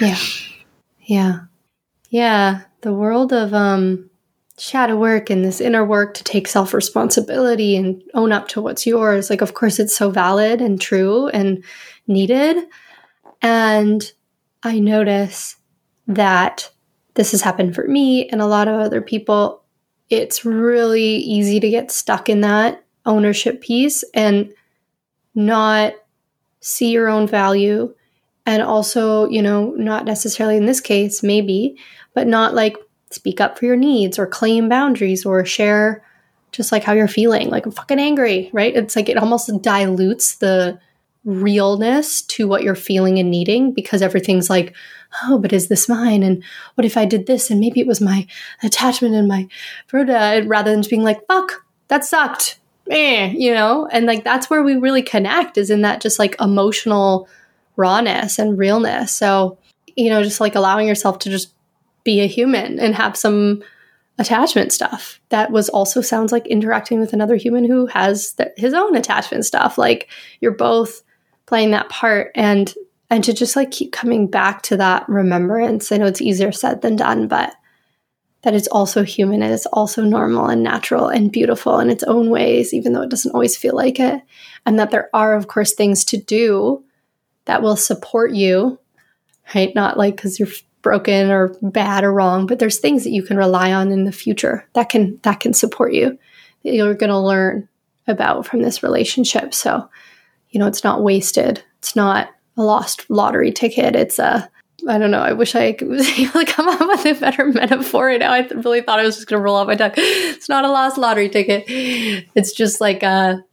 yeah. 0.00 0.18
Yeah. 1.00 1.40
Yeah. 2.08 2.60
The 2.80 2.94
world 2.94 3.32
of 3.32 3.52
um 3.52 4.10
shadow 4.58 4.96
work 4.96 5.30
and 5.30 5.44
this 5.44 5.60
inner 5.60 5.84
work 5.84 6.14
to 6.14 6.24
take 6.24 6.46
self 6.46 6.72
responsibility 6.72 7.76
and 7.76 8.02
own 8.14 8.32
up 8.32 8.48
to 8.48 8.62
what's 8.62 8.86
yours. 8.86 9.30
Like, 9.30 9.40
of 9.40 9.54
course, 9.54 9.78
it's 9.78 9.96
so 9.96 10.10
valid 10.10 10.60
and 10.60 10.80
true 10.80 11.28
and 11.28 11.64
needed. 12.06 12.56
And 13.44 14.10
I 14.62 14.80
notice 14.80 15.56
that 16.06 16.70
this 17.12 17.32
has 17.32 17.42
happened 17.42 17.74
for 17.74 17.86
me 17.86 18.26
and 18.30 18.40
a 18.40 18.46
lot 18.46 18.68
of 18.68 18.80
other 18.80 19.02
people. 19.02 19.62
It's 20.08 20.46
really 20.46 21.16
easy 21.16 21.60
to 21.60 21.68
get 21.68 21.92
stuck 21.92 22.30
in 22.30 22.40
that 22.40 22.82
ownership 23.04 23.60
piece 23.60 24.02
and 24.14 24.50
not 25.34 25.92
see 26.60 26.90
your 26.90 27.08
own 27.08 27.28
value. 27.28 27.94
And 28.46 28.62
also, 28.62 29.28
you 29.28 29.42
know, 29.42 29.72
not 29.72 30.06
necessarily 30.06 30.56
in 30.56 30.64
this 30.64 30.80
case, 30.80 31.22
maybe, 31.22 31.76
but 32.14 32.26
not 32.26 32.54
like 32.54 32.78
speak 33.10 33.42
up 33.42 33.58
for 33.58 33.66
your 33.66 33.76
needs 33.76 34.18
or 34.18 34.26
claim 34.26 34.70
boundaries 34.70 35.26
or 35.26 35.44
share 35.44 36.02
just 36.50 36.72
like 36.72 36.82
how 36.82 36.94
you're 36.94 37.08
feeling. 37.08 37.50
Like, 37.50 37.66
I'm 37.66 37.72
fucking 37.72 37.98
angry, 37.98 38.48
right? 38.54 38.74
It's 38.74 38.96
like 38.96 39.10
it 39.10 39.18
almost 39.18 39.50
dilutes 39.60 40.36
the 40.36 40.80
realness 41.24 42.22
to 42.22 42.46
what 42.46 42.62
you're 42.62 42.74
feeling 42.74 43.18
and 43.18 43.30
needing 43.30 43.72
because 43.72 44.02
everything's 44.02 44.50
like, 44.50 44.74
oh, 45.22 45.38
but 45.38 45.52
is 45.52 45.68
this 45.68 45.88
mine? 45.88 46.22
And 46.22 46.42
what 46.74 46.84
if 46.84 46.96
I 46.96 47.04
did 47.04 47.26
this? 47.26 47.50
And 47.50 47.60
maybe 47.60 47.80
it 47.80 47.86
was 47.86 48.00
my 48.00 48.26
attachment 48.62 49.14
and 49.14 49.28
my 49.28 49.48
Fruta, 49.90 50.44
rather 50.46 50.70
than 50.70 50.82
just 50.82 50.90
being 50.90 51.04
like, 51.04 51.26
fuck, 51.26 51.64
that 51.88 52.04
sucked. 52.04 52.58
Eh, 52.90 53.32
you 53.36 53.54
know? 53.54 53.88
And 53.90 54.06
like 54.06 54.24
that's 54.24 54.50
where 54.50 54.62
we 54.62 54.76
really 54.76 55.02
connect 55.02 55.56
is 55.56 55.70
in 55.70 55.82
that 55.82 56.02
just 56.02 56.18
like 56.18 56.36
emotional 56.40 57.28
rawness 57.76 58.38
and 58.38 58.58
realness. 58.58 59.12
So, 59.12 59.58
you 59.96 60.10
know, 60.10 60.22
just 60.22 60.40
like 60.40 60.54
allowing 60.54 60.86
yourself 60.86 61.18
to 61.20 61.30
just 61.30 61.52
be 62.04 62.20
a 62.20 62.26
human 62.26 62.78
and 62.78 62.94
have 62.94 63.16
some 63.16 63.62
attachment 64.18 64.72
stuff 64.72 65.20
that 65.30 65.50
was 65.50 65.68
also 65.68 66.00
sounds 66.00 66.30
like 66.30 66.46
interacting 66.46 67.00
with 67.00 67.12
another 67.12 67.34
human 67.34 67.64
who 67.64 67.86
has 67.86 68.32
th- 68.34 68.50
his 68.56 68.72
own 68.72 68.94
attachment 68.94 69.44
stuff 69.44 69.76
like 69.76 70.08
you're 70.40 70.52
both 70.52 71.02
playing 71.46 71.72
that 71.72 71.88
part 71.88 72.30
and 72.34 72.74
and 73.10 73.22
to 73.22 73.32
just 73.32 73.54
like 73.54 73.70
keep 73.70 73.92
coming 73.92 74.26
back 74.26 74.62
to 74.62 74.76
that 74.76 75.08
remembrance. 75.08 75.92
I 75.92 75.98
know 75.98 76.06
it's 76.06 76.22
easier 76.22 76.52
said 76.52 76.82
than 76.82 76.96
done 76.96 77.28
but 77.28 77.54
that 78.42 78.54
it's 78.54 78.68
also 78.68 79.02
human 79.02 79.42
and 79.42 79.52
it's 79.52 79.66
also 79.66 80.02
normal 80.02 80.46
and 80.46 80.62
natural 80.62 81.08
and 81.08 81.32
beautiful 81.32 81.80
in 81.80 81.88
its 81.88 82.04
own 82.04 82.28
ways 82.30 82.74
even 82.74 82.92
though 82.92 83.02
it 83.02 83.10
doesn't 83.10 83.32
always 83.32 83.56
feel 83.56 83.74
like 83.74 84.00
it. 84.00 84.22
And 84.66 84.78
that 84.78 84.90
there 84.90 85.10
are 85.14 85.34
of 85.34 85.48
course 85.48 85.72
things 85.72 86.04
to 86.06 86.16
do 86.16 86.84
that 87.44 87.62
will 87.62 87.76
support 87.76 88.32
you 88.32 88.78
right? 89.54 89.74
Not 89.74 89.98
like 89.98 90.16
because 90.16 90.38
you're 90.38 90.48
broken 90.82 91.30
or 91.30 91.56
bad 91.60 92.04
or 92.04 92.12
wrong, 92.12 92.46
but 92.46 92.58
there's 92.58 92.78
things 92.78 93.04
that 93.04 93.10
you 93.10 93.22
can 93.22 93.36
rely 93.36 93.72
on 93.72 93.90
in 93.90 94.04
the 94.04 94.12
future 94.12 94.68
that 94.74 94.88
can 94.88 95.18
that 95.22 95.40
can 95.40 95.52
support 95.52 95.92
you 95.92 96.18
that 96.62 96.74
you're 96.74 96.94
going 96.94 97.10
to 97.10 97.18
learn 97.18 97.68
about 98.06 98.46
from 98.46 98.62
this 98.62 98.82
relationship. 98.82 99.52
So, 99.52 99.88
you 100.54 100.60
know, 100.60 100.68
it's 100.68 100.84
not 100.84 101.02
wasted. 101.02 101.62
It's 101.78 101.96
not 101.96 102.30
a 102.56 102.62
lost 102.62 103.10
lottery 103.10 103.50
ticket. 103.50 103.96
It's 103.96 104.20
a 104.20 104.48
I 104.88 104.98
don't 104.98 105.10
know. 105.10 105.20
I 105.20 105.32
wish 105.32 105.54
I 105.54 105.76
was 105.82 106.08
able 106.18 106.40
to 106.40 106.46
come 106.46 106.68
up 106.68 106.80
with 107.04 107.06
a 107.06 107.20
better 107.20 107.46
metaphor. 107.46 108.08
And 108.10 108.20
now 108.20 108.32
I 108.32 108.46
really 108.46 108.80
thought 108.80 109.00
I 109.00 109.04
was 109.04 109.16
just 109.16 109.28
going 109.28 109.40
to 109.40 109.44
roll 109.44 109.56
off 109.56 109.66
my 109.66 109.74
tongue. 109.74 109.92
It's 109.96 110.48
not 110.48 110.64
a 110.64 110.70
lost 110.70 110.96
lottery 110.96 111.28
ticket. 111.28 111.64
It's 111.68 112.52
just 112.52 112.80
like 112.80 113.02
a, 113.02 113.44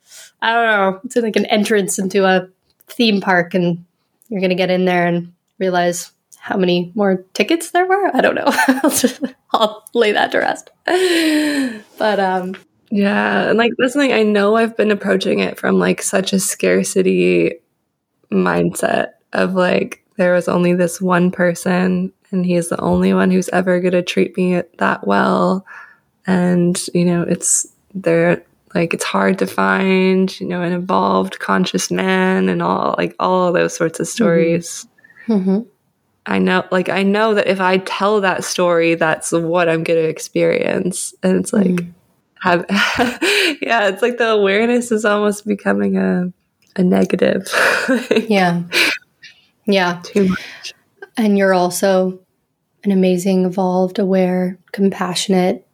I 0.41 0.54
don't 0.54 0.66
know. 0.66 0.99
It's 1.04 1.16
like 1.16 1.36
an 1.36 1.45
entrance 1.47 1.97
into 1.97 2.26
a 2.26 2.47
theme 2.88 3.22
park, 3.22 3.54
and 3.54 3.86
you're 4.30 4.41
going 4.41 4.49
to 4.49 4.56
get 4.56 4.72
in 4.72 4.86
there 4.86 5.08
and 5.08 5.34
realize 5.60 6.12
how 6.38 6.58
many 6.58 6.91
more 6.95 7.24
tickets 7.34 7.72
there 7.72 7.86
were. 7.86 8.16
I 8.16 8.22
don't 8.22 8.36
know. 8.36 8.45
I'll, 8.84 8.89
just, 8.89 9.22
I'll 9.54 9.88
lay 9.93 10.12
that 10.12 10.32
to 10.32 10.39
rest. 10.39 10.70
But 11.97 12.20
um, 12.20 12.56
yeah, 12.91 13.49
and 13.49 13.57
like 13.57 13.71
that's 13.77 13.93
something 13.93 14.13
I 14.13 14.23
know 14.23 14.55
I've 14.55 14.75
been 14.75 14.91
approaching 14.91 15.39
it 15.39 15.57
from 15.57 15.79
like 15.79 16.01
such 16.01 16.33
a 16.33 16.39
scarcity 16.39 17.53
mindset 18.31 19.13
of 19.33 19.53
like 19.53 20.03
there 20.17 20.33
was 20.33 20.47
only 20.47 20.73
this 20.73 21.01
one 21.01 21.31
person 21.31 22.11
and 22.31 22.45
he's 22.45 22.69
the 22.69 22.79
only 22.79 23.13
one 23.13 23.31
who's 23.31 23.49
ever 23.49 23.79
going 23.79 23.93
to 23.93 24.01
treat 24.01 24.37
me 24.37 24.61
that 24.77 25.05
well 25.05 25.65
and 26.27 26.87
you 26.93 27.03
know 27.03 27.23
it's 27.23 27.67
there 27.93 28.43
like 28.73 28.93
it's 28.93 29.03
hard 29.03 29.39
to 29.39 29.47
find 29.47 30.39
you 30.39 30.47
know 30.47 30.61
an 30.61 30.71
evolved 30.71 31.39
conscious 31.39 31.91
man 31.91 32.47
and 32.47 32.61
all 32.61 32.95
like 32.97 33.15
all 33.19 33.51
those 33.51 33.75
sorts 33.75 33.99
of 33.99 34.07
stories 34.07 34.85
mm-hmm. 34.85 34.91
Mm-hmm. 35.31 35.61
I 36.25 36.37
know, 36.37 36.63
like, 36.71 36.89
I 36.89 37.01
know 37.03 37.33
that 37.33 37.47
if 37.47 37.59
I 37.59 37.77
tell 37.79 38.21
that 38.21 38.43
story, 38.43 38.95
that's 38.95 39.31
what 39.31 39.67
I'm 39.67 39.83
going 39.83 40.01
to 40.01 40.07
experience. 40.07 41.15
And 41.23 41.37
it's 41.37 41.51
like, 41.51 41.67
mm. 41.67 41.93
Have, 42.41 42.65
yeah, 42.69 43.87
it's 43.87 44.01
like 44.01 44.17
the 44.17 44.29
awareness 44.29 44.91
is 44.91 45.05
almost 45.05 45.45
becoming 45.45 45.97
a, 45.97 46.31
a 46.75 46.83
negative. 46.83 47.47
yeah. 48.27 48.63
Yeah. 49.65 50.01
Too 50.03 50.29
much. 50.29 50.73
And 51.17 51.37
you're 51.37 51.53
also 51.53 52.19
an 52.83 52.91
amazing, 52.91 53.45
evolved, 53.45 53.99
aware, 53.99 54.57
compassionate, 54.71 55.67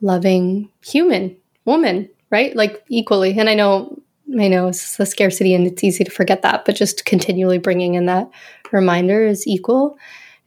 loving 0.00 0.68
human 0.84 1.36
woman, 1.64 2.10
right? 2.30 2.54
Like, 2.54 2.84
equally. 2.88 3.38
And 3.38 3.48
I 3.48 3.54
know 3.54 4.02
I 4.38 4.48
know 4.48 4.68
it's 4.68 4.96
the 4.96 5.06
scarcity 5.06 5.54
and 5.54 5.66
it's 5.66 5.84
easy 5.84 6.04
to 6.04 6.10
forget 6.10 6.42
that, 6.42 6.64
but 6.64 6.76
just 6.76 7.04
continually 7.04 7.58
bringing 7.58 7.94
in 7.94 8.06
that 8.06 8.30
reminder 8.72 9.26
is 9.26 9.46
equal. 9.46 9.98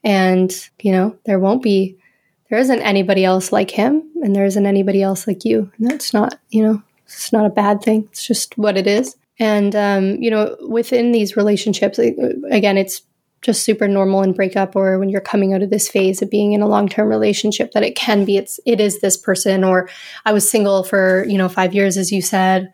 And, 0.04 0.52
you 0.82 0.92
know, 0.92 1.18
there 1.26 1.40
won't 1.40 1.62
be, 1.62 1.98
there 2.50 2.60
isn't 2.60 2.82
anybody 2.82 3.26
else 3.26 3.52
like 3.52 3.72
him 3.72 4.04
and 4.24 4.36
there 4.36 4.46
isn't 4.46 4.66
anybody 4.66 5.02
else 5.02 5.28
like 5.28 5.44
you. 5.46 5.72
And 5.78 5.90
that's 5.90 6.14
not, 6.14 6.40
you 6.50 6.64
know, 6.64 6.82
it's 7.06 7.34
not 7.34 7.46
a 7.46 7.50
bad 7.50 7.82
thing. 7.82 8.08
It's 8.12 8.26
just 8.26 8.58
what 8.58 8.78
it 8.78 8.88
is. 8.88 9.16
And, 9.40 9.76
um, 9.76 10.16
you 10.22 10.32
know, 10.32 10.56
within 10.68 11.12
these 11.12 11.38
relationships, 11.38 12.00
again, 12.00 12.78
it's 12.78 13.04
just 13.42 13.64
super 13.64 13.88
normal 13.88 14.24
in 14.24 14.34
breakup 14.34 14.76
or 14.76 14.98
when 14.98 15.10
you're 15.10 15.22
coming 15.22 15.54
out 15.54 15.62
of 15.62 15.70
this 15.70 15.88
phase 15.88 16.22
of 16.22 16.30
being 16.30 16.54
in 16.54 16.62
a 16.62 16.68
long-term 16.68 17.08
relationship 17.08 17.72
that 17.72 17.84
it 17.84 17.96
can 17.96 18.26
be 18.26 18.36
it's 18.36 18.60
it 18.66 18.82
is 18.82 19.00
this 19.00 19.16
person 19.16 19.64
or 19.64 19.88
i 20.26 20.34
was 20.34 20.50
single 20.50 20.84
for 20.84 21.24
you 21.28 21.38
know 21.38 21.48
5 21.48 21.74
years 21.74 21.98
as 21.98 22.12
you 22.12 22.22
said 22.22 22.74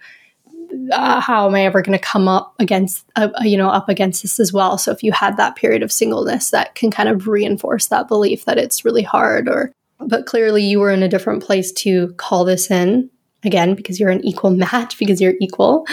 uh, 0.92 1.20
how 1.20 1.48
am 1.48 1.56
I 1.56 1.66
ever 1.66 1.82
going 1.82 1.98
to 1.98 2.04
come 2.04 2.28
up 2.28 2.56
against, 2.60 3.06
uh, 3.16 3.30
uh, 3.40 3.44
you 3.44 3.58
know, 3.58 3.70
up 3.70 3.90
against 3.90 4.22
this 4.22 4.40
as 4.40 4.54
well? 4.54 4.78
So 4.78 4.92
if 4.92 5.04
you 5.04 5.12
had 5.12 5.38
that 5.38 5.56
period 5.56 5.84
of 5.84 5.92
singleness, 5.92 6.50
that 6.52 6.76
can 6.76 6.92
kind 6.92 7.10
of 7.10 7.28
reinforce 7.28 7.88
that 7.88 8.08
belief 8.08 8.46
that 8.46 8.58
it's 8.58 8.86
really 8.86 9.04
hard. 9.04 9.48
Or, 9.48 9.72
but 10.00 10.26
clearly 10.26 10.64
you 10.64 10.80
were 10.80 10.92
in 10.92 11.04
a 11.04 11.10
different 11.10 11.44
place 11.44 11.72
to 11.74 12.14
call 12.14 12.46
this 12.46 12.70
in 12.72 13.10
again 13.44 13.76
because 13.76 14.00
you're 14.00 14.10
an 14.10 14.26
equal 14.26 14.52
match 14.52 14.98
because 15.00 15.22
you're 15.22 15.36
equal. 15.40 15.86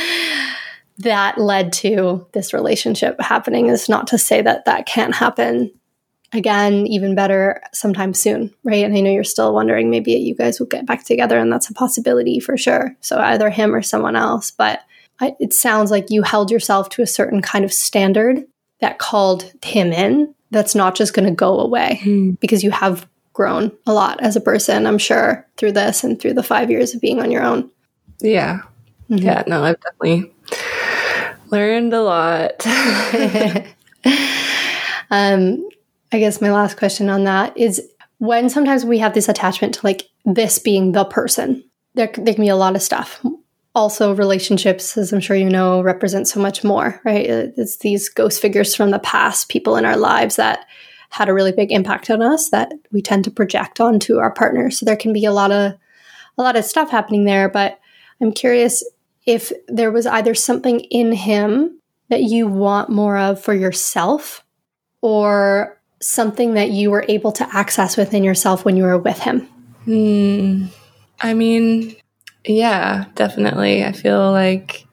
That 0.98 1.38
led 1.38 1.72
to 1.74 2.26
this 2.32 2.52
relationship 2.52 3.18
happening. 3.20 3.68
Is 3.68 3.88
not 3.88 4.06
to 4.08 4.18
say 4.18 4.42
that 4.42 4.66
that 4.66 4.86
can't 4.86 5.14
happen 5.14 5.72
again, 6.32 6.86
even 6.86 7.14
better 7.14 7.60
sometime 7.72 8.14
soon, 8.14 8.54
right? 8.62 8.84
And 8.84 8.94
I 8.96 9.00
know 9.00 9.10
you're 9.10 9.24
still 9.24 9.52
wondering 9.52 9.90
maybe 9.90 10.12
you 10.12 10.34
guys 10.34 10.58
will 10.58 10.66
get 10.66 10.86
back 10.86 11.04
together, 11.04 11.38
and 11.38 11.52
that's 11.52 11.70
a 11.70 11.74
possibility 11.74 12.40
for 12.40 12.56
sure. 12.56 12.96
So 13.00 13.18
either 13.18 13.50
him 13.50 13.74
or 13.74 13.82
someone 13.82 14.16
else. 14.16 14.50
But 14.50 14.80
I, 15.20 15.34
it 15.40 15.52
sounds 15.52 15.90
like 15.90 16.10
you 16.10 16.22
held 16.22 16.50
yourself 16.50 16.88
to 16.90 17.02
a 17.02 17.06
certain 17.06 17.42
kind 17.42 17.64
of 17.64 17.72
standard 17.72 18.44
that 18.80 18.98
called 18.98 19.52
him 19.62 19.92
in. 19.92 20.34
That's 20.50 20.74
not 20.74 20.94
just 20.94 21.14
going 21.14 21.28
to 21.28 21.34
go 21.34 21.60
away 21.60 22.00
mm. 22.02 22.38
because 22.40 22.64
you 22.64 22.70
have 22.70 23.06
grown 23.32 23.72
a 23.86 23.92
lot 23.92 24.20
as 24.20 24.36
a 24.36 24.40
person, 24.40 24.86
I'm 24.86 24.98
sure, 24.98 25.46
through 25.56 25.72
this 25.72 26.02
and 26.02 26.20
through 26.20 26.34
the 26.34 26.42
five 26.42 26.70
years 26.70 26.94
of 26.94 27.00
being 27.00 27.20
on 27.20 27.30
your 27.30 27.42
own. 27.42 27.70
Yeah. 28.20 28.62
Mm-hmm. 29.08 29.24
Yeah, 29.24 29.44
no, 29.46 29.62
I've 29.64 29.80
definitely 29.80 30.32
learned 31.50 31.92
a 31.92 32.02
lot. 32.02 32.66
um, 35.10 35.68
I 36.12 36.18
guess 36.18 36.40
my 36.40 36.50
last 36.50 36.76
question 36.76 37.08
on 37.08 37.24
that 37.24 37.56
is 37.56 37.80
when 38.18 38.50
sometimes 38.50 38.84
we 38.84 38.98
have 38.98 39.14
this 39.14 39.28
attachment 39.28 39.74
to 39.74 39.80
like 39.86 40.08
this 40.24 40.58
being 40.58 40.92
the 40.92 41.04
person, 41.04 41.64
there, 41.94 42.10
there 42.14 42.34
can 42.34 42.42
be 42.42 42.48
a 42.48 42.56
lot 42.56 42.76
of 42.76 42.82
stuff. 42.82 43.24
Also, 43.74 44.14
relationships, 44.14 44.96
as 44.96 45.12
I'm 45.12 45.20
sure 45.20 45.36
you 45.36 45.48
know, 45.48 45.80
represent 45.80 46.26
so 46.26 46.40
much 46.40 46.64
more, 46.64 47.00
right? 47.04 47.30
Uh, 47.30 47.46
it's 47.56 47.78
these 47.78 48.08
ghost 48.08 48.42
figures 48.42 48.74
from 48.74 48.90
the 48.90 48.98
past, 48.98 49.48
people 49.48 49.76
in 49.76 49.84
our 49.84 49.96
lives 49.96 50.36
that 50.36 50.66
had 51.10 51.28
a 51.28 51.34
really 51.34 51.52
big 51.52 51.70
impact 51.70 52.10
on 52.10 52.20
us 52.20 52.50
that 52.50 52.72
we 52.92 53.00
tend 53.00 53.24
to 53.24 53.30
project 53.30 53.80
onto 53.80 54.18
our 54.18 54.32
partners. 54.32 54.78
So 54.78 54.86
there 54.86 54.96
can 54.96 55.12
be 55.12 55.24
a 55.24 55.32
lot 55.32 55.52
of 55.52 55.74
a 56.38 56.42
lot 56.42 56.56
of 56.56 56.64
stuff 56.64 56.90
happening 56.90 57.24
there. 57.24 57.48
But 57.48 57.78
I'm 58.20 58.32
curious 58.32 58.84
if 59.26 59.52
there 59.68 59.90
was 59.90 60.06
either 60.06 60.34
something 60.34 60.80
in 60.80 61.12
him 61.12 61.78
that 62.08 62.22
you 62.24 62.46
want 62.46 62.90
more 62.90 63.16
of 63.16 63.40
for 63.40 63.54
yourself, 63.54 64.44
or 65.00 65.79
something 66.00 66.54
that 66.54 66.70
you 66.70 66.90
were 66.90 67.04
able 67.08 67.32
to 67.32 67.48
access 67.56 67.96
within 67.96 68.24
yourself 68.24 68.64
when 68.64 68.76
you 68.76 68.84
were 68.84 68.98
with 68.98 69.18
him? 69.18 69.40
Hmm. 69.84 70.66
I 71.20 71.34
mean, 71.34 71.96
yeah, 72.44 73.06
definitely. 73.14 73.84
I 73.84 73.92
feel 73.92 74.32
like 74.32 74.86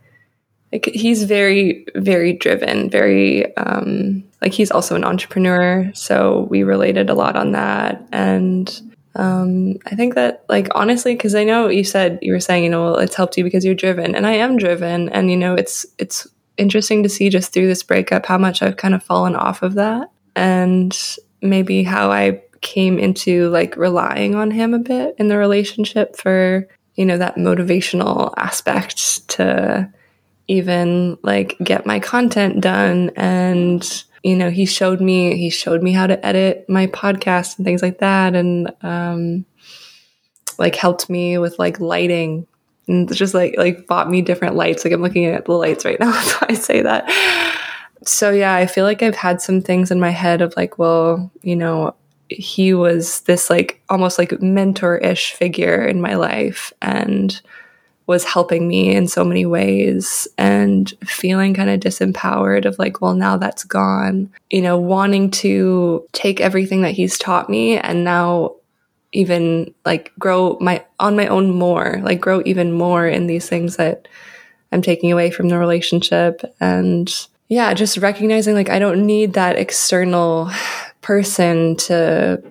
like 0.71 0.85
he's 0.93 1.23
very 1.23 1.85
very 1.95 2.33
driven 2.33 2.89
very 2.89 3.55
um 3.57 4.23
like 4.41 4.53
he's 4.53 4.71
also 4.71 4.95
an 4.95 5.03
entrepreneur 5.03 5.89
so 5.93 6.47
we 6.49 6.63
related 6.63 7.09
a 7.09 7.13
lot 7.13 7.35
on 7.35 7.51
that 7.53 8.05
and 8.11 8.81
um 9.15 9.75
i 9.85 9.95
think 9.95 10.15
that 10.15 10.45
like 10.49 10.67
honestly 10.75 11.15
because 11.15 11.35
i 11.35 11.43
know 11.43 11.67
you 11.67 11.83
said 11.83 12.19
you 12.21 12.33
were 12.33 12.39
saying 12.39 12.63
you 12.63 12.69
know 12.69 12.83
well, 12.83 12.97
it's 12.97 13.15
helped 13.15 13.37
you 13.37 13.43
because 13.43 13.63
you're 13.63 13.75
driven 13.75 14.15
and 14.15 14.27
i 14.27 14.33
am 14.33 14.57
driven 14.57 15.09
and 15.09 15.31
you 15.31 15.37
know 15.37 15.53
it's 15.53 15.85
it's 15.97 16.27
interesting 16.57 17.03
to 17.03 17.09
see 17.09 17.29
just 17.29 17.53
through 17.53 17.67
this 17.67 17.83
breakup 17.83 18.25
how 18.25 18.37
much 18.37 18.61
i've 18.61 18.77
kind 18.77 18.93
of 18.93 19.03
fallen 19.03 19.35
off 19.35 19.61
of 19.61 19.75
that 19.75 20.11
and 20.37 21.17
maybe 21.41 21.83
how 21.83 22.11
i 22.11 22.41
came 22.61 22.97
into 22.97 23.49
like 23.49 23.75
relying 23.75 24.35
on 24.35 24.51
him 24.51 24.73
a 24.73 24.79
bit 24.79 25.15
in 25.17 25.27
the 25.27 25.37
relationship 25.37 26.15
for 26.15 26.67
you 26.95 27.05
know 27.05 27.17
that 27.17 27.35
motivational 27.35 28.33
aspect 28.37 29.27
to 29.29 29.91
even 30.47 31.17
like 31.23 31.57
get 31.63 31.85
my 31.85 31.99
content 31.99 32.61
done. 32.61 33.11
And 33.15 34.03
you 34.23 34.35
know 34.35 34.49
he 34.49 34.65
showed 34.65 34.99
me 34.99 35.37
he 35.37 35.49
showed 35.49 35.83
me 35.83 35.93
how 35.93 36.07
to 36.07 36.25
edit 36.25 36.65
my 36.67 36.87
podcast 36.87 37.57
and 37.57 37.65
things 37.65 37.81
like 37.81 37.99
that. 37.99 38.35
And 38.35 38.71
um 38.81 39.45
like 40.57 40.75
helped 40.75 41.09
me 41.09 41.37
with 41.37 41.59
like 41.59 41.79
lighting 41.79 42.47
and 42.87 43.13
just 43.13 43.33
like 43.33 43.55
like 43.57 43.85
bought 43.87 44.09
me 44.09 44.21
different 44.21 44.55
lights. 44.55 44.83
Like 44.83 44.93
i'm 44.93 45.01
looking 45.01 45.25
at 45.25 45.45
the 45.45 45.51
lights 45.51 45.85
right 45.85 45.99
now 45.99 46.11
so 46.21 46.37
i 46.49 46.53
say 46.53 46.81
that 46.81 47.07
so 48.03 48.31
yeah 48.31 48.55
i 48.55 48.65
feel 48.65 48.85
like 48.85 49.01
i've 49.01 49.15
had 49.15 49.41
some 49.41 49.61
things 49.61 49.91
in 49.91 49.99
my 49.99 50.11
head 50.11 50.41
of 50.41 50.53
like 50.55 50.77
well 50.77 51.31
you 51.41 51.55
know 51.55 51.93
he 52.29 52.73
was 52.73 53.21
this 53.21 53.49
like 53.49 53.81
almost 53.89 54.17
like 54.17 54.41
mentor-ish 54.41 55.33
figure 55.33 55.85
in 55.85 56.01
my 56.01 56.15
life 56.15 56.73
and 56.81 57.41
was 58.07 58.23
helping 58.23 58.67
me 58.67 58.95
in 58.95 59.07
so 59.07 59.23
many 59.23 59.45
ways 59.45 60.27
and 60.37 60.93
feeling 61.05 61.53
kind 61.53 61.69
of 61.69 61.81
disempowered 61.81 62.63
of 62.65 62.79
like, 62.79 63.01
well, 63.01 63.13
now 63.13 63.35
that's 63.35 63.65
gone, 63.65 64.31
you 64.49 64.61
know, 64.61 64.77
wanting 64.77 65.29
to 65.29 66.07
take 66.13 66.39
everything 66.39 66.81
that 66.81 66.93
he's 66.93 67.17
taught 67.17 67.49
me 67.49 67.77
and 67.77 68.05
now 68.05 68.55
even 69.11 69.73
like 69.85 70.11
grow 70.17 70.57
my 70.61 70.83
on 70.99 71.17
my 71.17 71.27
own 71.27 71.51
more, 71.51 71.99
like 72.01 72.21
grow 72.21 72.41
even 72.45 72.71
more 72.71 73.05
in 73.05 73.27
these 73.27 73.47
things 73.47 73.75
that 73.75 74.07
I'm 74.71 74.81
taking 74.81 75.11
away 75.11 75.29
from 75.29 75.49
the 75.49 75.57
relationship 75.57 76.41
and 76.61 77.13
yeah, 77.49 77.73
just 77.73 77.97
recognizing 77.97 78.55
like 78.55 78.69
I 78.69 78.79
don't 78.79 79.05
need 79.05 79.33
that 79.33 79.57
external 79.57 80.51
person 81.01 81.75
to 81.77 82.41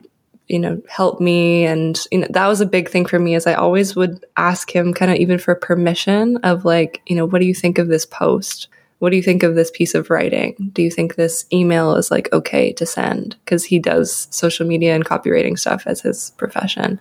you 0.49 0.59
know, 0.59 0.81
help 0.89 1.21
me. 1.21 1.67
And, 1.67 1.99
you 2.13 2.19
know, 2.19 2.29
that 2.31 2.47
was 2.47 2.61
a 2.61 2.67
big 2.67 2.89
thing 2.89 3.07
for 3.07 3.19
me 3.19 3.35
is 3.35 3.47
I 3.47 3.55
always 3.55 3.97
would 3.97 4.25
ask 4.37 4.75
him 4.75 4.95
kind 4.95 5.11
of 5.11 5.19
even 5.19 5.39
for 5.39 5.55
permission 5.55 6.37
of 6.39 6.65
like, 6.65 7.03
you 7.07 7.17
know, 7.17 7.27
what 7.27 7.41
do 7.41 7.47
you 7.47 7.55
think 7.55 7.79
of 7.79 7.89
this 7.89 8.07
post? 8.07 8.69
What 8.99 9.11
do 9.11 9.17
you 9.17 9.23
think 9.23 9.43
of 9.43 9.55
this 9.55 9.71
piece 9.71 9.95
of 9.95 10.09
writing? 10.09 10.71
Do 10.73 10.83
you 10.83 10.91
think 10.91 11.17
this 11.17 11.45
email 11.53 11.97
is 11.97 12.11
like 12.11 12.33
okay 12.33 12.73
to 12.75 12.87
send? 12.87 13.37
Because 13.45 13.65
he 13.65 13.79
does 13.79 14.29
social 14.31 14.67
media 14.67 14.95
and 14.95 15.05
copywriting 15.05 15.59
stuff 15.59 15.83
as 15.87 16.01
his 16.01 16.31
profession. 16.37 17.01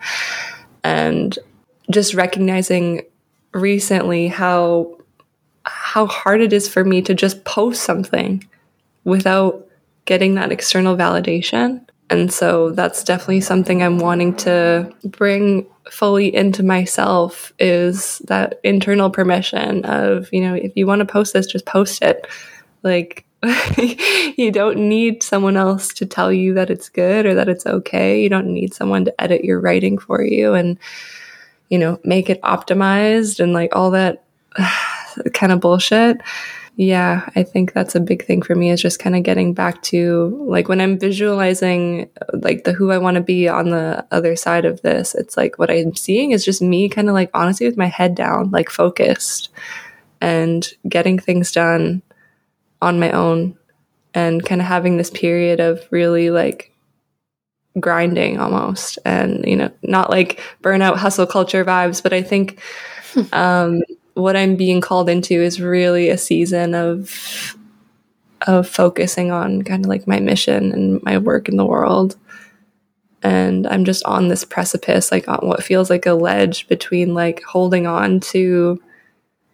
And 0.84 1.38
just 1.92 2.14
recognizing 2.14 3.04
recently 3.54 4.28
how 4.28 4.98
how 5.66 6.06
hard 6.06 6.42
it 6.42 6.54
is 6.54 6.70
for 6.70 6.84
me 6.84 7.02
to 7.02 7.14
just 7.14 7.44
post 7.44 7.84
something 7.84 8.44
without 9.04 9.68
getting 10.06 10.36
that 10.36 10.52
external 10.52 10.96
validation 10.96 11.86
and 12.10 12.32
so 12.32 12.72
that's 12.72 13.04
definitely 13.04 13.42
something 13.42 13.82
I'm 13.82 13.98
wanting 13.98 14.36
to 14.38 14.94
bring 15.06 15.66
fully 15.90 16.34
into 16.34 16.64
myself 16.64 17.52
is 17.58 18.20
that 18.26 18.60
internal 18.64 19.10
permission 19.10 19.86
of, 19.86 20.32
you 20.32 20.42
know, 20.42 20.54
if 20.54 20.72
you 20.76 20.86
want 20.86 21.00
to 21.00 21.06
post 21.06 21.34
this, 21.34 21.48
just 21.48 21.66
post 21.66 22.04
it. 22.04 22.28
Like, 22.84 23.26
you 24.38 24.52
don't 24.52 24.78
need 24.88 25.24
someone 25.24 25.58
else 25.58 25.94
to 25.96 26.06
tell 26.06 26.32
you 26.32 26.54
that 26.56 26.70
it's 26.70 26.90
good 26.90 27.26
or 27.26 27.34
that 27.36 27.50
it's 27.50 27.66
okay. 27.66 28.22
You 28.22 28.30
don't 28.30 28.48
need 28.48 28.74
someone 28.74 29.06
to 29.06 29.22
edit 29.22 29.44
your 29.44 29.60
writing 29.60 29.98
for 29.98 30.24
you 30.24 30.54
and, 30.54 30.78
you 31.70 31.80
know, 31.80 32.00
make 32.04 32.30
it 32.30 32.42
optimized 32.42 33.40
and 33.40 33.54
like 33.54 33.76
all 33.76 33.92
that 33.92 34.24
kind 35.34 35.52
of 35.52 35.60
bullshit. 35.60 36.18
Yeah, 36.78 37.30
I 37.38 37.44
think 37.44 37.72
that's 37.72 37.96
a 37.96 38.02
big 38.02 38.26
thing 38.26 38.42
for 38.42 38.54
me 38.54 38.70
is 38.70 38.82
just 38.82 39.00
kind 39.00 39.16
of 39.16 39.24
getting 39.24 39.54
back 39.54 39.82
to 39.84 40.46
like 40.46 40.68
when 40.68 40.82
I'm 40.82 41.00
visualizing 41.00 42.10
like 42.34 42.66
the 42.66 42.74
who 42.74 42.92
I 42.92 42.98
want 42.98 43.16
to 43.16 43.22
be 43.22 43.48
on 43.48 43.70
the 43.70 44.06
other 44.12 44.36
side 44.36 44.66
of 44.66 44.82
this, 44.82 45.16
it's 45.16 45.38
like 45.38 45.58
what 45.58 45.72
I'm 45.72 45.96
seeing 45.96 46.32
is 46.32 46.44
just 46.44 46.62
me 46.62 46.90
kind 46.90 47.08
of 47.08 47.14
like 47.14 47.30
honestly 47.34 47.66
with 47.66 47.78
my 47.78 47.88
head 47.88 48.14
down, 48.14 48.52
like 48.52 48.70
focused 48.70 49.50
and 50.20 50.68
getting 50.90 51.18
things 51.18 51.52
done 51.54 52.02
on 52.82 53.00
my 53.00 53.12
own 53.12 53.58
and 54.14 54.46
kind 54.46 54.60
of 54.60 54.68
having 54.68 54.98
this 54.98 55.10
period 55.10 55.60
of 55.60 55.86
really 55.92 56.30
like 56.30 56.72
grinding 57.80 58.40
almost 58.40 58.98
and 59.06 59.46
you 59.46 59.56
know 59.56 59.70
not 59.84 60.10
like 60.10 60.42
burnout 60.64 60.96
hustle 60.96 61.26
culture 61.26 61.66
vibes 61.66 62.02
but 62.02 62.14
i 62.14 62.22
think 62.22 62.62
um 63.34 63.82
what 64.16 64.36
I'm 64.36 64.56
being 64.56 64.82
called 64.82 65.10
into 65.10 65.36
is 65.36 65.62
really 65.62 66.10
a 66.10 66.18
season 66.18 66.74
of 66.74 67.56
of 68.48 68.68
focusing 68.68 69.32
on 69.32 69.64
kind 69.64 69.86
of 69.86 69.90
like 69.90 70.08
my 70.08 70.20
mission 70.20 70.72
and 70.72 71.02
my 71.04 71.18
work 71.18 71.50
in 71.50 71.58
the 71.58 71.66
world. 71.66 72.16
And 73.24 73.66
I'm 73.68 73.86
just 73.86 74.04
on 74.06 74.28
this 74.28 74.46
precipice, 74.46 75.12
like 75.12 75.28
on 75.28 75.40
what 75.48 75.64
feels 75.64 75.90
like 75.90 76.06
a 76.06 76.14
ledge 76.14 76.68
between 76.68 77.14
like 77.16 77.42
holding 77.42 77.88
on 77.88 78.20
to, 78.20 78.82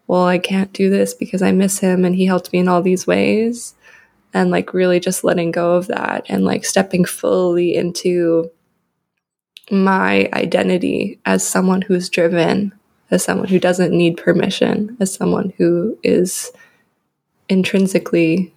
well, 0.07 0.25
I 0.25 0.39
can't 0.39 0.73
do 0.73 0.89
this 0.89 1.13
because 1.13 1.41
I 1.41 1.53
miss 1.53 1.79
him 1.79 2.03
and 2.03 2.15
he 2.15 2.25
helped 2.25 2.51
me 2.51 2.59
in 2.59 2.67
all 2.67 2.81
these 2.81 3.07
ways. 3.07 3.75
And 4.33 4.51
like 4.51 4.73
really 4.73 4.99
just 4.99 5.23
letting 5.23 5.51
go 5.51 5.75
of 5.75 5.87
that 5.87 6.25
and 6.27 6.43
like 6.43 6.65
stepping 6.65 7.05
fully 7.05 7.75
into 7.75 8.51
my 9.69 10.29
identity 10.33 11.19
as 11.25 11.47
someone 11.47 11.81
who's 11.81 12.09
driven 12.09 12.73
as 13.11 13.23
someone 13.23 13.47
who 13.47 13.59
doesn't 13.59 13.95
need 13.95 14.17
permission, 14.17 14.97
as 14.99 15.13
someone 15.13 15.53
who 15.57 15.97
is 16.01 16.51
intrinsically 17.49 18.53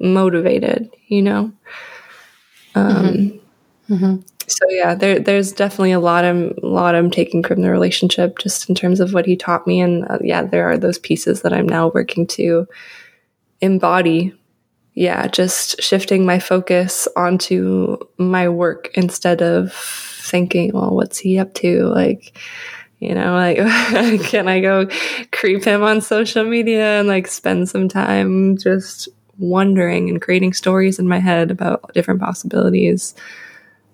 motivated, 0.00 0.90
you 1.08 1.22
know? 1.22 1.52
Um, 2.74 3.40
mm-hmm. 3.88 3.94
Mm-hmm. 3.94 4.16
So 4.48 4.64
yeah, 4.70 4.94
there, 4.94 5.18
there's 5.18 5.52
definitely 5.52 5.92
a 5.92 6.00
lot 6.00 6.24
I'm, 6.24 6.52
a 6.62 6.66
lot 6.66 6.94
I'm 6.94 7.10
taking 7.10 7.42
from 7.42 7.62
the 7.62 7.70
relationship 7.70 8.38
just 8.38 8.68
in 8.68 8.74
terms 8.74 9.00
of 9.00 9.12
what 9.12 9.26
he 9.26 9.36
taught 9.36 9.66
me. 9.66 9.80
And 9.80 10.04
uh, 10.08 10.18
yeah, 10.20 10.42
there 10.42 10.70
are 10.70 10.78
those 10.78 10.98
pieces 10.98 11.42
that 11.42 11.52
I'm 11.52 11.68
now 11.68 11.88
working 11.88 12.26
to 12.28 12.68
embody. 13.60 14.34
Yeah, 14.94 15.26
just 15.26 15.82
shifting 15.82 16.24
my 16.24 16.38
focus 16.38 17.08
onto 17.16 17.98
my 18.18 18.48
work 18.48 18.90
instead 18.94 19.42
of 19.42 19.72
thinking, 19.72 20.72
well, 20.72 20.94
what's 20.94 21.18
he 21.18 21.38
up 21.38 21.54
to? 21.54 21.86
Like, 21.86 22.36
you 22.98 23.14
know 23.14 23.34
like 23.34 23.56
can 24.24 24.48
i 24.48 24.60
go 24.60 24.88
creep 25.30 25.64
him 25.64 25.82
on 25.82 26.00
social 26.00 26.44
media 26.44 26.98
and 26.98 27.08
like 27.08 27.26
spend 27.26 27.68
some 27.68 27.88
time 27.88 28.56
just 28.56 29.08
wondering 29.38 30.08
and 30.08 30.22
creating 30.22 30.52
stories 30.52 30.98
in 30.98 31.08
my 31.08 31.18
head 31.18 31.50
about 31.50 31.92
different 31.94 32.20
possibilities? 32.20 33.14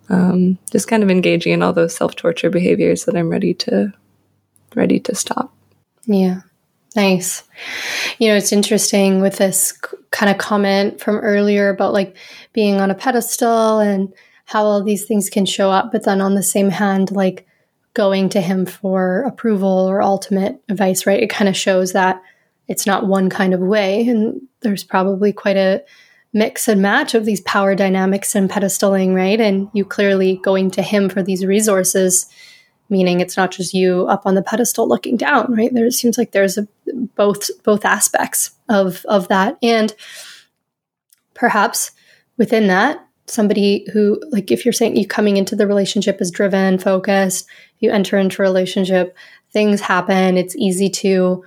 Um, 0.08 0.58
just 0.70 0.88
kind 0.88 1.02
of 1.02 1.10
engaging 1.10 1.52
in 1.52 1.62
all 1.62 1.72
those 1.72 1.96
self-torture 1.96 2.50
behaviors 2.50 3.04
that 3.04 3.16
i'm 3.16 3.30
ready 3.30 3.54
to 3.54 3.92
ready 4.74 4.98
to 5.00 5.14
stop. 5.14 5.54
Yeah. 6.04 6.40
Nice. 6.94 7.44
You 8.18 8.28
know 8.28 8.36
it's 8.36 8.52
interesting 8.52 9.20
with 9.22 9.38
this 9.38 9.72
kind 10.10 10.30
of 10.30 10.38
comment 10.38 11.00
from 11.00 11.16
earlier 11.16 11.70
about 11.70 11.92
like 11.92 12.16
being 12.52 12.80
on 12.80 12.90
a 12.90 12.94
pedestal 12.94 13.78
and 13.78 14.12
how 14.44 14.64
all 14.64 14.82
these 14.82 15.06
things 15.06 15.30
can 15.30 15.46
show 15.46 15.70
up 15.70 15.92
but 15.92 16.04
then 16.04 16.20
on 16.20 16.34
the 16.34 16.42
same 16.42 16.68
hand 16.68 17.10
like 17.10 17.46
going 17.94 18.28
to 18.30 18.40
him 18.40 18.64
for 18.66 19.22
approval 19.22 19.68
or 19.68 20.02
ultimate 20.02 20.62
advice, 20.68 21.06
right? 21.06 21.22
It 21.22 21.30
kind 21.30 21.48
of 21.48 21.56
shows 21.56 21.92
that 21.92 22.22
it's 22.68 22.86
not 22.86 23.06
one 23.06 23.28
kind 23.28 23.52
of 23.52 23.60
way. 23.60 24.06
And 24.06 24.40
there's 24.60 24.84
probably 24.84 25.32
quite 25.32 25.56
a 25.56 25.84
mix 26.32 26.68
and 26.68 26.80
match 26.80 27.14
of 27.14 27.24
these 27.24 27.42
power 27.42 27.74
dynamics 27.74 28.34
and 28.34 28.48
pedestaling, 28.48 29.14
right? 29.14 29.40
And 29.40 29.68
you 29.74 29.84
clearly 29.84 30.36
going 30.42 30.70
to 30.72 30.82
him 30.82 31.10
for 31.10 31.22
these 31.22 31.44
resources, 31.44 32.26
meaning 32.88 33.20
it's 33.20 33.36
not 33.36 33.50
just 33.50 33.74
you 33.74 34.06
up 34.06 34.22
on 34.24 34.34
the 34.34 34.42
pedestal 34.42 34.88
looking 34.88 35.16
down, 35.16 35.54
right? 35.54 35.72
There 35.72 35.90
seems 35.90 36.16
like 36.16 36.32
there's 36.32 36.56
a, 36.56 36.66
both 37.14 37.50
both 37.62 37.84
aspects 37.84 38.52
of 38.68 39.04
of 39.06 39.28
that. 39.28 39.58
And 39.62 39.94
perhaps 41.34 41.90
within 42.38 42.68
that, 42.68 43.06
somebody 43.32 43.86
who 43.92 44.20
like 44.30 44.50
if 44.50 44.64
you're 44.64 44.72
saying 44.72 44.96
you 44.96 45.06
coming 45.06 45.36
into 45.36 45.56
the 45.56 45.66
relationship 45.66 46.20
is 46.20 46.30
driven 46.30 46.78
focused 46.78 47.46
you 47.80 47.90
enter 47.90 48.18
into 48.18 48.42
a 48.42 48.44
relationship 48.44 49.16
things 49.52 49.80
happen 49.80 50.36
it's 50.36 50.56
easy 50.56 50.88
to 50.88 51.42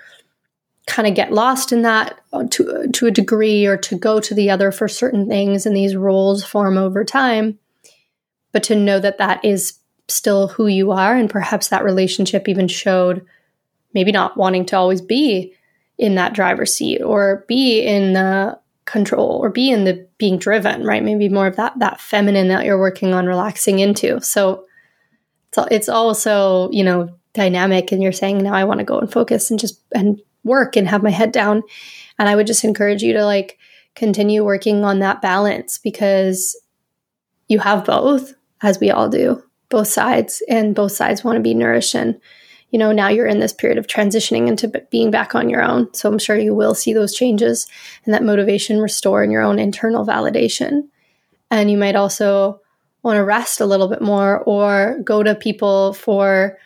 kind 0.87 1.07
of 1.07 1.15
get 1.15 1.33
lost 1.33 1.71
in 1.71 1.81
that 1.81 2.19
uh, 2.33 2.43
to 2.51 2.87
to 2.93 3.07
a 3.07 3.11
degree 3.11 3.65
or 3.65 3.77
to 3.77 3.97
go 3.97 4.19
to 4.19 4.33
the 4.33 4.49
other 4.49 4.71
for 4.71 4.87
certain 4.87 5.27
things 5.27 5.65
and 5.65 5.75
these 5.75 5.95
roles 5.95 6.43
form 6.43 6.77
over 6.77 7.03
time. 7.03 7.57
But 8.51 8.63
to 8.63 8.75
know 8.75 8.99
that 8.99 9.17
that 9.17 9.43
is 9.43 9.79
still 10.07 10.49
who 10.49 10.67
you 10.67 10.91
are 10.91 11.15
and 11.15 11.29
perhaps 11.29 11.69
that 11.69 11.83
relationship 11.83 12.47
even 12.47 12.67
showed 12.67 13.25
maybe 13.93 14.11
not 14.11 14.37
wanting 14.37 14.65
to 14.67 14.77
always 14.77 15.01
be 15.01 15.53
in 15.97 16.15
that 16.15 16.33
driver's 16.33 16.75
seat 16.75 17.01
or 17.01 17.43
be 17.47 17.79
in 17.79 18.13
the 18.13 18.59
control 18.85 19.39
or 19.41 19.49
be 19.49 19.71
in 19.71 19.83
the 19.83 20.07
being 20.17 20.37
driven, 20.37 20.83
right? 20.83 21.03
Maybe 21.03 21.29
more 21.29 21.47
of 21.47 21.55
that 21.55 21.77
that 21.79 21.99
feminine 21.99 22.47
that 22.49 22.65
you're 22.65 22.79
working 22.79 23.13
on 23.13 23.25
relaxing 23.25 23.79
into. 23.79 24.21
So 24.21 24.65
it's 25.49 25.67
it's 25.71 25.89
also, 25.89 26.69
you 26.71 26.83
know, 26.83 27.09
dynamic 27.33 27.91
and 27.91 28.01
you're 28.01 28.11
saying 28.11 28.37
now 28.37 28.53
I 28.53 28.63
want 28.63 28.79
to 28.79 28.85
go 28.85 28.99
and 28.99 29.11
focus 29.11 29.49
and 29.49 29.59
just 29.59 29.81
and 29.93 30.21
work 30.43 30.75
and 30.75 30.87
have 30.87 31.03
my 31.03 31.09
head 31.09 31.31
down. 31.31 31.63
And 32.19 32.29
I 32.29 32.35
would 32.35 32.47
just 32.47 32.63
encourage 32.63 33.01
you 33.01 33.13
to 33.13 33.25
like 33.25 33.57
continue 33.95 34.43
working 34.43 34.83
on 34.83 34.99
that 34.99 35.21
balance 35.21 35.77
because 35.77 36.59
you 37.47 37.59
have 37.59 37.85
both 37.85 38.33
as 38.61 38.79
we 38.79 38.91
all 38.91 39.09
do, 39.09 39.43
both 39.69 39.87
sides 39.87 40.41
and 40.47 40.75
both 40.75 40.91
sides 40.91 41.23
want 41.23 41.37
to 41.37 41.41
be 41.41 41.53
nourished 41.53 41.95
and 41.95 42.19
you 42.75 42.79
know, 42.79 42.91
now 42.91 43.07
you're 43.07 43.25
in 43.25 43.39
this 43.39 43.53
period 43.53 43.77
of 43.77 43.87
transitioning 43.87 44.49
into 44.49 44.67
being 44.91 45.09
back 45.09 45.33
on 45.33 45.49
your 45.49 45.63
own. 45.63 45.93
So 45.93 46.09
I'm 46.09 46.19
sure 46.19 46.35
you 46.37 46.53
will 46.53 46.75
see 46.75 46.91
those 46.91 47.15
changes 47.15 47.67
and 48.03 48.13
that 48.13 48.21
motivation 48.21 48.81
restore 48.81 49.23
in 49.23 49.31
your 49.31 49.43
own 49.43 49.59
internal 49.59 50.05
validation. 50.05 50.89
And 51.49 51.71
you 51.71 51.77
might 51.77 51.95
also 51.95 52.59
want 53.01 53.15
to 53.15 53.23
rest 53.23 53.61
a 53.61 53.65
little 53.65 53.87
bit 53.87 54.01
more 54.01 54.39
or 54.39 54.99
go 55.05 55.23
to 55.23 55.35
people 55.35 55.93
for 55.93 56.57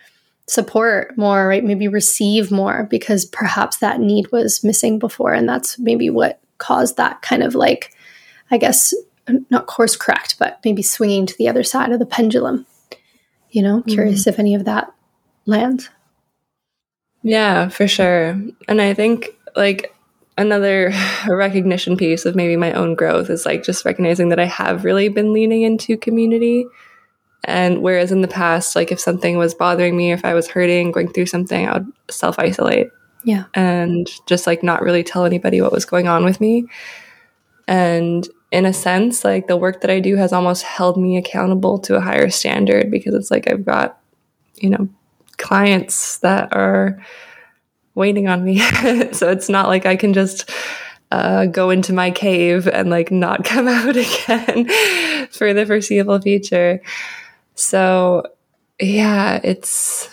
support 0.47 1.16
more, 1.16 1.47
right? 1.47 1.64
Maybe 1.64 1.88
receive 1.88 2.49
more 2.49 2.88
because 2.89 3.26
perhaps 3.26 3.78
that 3.78 3.99
need 3.99 4.32
was 4.32 4.64
missing 4.64 4.97
before. 4.97 5.34
And 5.34 5.47
that's 5.47 5.78
maybe 5.78 6.10
what 6.10 6.41
caused 6.57 6.97
that 6.97 7.22
kind 7.22 7.43
of 7.43 7.53
like, 7.53 7.93
I 8.49 8.57
guess, 8.57 8.95
not 9.51 9.68
course 9.68 9.95
correct, 9.95 10.39
but 10.39 10.60
maybe 10.66 10.82
swinging 10.82 11.28
to 11.28 11.38
the 11.38 11.49
other 11.49 11.62
side 11.62 11.91
of 11.91 11.99
the 11.99 12.07
pendulum. 12.07 12.66
You 13.51 13.62
know, 13.62 13.84
curious 13.84 14.22
mm-hmm. 14.22 14.30
if 14.30 14.39
any 14.39 14.55
of 14.55 14.66
that 14.66 14.91
lands. 15.45 15.91
Yeah, 17.24 17.70
for 17.70 17.88
sure. 17.88 18.41
And 18.67 18.82
I 18.82 18.93
think 18.93 19.30
like 19.55 19.93
another 20.38 20.93
recognition 21.28 21.97
piece 21.97 22.26
of 22.26 22.36
maybe 22.36 22.55
my 22.55 22.74
own 22.74 22.95
growth 22.95 23.30
is 23.30 23.45
like 23.45 23.63
just 23.63 23.86
recognizing 23.86 24.30
that 24.30 24.39
I 24.39 24.45
have 24.45 24.86
really 24.86 25.09
been 25.09 25.34
leaning 25.34 25.63
into 25.63 25.97
community. 25.97 26.65
And 27.43 27.82
whereas 27.82 28.11
in 28.11 28.22
the 28.22 28.28
past, 28.28 28.76
like 28.76 28.91
if 28.91 28.99
something 28.99 29.38
was 29.38 29.53
bothering 29.53 29.95
me, 29.95 30.11
if 30.11 30.26
I 30.26 30.34
was 30.34 30.47
hurting, 30.47 30.91
going 30.91 31.11
through 31.11 31.28
something, 31.28 31.67
I 31.67 31.80
would 31.80 31.91
self 32.09 32.38
isolate. 32.39 32.89
Yeah. 33.24 33.45
And 33.53 34.09
just 34.28 34.47
like 34.47 34.63
not 34.63 34.82
really 34.82 35.03
tell 35.03 35.26
anybody 35.26 35.61
what 35.61 35.72
was 35.72 35.86
going 35.86 36.07
on 36.07 36.24
with 36.24 36.39
me. 36.39 36.65
And 37.67 38.28
in 38.51 38.65
a 38.65 38.74
sense, 38.74 39.24
like 39.24 39.47
the 39.47 39.57
work 39.57 39.82
that 39.82 39.91
I 39.91 39.99
do 39.99 40.15
has 40.15 40.34
almost 40.34 40.63
held 40.63 40.97
me 40.97 41.17
accountable 41.17 41.80
to 41.80 41.95
a 41.95 42.01
higher 42.01 42.30
standard 42.30 42.89
because 42.89 43.13
it's 43.13 43.30
like 43.30 43.49
I've 43.49 43.65
got, 43.65 43.99
you 44.55 44.70
know, 44.70 44.89
clients 45.40 46.20
that 46.20 46.54
are 46.54 47.04
waiting 47.96 48.28
on 48.28 48.44
me. 48.44 48.60
so 49.12 49.30
it's 49.30 49.50
not 49.50 49.68
like 49.68 49.86
I 49.86 49.96
can 49.96 50.14
just 50.14 50.50
uh, 51.12 51.48
go 51.48 51.70
into 51.70 51.94
my 51.94 52.12
cave 52.12 52.68
and 52.68 52.90
like 52.90 53.12
not 53.12 53.44
come 53.46 53.68
out 53.68 53.98
again 53.98 54.68
for 55.32 55.54
the 55.54 55.66
foreseeable 55.66 56.22
future. 56.22 56.82
So 57.56 58.24
yeah, 58.80 59.40
it's 59.44 60.10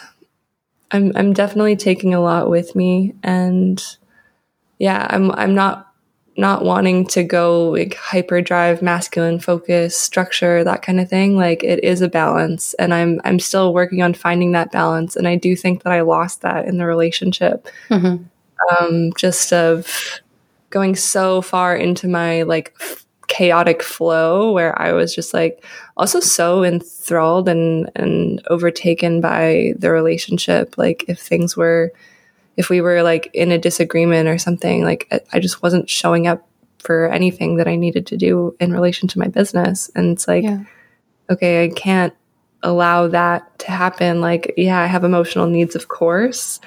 I'm 0.90 1.12
I'm 1.14 1.32
definitely 1.32 1.76
taking 1.76 2.14
a 2.14 2.20
lot 2.20 2.50
with 2.50 2.74
me 2.74 3.14
and 3.22 3.82
yeah, 4.78 5.06
I'm 5.10 5.30
I'm 5.32 5.54
not 5.54 5.92
not 6.36 6.64
wanting 6.64 7.06
to 7.06 7.22
go 7.22 7.70
like 7.70 7.94
hyperdrive 7.94 8.82
masculine 8.82 9.40
focus 9.40 9.98
structure 9.98 10.62
that 10.62 10.82
kind 10.82 11.00
of 11.00 11.08
thing 11.08 11.36
like 11.36 11.64
it 11.64 11.82
is 11.82 12.02
a 12.02 12.08
balance 12.08 12.74
and 12.74 12.92
i'm 12.92 13.20
i'm 13.24 13.38
still 13.38 13.72
working 13.72 14.02
on 14.02 14.12
finding 14.12 14.52
that 14.52 14.70
balance 14.70 15.16
and 15.16 15.26
i 15.26 15.34
do 15.34 15.56
think 15.56 15.82
that 15.82 15.92
i 15.92 16.00
lost 16.00 16.42
that 16.42 16.66
in 16.66 16.78
the 16.78 16.86
relationship 16.86 17.68
mm-hmm. 17.88 18.22
um, 18.70 19.12
just 19.16 19.52
of 19.52 20.20
going 20.70 20.94
so 20.94 21.40
far 21.40 21.74
into 21.74 22.06
my 22.06 22.42
like 22.42 22.74
f- 22.80 23.06
chaotic 23.28 23.82
flow 23.82 24.52
where 24.52 24.78
i 24.80 24.92
was 24.92 25.14
just 25.14 25.32
like 25.32 25.64
also 25.96 26.20
so 26.20 26.62
enthralled 26.62 27.48
and 27.48 27.90
and 27.96 28.42
overtaken 28.48 29.20
by 29.20 29.72
the 29.78 29.90
relationship 29.90 30.76
like 30.76 31.04
if 31.08 31.18
things 31.18 31.56
were 31.56 31.92
if 32.56 32.70
we 32.70 32.80
were 32.80 33.02
like 33.02 33.30
in 33.34 33.52
a 33.52 33.58
disagreement 33.58 34.28
or 34.28 34.38
something, 34.38 34.84
like 34.84 35.26
I 35.32 35.38
just 35.40 35.62
wasn't 35.62 35.90
showing 35.90 36.26
up 36.26 36.46
for 36.78 37.08
anything 37.08 37.56
that 37.56 37.68
I 37.68 37.76
needed 37.76 38.06
to 38.08 38.16
do 38.16 38.56
in 38.60 38.72
relation 38.72 39.08
to 39.08 39.18
my 39.18 39.28
business. 39.28 39.90
And 39.94 40.12
it's 40.12 40.28
like, 40.28 40.44
yeah. 40.44 40.64
okay, 41.28 41.64
I 41.64 41.68
can't 41.68 42.14
allow 42.62 43.08
that 43.08 43.58
to 43.60 43.70
happen. 43.70 44.20
Like, 44.20 44.54
yeah, 44.56 44.80
I 44.80 44.86
have 44.86 45.04
emotional 45.04 45.46
needs, 45.46 45.74
of 45.74 45.88
course. 45.88 46.60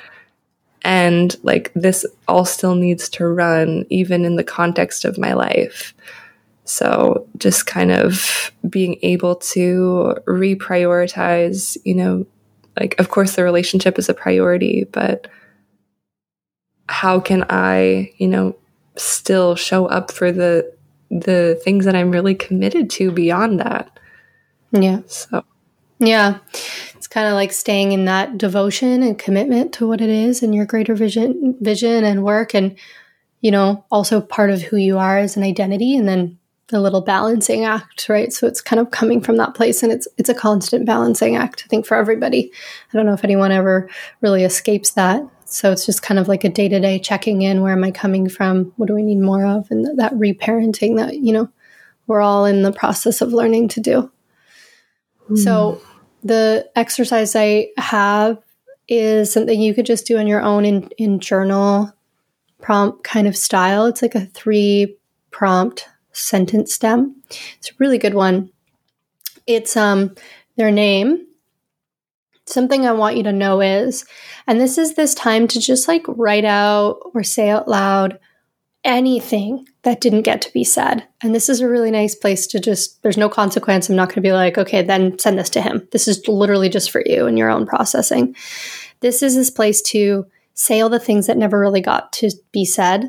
And 0.81 1.35
like 1.43 1.71
this 1.73 2.05
all 2.27 2.45
still 2.45 2.75
needs 2.75 3.09
to 3.09 3.25
run 3.25 3.85
even 3.89 4.25
in 4.25 4.35
the 4.35 4.43
context 4.43 5.05
of 5.05 5.17
my 5.17 5.33
life. 5.33 5.93
So 6.65 7.27
just 7.37 7.65
kind 7.65 7.91
of 7.91 8.51
being 8.69 8.99
able 9.01 9.37
to 9.37 10.15
reprioritize, 10.27 11.77
you 11.83 11.95
know, 11.95 12.25
like, 12.79 12.97
of 12.99 13.09
course, 13.09 13.35
the 13.35 13.43
relationship 13.43 13.97
is 13.97 14.07
a 14.07 14.13
priority, 14.13 14.85
but 14.91 15.27
how 16.89 17.19
can 17.19 17.45
I, 17.49 18.11
you 18.17 18.27
know, 18.27 18.55
still 18.95 19.55
show 19.55 19.85
up 19.85 20.11
for 20.11 20.31
the 20.31 20.73
the 21.11 21.59
things 21.63 21.85
that 21.85 21.95
I'm 21.95 22.11
really 22.11 22.35
committed 22.35 22.89
to 22.91 23.11
beyond 23.11 23.59
that. 23.59 23.99
Yeah. 24.71 25.01
So 25.07 25.43
yeah. 25.99 26.39
It's 26.95 27.07
kind 27.07 27.27
of 27.27 27.33
like 27.33 27.51
staying 27.51 27.91
in 27.91 28.05
that 28.05 28.37
devotion 28.37 29.03
and 29.03 29.17
commitment 29.17 29.73
to 29.73 29.87
what 29.87 30.01
it 30.01 30.09
is 30.09 30.43
and 30.43 30.53
your 30.53 30.65
greater 30.65 30.95
vision 30.95 31.55
vision 31.61 32.03
and 32.03 32.23
work 32.23 32.53
and 32.53 32.75
you 33.41 33.51
know, 33.51 33.85
also 33.89 34.19
part 34.19 34.49
of 34.49 34.61
who 34.61 34.75
you 34.75 34.97
are 34.97 35.17
as 35.17 35.37
an 35.37 35.43
identity 35.43 35.95
and 35.95 36.07
then 36.07 36.37
the 36.67 36.81
little 36.81 37.01
balancing 37.01 37.65
act, 37.65 38.09
right? 38.09 38.33
So 38.33 38.47
it's 38.47 38.61
kind 38.61 38.79
of 38.79 38.91
coming 38.91 39.21
from 39.21 39.37
that 39.37 39.55
place 39.55 39.81
and 39.83 39.91
it's 39.91 40.07
it's 40.17 40.29
a 40.29 40.33
constant 40.33 40.85
balancing 40.85 41.35
act, 41.35 41.63
I 41.65 41.67
think, 41.67 41.85
for 41.85 41.95
everybody. 41.97 42.51
I 42.91 42.97
don't 42.97 43.05
know 43.05 43.13
if 43.13 43.23
anyone 43.23 43.51
ever 43.51 43.89
really 44.21 44.43
escapes 44.43 44.91
that. 44.91 45.23
So 45.52 45.72
it's 45.72 45.86
just 45.86 46.04
kind 46.04 46.20
of 46.20 46.28
like 46.28 46.43
a 46.43 46.50
day 46.50 46.70
to 46.70 46.80
day 46.80 47.00
checking 47.00 47.41
in. 47.41 47.62
Where 47.62 47.74
am 47.74 47.84
I 47.84 47.91
coming 47.91 48.30
from? 48.30 48.72
What 48.78 48.88
do 48.88 48.97
I 48.97 49.02
need 49.02 49.20
more 49.20 49.45
of? 49.45 49.70
And 49.72 49.97
that 50.00 50.14
reparenting 50.14 50.97
that, 50.97 51.18
you 51.18 51.34
know, 51.34 51.50
we're 52.08 52.22
all 52.22 52.45
in 52.45 52.62
the 52.62 52.72
process 52.72 53.22
of 53.22 53.34
learning 53.34 53.70
to 53.70 53.80
do. 53.80 54.12
Mm. 55.30 55.38
So 55.38 55.82
the 56.24 56.70
exercise 56.76 57.36
I 57.36 57.70
have 57.78 58.38
is 58.88 59.32
something 59.32 59.60
you 59.60 59.74
could 59.74 59.86
just 59.86 60.06
do 60.06 60.18
on 60.18 60.28
your 60.28 60.41
own 60.41 60.66
in, 60.66 60.89
in 60.97 61.20
journal 61.20 61.93
prompt 62.62 63.04
kind 63.04 63.28
of 63.28 63.38
style. 63.38 63.86
It's 63.86 64.02
like 64.02 64.16
a 64.16 64.26
three 64.28 64.97
prompt 65.32 65.88
sentence 66.12 66.74
stem. 66.74 67.16
It's 67.58 67.70
a 67.70 67.76
really 67.78 67.97
good 67.97 68.14
one. 68.14 68.52
It's 69.47 69.78
um 69.78 70.16
their 70.58 70.72
name, 70.72 71.26
something 72.52 72.86
I 72.86 72.91
want 72.91 73.18
you 73.18 73.24
to 73.24 73.32
know 73.32 73.62
is, 73.62 74.06
and 74.47 74.60
this 74.60 74.78
is 74.78 74.95
this 74.95 75.14
time 75.14 75.47
to 75.50 75.60
just 75.60 75.88
like 75.88 76.04
write 76.08 76.45
out 76.45 77.00
or 77.14 77.24
say 77.24 77.50
out 77.50 77.68
loud 77.68 78.20
anything 78.84 79.68
that 79.84 80.02
didn't 80.02 80.22
get 80.22 80.41
to 80.41 80.54
be 80.54 80.64
said. 80.64 81.06
And 81.22 81.36
this 81.36 81.50
is 81.50 81.60
a 81.60 81.68
really 81.68 81.91
nice 81.91 82.16
place 82.16 82.47
to 82.47 82.60
just, 82.60 83.02
there's 83.04 83.18
no 83.18 83.30
consequence. 83.30 83.89
I'm 83.89 83.95
not 83.95 84.10
going 84.10 84.16
to 84.16 84.22
be 84.22 84.32
like, 84.32 84.58
okay, 84.58 84.82
then 84.82 85.20
send 85.20 85.38
this 85.38 85.50
to 85.52 85.62
him. 85.62 85.88
This 85.91 86.08
is 86.08 86.28
literally 86.28 86.70
just 86.70 86.91
for 86.91 87.04
you 87.06 87.26
and 87.26 87.38
your 87.38 87.50
own 87.50 87.66
processing. 87.66 88.36
This 89.02 89.22
is 89.22 89.36
this 89.36 89.50
place 89.50 89.82
to 89.84 90.26
say 90.54 90.82
all 90.82 90.89
the 90.89 91.00
things 91.00 91.28
that 91.28 91.38
never 91.38 91.60
really 91.60 91.82
got 91.82 92.12
to 92.14 92.32
be 92.52 92.66
said, 92.66 93.06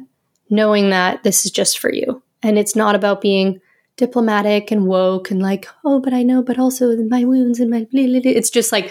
knowing 0.48 0.90
that 0.90 1.22
this 1.22 1.44
is 1.44 1.50
just 1.50 1.78
for 1.78 1.92
you. 1.92 2.22
And 2.42 2.58
it's 2.58 2.76
not 2.76 2.94
about 2.94 3.20
being 3.20 3.60
diplomatic 3.96 4.70
and 4.70 4.86
woke 4.86 5.30
and 5.30 5.42
like, 5.42 5.68
oh, 5.84 6.00
but 6.00 6.14
I 6.14 6.22
know, 6.22 6.42
but 6.42 6.58
also 6.58 6.96
my 6.96 7.24
wounds 7.24 7.60
and 7.60 7.70
my, 7.70 7.86
blah, 7.90 8.06
blah, 8.06 8.20
blah. 8.20 8.32
it's 8.32 8.50
just 8.50 8.72
like, 8.72 8.90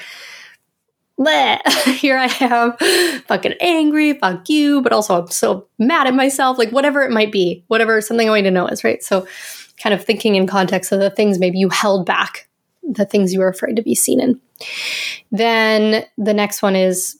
bleh, 1.19 1.59
here 1.97 2.17
I 2.17 2.33
am, 2.39 3.21
fucking 3.23 3.55
angry, 3.59 4.13
fuck 4.13 4.47
you, 4.49 4.81
but 4.81 4.93
also 4.93 5.21
I'm 5.21 5.27
so 5.29 5.67
mad 5.77 6.07
at 6.07 6.13
myself, 6.13 6.57
like 6.57 6.71
whatever 6.71 7.01
it 7.03 7.11
might 7.11 7.31
be, 7.31 7.63
whatever 7.67 7.99
something 8.01 8.27
I 8.27 8.31
want 8.31 8.45
to 8.45 8.51
know 8.51 8.67
is, 8.67 8.83
right? 8.83 9.03
So, 9.03 9.27
kind 9.81 9.93
of 9.93 10.03
thinking 10.03 10.35
in 10.35 10.47
context 10.47 10.91
of 10.91 10.99
the 10.99 11.09
things 11.09 11.39
maybe 11.39 11.57
you 11.57 11.69
held 11.69 12.05
back, 12.05 12.49
the 12.83 13.05
things 13.05 13.33
you 13.33 13.39
were 13.39 13.47
afraid 13.47 13.75
to 13.75 13.81
be 13.81 13.95
seen 13.95 14.19
in. 14.19 14.41
Then 15.31 16.05
the 16.17 16.33
next 16.33 16.61
one 16.61 16.75
is 16.75 17.19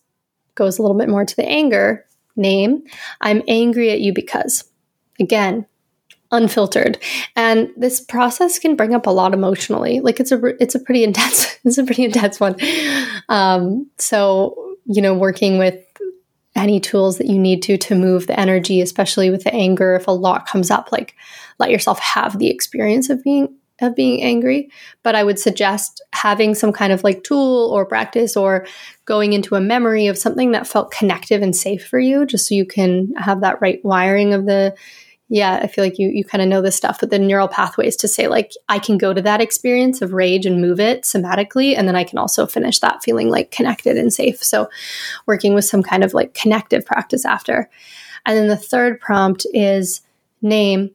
goes 0.56 0.78
a 0.78 0.82
little 0.82 0.97
bit 0.97 1.08
more 1.10 1.24
to 1.24 1.36
the 1.36 1.47
anger 1.47 2.06
name. 2.36 2.84
I'm 3.22 3.41
angry 3.47 3.91
at 3.91 4.02
you 4.02 4.14
because, 4.14 4.66
again, 5.20 5.66
unfiltered. 6.32 6.98
And 7.36 7.70
this 7.76 8.00
process 8.00 8.60
can 8.60 8.76
bring 8.76 8.94
up 8.94 9.08
a 9.08 9.12
lot 9.12 9.34
emotionally. 9.34 10.00
Like 10.00 10.20
it's 10.20 10.32
a 10.32 10.40
it's 10.62 10.76
a 10.76 10.80
pretty 10.80 11.04
intense 11.10 11.58
it's 11.64 11.78
a 11.78 11.84
pretty 11.84 12.06
intense 12.06 12.40
one. 12.40 12.56
Um 13.30 13.90
so 13.98 14.76
you 14.86 15.02
know 15.02 15.14
working 15.14 15.58
with 15.58 15.84
any 16.56 16.80
tools 16.80 17.18
that 17.20 17.28
you 17.28 17.38
need 17.38 17.62
to 17.62 17.78
to 17.78 17.96
move 17.96 18.28
the 18.28 18.38
energy 18.38 18.82
especially 18.82 19.30
with 19.30 19.44
the 19.44 19.54
anger 19.54 19.96
if 19.96 20.08
a 20.08 20.12
lot 20.12 20.48
comes 20.48 20.72
up 20.72 20.92
like 20.92 21.16
let 21.60 21.70
yourself 21.70 22.00
have 22.00 22.40
the 22.40 22.50
experience 22.50 23.10
of 23.10 23.24
being 23.24 23.56
of 23.82 23.96
being 23.96 24.22
angry, 24.22 24.70
but 25.04 25.16
I 25.16 25.24
would 25.24 25.40
suggest 25.40 26.02
having 26.14 26.56
some 26.56 26.74
kind 26.74 26.92
of 26.92 27.04
like 27.04 27.24
tool 27.24 27.70
or 27.74 27.86
practice 27.86 28.36
or 28.36 28.66
going 29.06 29.34
into 29.34 29.56
a 29.56 29.62
memory 29.62 30.08
of 30.08 30.18
something 30.18 30.52
that 30.52 30.68
felt 30.68 30.92
connective 30.92 31.42
and 31.42 31.56
safe 31.56 31.86
for 31.86 32.00
you, 32.00 32.26
just 32.26 32.48
so 32.48 32.56
you 32.56 32.66
can 32.66 33.14
have 33.16 33.42
that 33.42 33.62
right 33.62 33.80
wiring 33.84 34.34
of 34.34 34.46
the 34.46 34.76
yeah, 35.32 35.60
I 35.62 35.68
feel 35.68 35.84
like 35.84 36.00
you 36.00 36.10
you 36.10 36.26
kind 36.26 36.42
of 36.42 36.48
know 36.48 36.62
this 36.62 36.76
stuff, 36.76 37.00
but 37.00 37.12
the 37.12 37.20
neural 37.20 37.48
pathways 37.48 37.96
to 37.98 38.08
say 38.08 38.28
like 38.28 38.52
I 38.68 38.80
can 38.80 38.98
go 38.98 39.14
to 39.14 39.22
that 39.22 39.42
experience 39.42 40.02
of 40.02 40.12
rage 40.12 40.46
and 40.46 40.60
move 40.60 40.80
it 40.80 41.04
somatically, 41.04 41.78
and 41.78 41.88
then 41.88 41.96
I 41.96 42.04
can 42.04 42.18
also 42.18 42.48
finish 42.48 42.80
that 42.80 43.04
feeling 43.04 43.30
like 43.30 43.52
connected 43.52 43.96
and 43.96 44.12
safe. 44.12 44.44
So, 44.44 44.70
working 45.28 45.54
with 45.54 45.66
some 45.66 45.84
kind 45.84 46.04
of 46.04 46.16
like 46.16 46.34
connective 46.34 46.84
practice 46.84 47.26
after, 47.26 47.70
and 48.26 48.38
then 48.38 48.48
the 48.48 48.58
third 48.58 49.00
prompt 49.00 49.46
is 49.54 50.02
name 50.42 50.92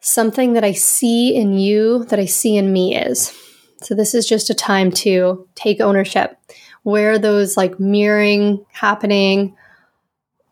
something 0.00 0.54
that 0.54 0.64
I 0.64 0.72
see 0.72 1.34
in 1.34 1.58
you 1.58 2.04
that 2.06 2.18
I 2.18 2.24
see 2.24 2.56
in 2.56 2.72
me 2.72 2.96
is. 2.96 3.36
So 3.82 3.94
this 3.94 4.14
is 4.14 4.26
just 4.26 4.50
a 4.50 4.54
time 4.54 4.90
to 4.92 5.46
take 5.54 5.80
ownership. 5.80 6.36
Where 6.82 7.18
those 7.18 7.56
like 7.56 7.78
mirroring 7.78 8.64
happening? 8.72 9.56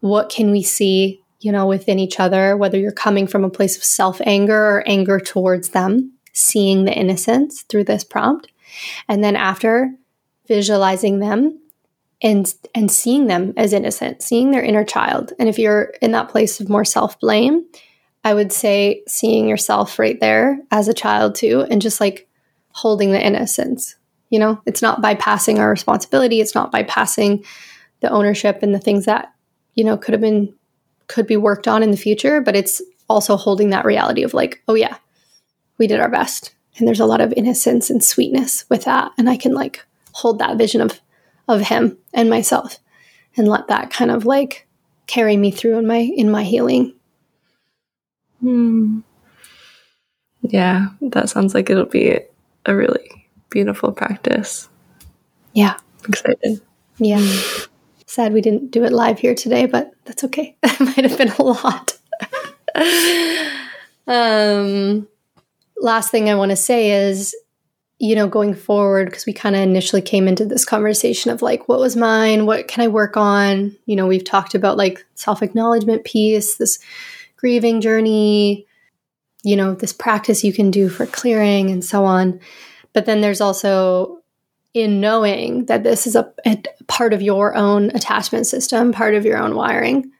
What 0.00 0.30
can 0.30 0.50
we 0.50 0.62
see? 0.62 1.22
You 1.40 1.52
know, 1.52 1.66
within 1.66 1.98
each 1.98 2.18
other, 2.18 2.56
whether 2.56 2.78
you're 2.78 2.92
coming 2.92 3.26
from 3.26 3.44
a 3.44 3.50
place 3.50 3.76
of 3.76 3.84
self 3.84 4.20
anger 4.24 4.56
or 4.56 4.84
anger 4.86 5.20
towards 5.20 5.70
them, 5.70 6.12
seeing 6.32 6.84
the 6.84 6.92
innocence 6.92 7.62
through 7.62 7.84
this 7.84 8.04
prompt. 8.04 8.48
And 9.08 9.22
then 9.22 9.36
after 9.36 9.92
visualizing 10.46 11.20
them 11.20 11.60
and 12.20 12.52
and 12.74 12.90
seeing 12.90 13.26
them 13.26 13.52
as 13.56 13.72
innocent, 13.72 14.22
seeing 14.22 14.50
their 14.50 14.62
inner 14.62 14.84
child. 14.84 15.32
And 15.38 15.48
if 15.48 15.58
you're 15.58 15.94
in 16.02 16.12
that 16.12 16.28
place 16.28 16.60
of 16.60 16.68
more 16.68 16.84
self-blame, 16.84 17.64
I 18.24 18.34
would 18.34 18.52
say 18.52 19.02
seeing 19.06 19.48
yourself 19.48 19.98
right 19.98 20.18
there 20.18 20.58
as 20.70 20.88
a 20.88 20.94
child 20.94 21.36
too 21.36 21.64
and 21.70 21.80
just 21.80 22.00
like 22.00 22.28
holding 22.70 23.12
the 23.12 23.24
innocence. 23.24 23.96
You 24.30 24.38
know, 24.40 24.60
it's 24.66 24.82
not 24.82 25.00
bypassing 25.00 25.58
our 25.58 25.70
responsibility, 25.70 26.40
it's 26.40 26.54
not 26.54 26.72
bypassing 26.72 27.46
the 28.00 28.10
ownership 28.10 28.62
and 28.62 28.74
the 28.74 28.78
things 28.78 29.06
that, 29.06 29.32
you 29.74 29.84
know, 29.84 29.96
could 29.96 30.12
have 30.12 30.20
been 30.20 30.54
could 31.08 31.26
be 31.26 31.36
worked 31.36 31.66
on 31.66 31.82
in 31.82 31.90
the 31.90 31.96
future, 31.96 32.40
but 32.40 32.54
it's 32.56 32.80
also 33.08 33.36
holding 33.36 33.70
that 33.70 33.84
reality 33.84 34.22
of 34.22 34.34
like, 34.34 34.62
oh 34.68 34.74
yeah, 34.74 34.96
we 35.78 35.86
did 35.86 36.00
our 36.00 36.10
best. 36.10 36.54
And 36.76 36.86
there's 36.86 37.00
a 37.00 37.06
lot 37.06 37.20
of 37.20 37.32
innocence 37.36 37.90
and 37.90 38.04
sweetness 38.04 38.64
with 38.68 38.84
that. 38.84 39.12
And 39.18 39.28
I 39.28 39.36
can 39.36 39.52
like 39.52 39.84
hold 40.12 40.38
that 40.38 40.56
vision 40.56 40.80
of 40.80 41.00
of 41.48 41.62
him 41.62 41.96
and 42.12 42.28
myself 42.28 42.78
and 43.36 43.48
let 43.48 43.68
that 43.68 43.90
kind 43.90 44.10
of 44.10 44.26
like 44.26 44.68
carry 45.06 45.36
me 45.36 45.50
through 45.50 45.78
in 45.78 45.86
my 45.86 45.96
in 45.96 46.30
my 46.30 46.44
healing. 46.44 46.94
Hmm. 48.40 49.00
Yeah, 50.42 50.88
that 51.00 51.30
sounds 51.30 51.54
like 51.54 51.68
it'll 51.70 51.86
be 51.86 52.20
a 52.66 52.74
really 52.74 53.28
beautiful 53.50 53.92
practice. 53.92 54.68
Yeah. 55.52 55.76
I'm 56.04 56.10
excited. 56.10 56.60
Yeah. 56.98 57.26
Sad 58.08 58.32
we 58.32 58.40
didn't 58.40 58.70
do 58.70 58.84
it 58.84 58.92
live 58.92 59.18
here 59.18 59.34
today, 59.34 59.66
but 59.66 59.92
that's 60.06 60.24
okay. 60.24 60.56
That 60.62 60.80
might 60.80 61.04
have 61.04 61.18
been 61.18 61.28
a 61.28 61.42
lot. 61.42 61.98
um, 64.06 65.06
last 65.76 66.10
thing 66.10 66.30
I 66.30 66.34
want 66.34 66.50
to 66.50 66.56
say 66.56 67.08
is, 67.08 67.36
you 67.98 68.14
know, 68.14 68.26
going 68.26 68.54
forward, 68.54 69.10
because 69.10 69.26
we 69.26 69.34
kind 69.34 69.54
of 69.54 69.60
initially 69.60 70.00
came 70.00 70.26
into 70.26 70.46
this 70.46 70.64
conversation 70.64 71.30
of 71.30 71.42
like, 71.42 71.68
what 71.68 71.80
was 71.80 71.96
mine? 71.96 72.46
What 72.46 72.66
can 72.66 72.82
I 72.82 72.88
work 72.88 73.18
on? 73.18 73.76
You 73.84 73.96
know, 73.96 74.06
we've 74.06 74.24
talked 74.24 74.54
about 74.54 74.78
like 74.78 75.04
self 75.14 75.42
acknowledgement 75.42 76.04
piece, 76.04 76.56
this 76.56 76.78
grieving 77.36 77.82
journey, 77.82 78.66
you 79.42 79.54
know, 79.54 79.74
this 79.74 79.92
practice 79.92 80.42
you 80.42 80.54
can 80.54 80.70
do 80.70 80.88
for 80.88 81.04
clearing 81.04 81.68
and 81.68 81.84
so 81.84 82.06
on. 82.06 82.40
But 82.94 83.04
then 83.04 83.20
there's 83.20 83.42
also 83.42 84.17
in 84.74 85.00
knowing 85.00 85.66
that 85.66 85.82
this 85.82 86.06
is 86.06 86.14
a, 86.14 86.30
a, 86.46 86.62
part 86.86 87.12
of 87.12 87.22
your 87.22 87.54
own 87.54 87.90
attachment 87.90 88.46
system, 88.46 88.92
part 88.92 89.14
of 89.14 89.24
your 89.24 89.38
own 89.38 89.54
wiring, 89.54 90.10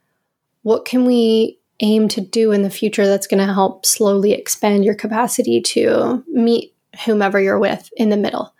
what 0.62 0.84
can 0.84 1.05
we 1.05 1.59
aim 1.80 2.09
to 2.09 2.20
do 2.20 2.53
in 2.53 2.62
the 2.62 2.70
future 2.70 3.07
that's 3.07 3.26
going 3.26 3.46
to 3.46 3.53
help 3.53 3.86
slowly 3.86 4.32
expand 4.32 4.84
your 4.84 4.94
capacity 4.94 5.61
to 5.61 6.24
meet 6.28 6.74
whomever 7.05 7.40
you're 7.40 7.59
with 7.59 7.90
in 7.96 8.09
the 8.11 8.16
middle? 8.16 8.55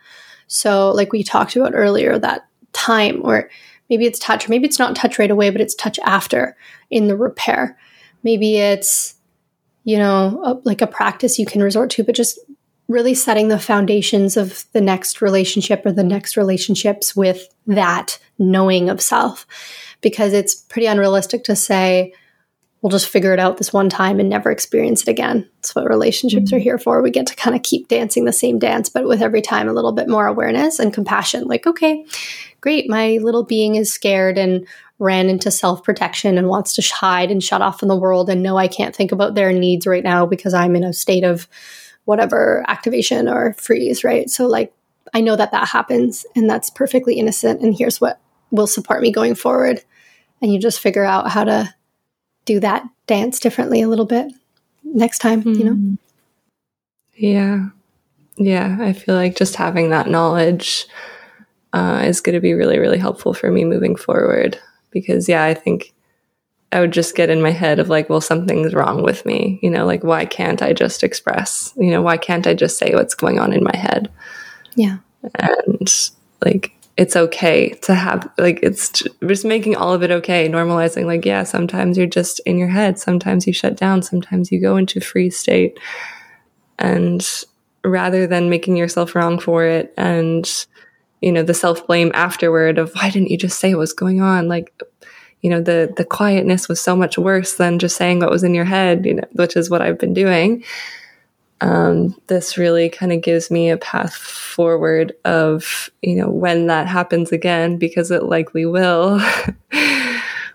So, 0.47 0.91
like 0.91 1.13
we 1.13 1.23
talked 1.23 1.57
about 1.57 1.73
earlier, 1.75 2.19
that 2.19 2.47
time 2.73 3.21
where 3.23 3.51
maybe 3.91 4.07
it's 4.07 4.19
touch, 4.19 4.47
or 4.47 4.51
maybe 4.51 4.67
it's 4.67 4.79
not 4.79 4.97
touch 4.97 5.19
right 5.19 5.31
away, 5.31 5.51
but 5.51 5.61
it's 5.61 5.75
touch 5.75 5.99
after 6.05 6.57
in 6.91 7.09
the 7.09 7.17
repair. 7.17 7.79
Maybe 8.23 8.57
it's, 8.57 9.15
you 9.85 9.99
know, 9.99 10.41
a, 10.45 10.55
like 10.65 10.81
a 10.81 10.87
practice 10.87 11.39
you 11.39 11.47
can 11.47 11.63
resort 11.63 11.91
to, 11.91 12.05
but 12.05 12.15
just 12.15 12.39
really 12.89 13.15
setting 13.15 13.49
the 13.49 13.59
foundations 13.59 14.37
of 14.37 14.65
the 14.73 14.81
next 14.81 15.21
relationship 15.21 15.85
or 15.85 15.93
the 15.93 16.03
next 16.03 16.37
relationships 16.37 17.15
with 17.15 17.49
that 17.67 18.19
knowing 18.39 18.89
of 18.89 19.01
self 19.01 19.47
because 20.01 20.33
it's 20.33 20.55
pretty 20.55 20.87
unrealistic 20.87 21.45
to 21.45 21.55
say 21.55 22.13
we'll 22.81 22.91
just 22.91 23.09
figure 23.09 23.33
it 23.33 23.41
out 23.41 23.57
this 23.57 23.73
one 23.73 23.89
time 23.89 24.21
and 24.21 24.29
never 24.29 24.51
experience 24.51 25.03
it 25.03 25.09
again. 25.09 25.49
That's 25.57 25.75
what 25.75 25.89
relationships 25.89 26.47
mm-hmm. 26.47 26.57
are 26.57 26.61
here 26.61 26.79
for. 26.79 27.03
We 27.03 27.11
get 27.11 27.27
to 27.27 27.35
kind 27.35 27.57
of 27.57 27.63
keep 27.63 27.89
dancing 27.89 28.25
the 28.25 28.33
same 28.33 28.59
dance, 28.59 28.89
but 28.89 29.07
with 29.07 29.21
every 29.21 29.43
time 29.43 29.69
a 29.69 29.73
little 29.73 29.93
bit 29.93 30.09
more 30.09 30.27
awareness 30.27 30.79
and 30.79 30.95
compassion. 30.95 31.45
Like, 31.45 31.67
okay, 31.67 32.07
great, 32.61 32.89
my 32.89 33.19
little 33.21 33.43
being 33.43 33.75
is 33.75 33.93
scared 33.93 34.39
and 34.39 34.67
ran 35.01 35.29
into 35.29 35.51
self 35.51 35.83
protection 35.83 36.39
and 36.39 36.49
wants 36.49 36.75
to 36.75 36.95
hide 36.95 37.31
and 37.31 37.43
shut 37.43 37.63
off 37.63 37.81
from 37.81 37.89
the 37.89 37.97
world 37.97 38.31
and 38.31 38.43
know 38.43 38.57
I 38.57 38.69
can't 38.69 38.95
think 38.95 39.11
about 39.11 39.35
their 39.35 39.53
needs 39.53 39.87
right 39.87 40.05
now 40.05 40.25
because 40.25 40.55
I'm 40.55 40.77
in 40.77 40.85
a 40.85 40.93
state 40.93 41.25
of 41.25 41.49
whatever 42.09 42.65
activation 42.69 43.29
or 43.29 43.53
freeze, 43.59 44.03
right? 44.03 44.31
So, 44.31 44.47
like, 44.47 44.73
I 45.13 45.21
know 45.21 45.37
that 45.37 45.53
that 45.53 45.69
happens 45.69 46.25
and 46.35 46.49
that's 46.49 46.71
perfectly 46.71 47.19
innocent. 47.19 47.61
And 47.61 47.77
here's 47.77 48.01
what 48.01 48.19
will 48.51 48.67
support 48.67 49.03
me 49.03 49.13
going 49.13 49.35
forward. 49.35 49.83
And 50.41 50.51
you 50.51 50.59
just 50.59 50.81
figure 50.81 51.05
out 51.05 51.31
how 51.31 51.45
to 51.45 51.75
do 52.47 52.61
that 52.61 52.89
dance 53.07 53.39
differently 53.39 53.83
a 53.83 53.89
little 53.89 54.07
bit 54.07 54.33
next 54.83 55.19
time, 55.19 55.43
mm-hmm. 55.43 55.53
you 55.53 55.65
know? 55.67 55.75
Hmm. 55.75 55.95
Yeah. 57.15 57.69
Yeah. 58.39 58.79
I 58.81 58.95
feel 58.95 59.15
like 59.15 59.37
just 59.37 59.57
having 59.57 59.91
that 59.91 60.09
knowledge 60.09 60.87
uh, 61.75 62.05
is 62.07 62.23
going 62.23 62.37
to 62.37 62.41
be 62.41 62.55
really, 62.55 62.79
really 62.79 62.97
helpful 62.97 63.35
for 63.35 63.51
me 63.51 63.67
moving 63.67 63.97
forward. 63.97 64.59
Because, 64.93 65.29
yeah, 65.29 65.45
I 65.45 65.53
think 65.53 65.93
I 66.71 66.81
would 66.81 66.93
just 66.93 67.17
get 67.17 67.31
in 67.31 67.41
my 67.41 67.51
head 67.51 67.79
of 67.79 67.89
like, 67.89 68.11
well, 68.11 68.21
something's 68.21 68.75
wrong 68.75 69.03
with 69.03 69.25
me. 69.25 69.59
You 69.63 69.71
know, 69.71 69.87
like, 69.87 70.05
why 70.05 70.27
can't 70.27 70.63
I 70.63 70.73
just 70.73 71.03
express? 71.03 71.73
You 71.77 71.91
know, 71.91 72.03
why 72.03 72.19
can't 72.19 72.47
I 72.47 72.55
just 72.55 72.79
say 72.79 72.95
what's 72.95 73.15
going 73.15 73.39
on 73.39 73.53
in 73.53 73.65
my 73.65 73.77
head? 73.77 74.11
Yeah. 74.75 74.99
And 75.35 76.11
like, 76.45 76.73
it's 76.99 77.17
okay 77.17 77.71
to 77.83 77.95
have, 77.95 78.29
like, 78.39 78.59
it's 78.63 79.05
just 79.27 79.45
making 79.45 79.77
all 79.77 79.95
of 79.95 80.03
it 80.03 80.11
okay, 80.11 80.49
normalizing, 80.49 81.07
like, 81.07 81.25
yeah, 81.25 81.45
sometimes 81.45 81.97
you're 81.97 82.09
just 82.09 82.41
in 82.41 82.59
your 82.59 82.69
head. 82.69 82.99
Sometimes 82.99 83.47
you 83.47 83.53
shut 83.53 83.77
down. 83.77 84.03
Sometimes 84.03 84.51
you 84.51 84.61
go 84.61 84.77
into 84.77 85.01
freeze 85.01 85.39
state. 85.39 85.79
And 86.79 87.27
rather 87.85 88.27
than 88.27 88.51
making 88.51 88.77
yourself 88.77 89.15
wrong 89.15 89.39
for 89.39 89.65
it 89.65 89.95
and, 89.97 90.67
you 91.23 91.33
know, 91.33 91.43
the 91.43 91.55
self 91.55 91.87
blame 91.87 92.11
afterward 92.15 92.79
of 92.79 92.93
why 92.95 93.11
didn't 93.11 93.31
you 93.31 93.39
just 93.39 93.59
say 93.59 93.75
what's 93.75 93.93
going 93.93 94.21
on? 94.21 94.49
Like, 94.49 94.73
you 95.43 95.51
know 95.51 95.61
the 95.61 95.93
the 95.97 96.05
quietness 96.05 96.69
was 96.69 96.81
so 96.81 96.97
much 96.97 97.19
worse 97.19 97.55
than 97.55 97.79
just 97.79 97.97
saying 97.97 98.21
what 98.21 98.31
was 98.31 98.45
in 98.45 98.55
your 98.55 98.65
head 98.65 99.07
you 99.07 99.15
know 99.15 99.25
which 99.33 99.57
is 99.57 99.71
what 99.71 99.83
i've 99.83 99.99
been 99.99 100.15
doing. 100.15 100.65
Um, 101.61 102.15
this 102.29 102.57
really 102.57 102.89
kind 102.89 103.13
of 103.13 103.21
gives 103.21 103.51
me 103.51 103.69
a 103.69 103.77
path 103.77 104.15
forward 104.15 105.13
of 105.25 105.91
you 106.03 106.15
know 106.15 106.31
when 106.31 106.69
that 106.69 106.87
happens 106.87 107.33
again 107.33 107.79
because 107.79 108.11
it 108.11 108.25
likely 108.25 108.67
will. 108.67 109.21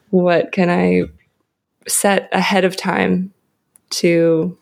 What 0.09 0.51
can 0.51 0.69
i 0.69 1.05
set 1.88 2.29
ahead 2.31 2.65
of 2.65 2.75
time 2.75 3.34
to 3.89 4.57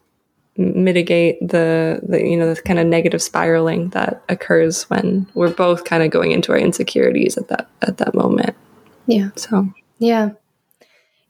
mitigate 0.57 1.39
the, 1.39 1.99
the 2.03 2.19
you 2.19 2.38
know 2.38 2.53
the 2.53 2.61
kind 2.61 2.80
of 2.80 2.86
negative 2.86 3.22
spiraling 3.22 3.89
that 3.89 4.22
occurs 4.30 4.89
when 4.89 5.28
we're 5.34 5.51
both 5.51 5.86
kind 5.86 6.03
of 6.03 6.11
going 6.11 6.32
into 6.32 6.51
our 6.51 6.57
insecurities 6.57 7.38
at 7.38 7.47
that 7.47 7.69
at 7.82 7.97
that 7.97 8.13
moment. 8.13 8.55
Yeah. 9.07 9.30
So 9.36 9.74
yeah. 10.02 10.32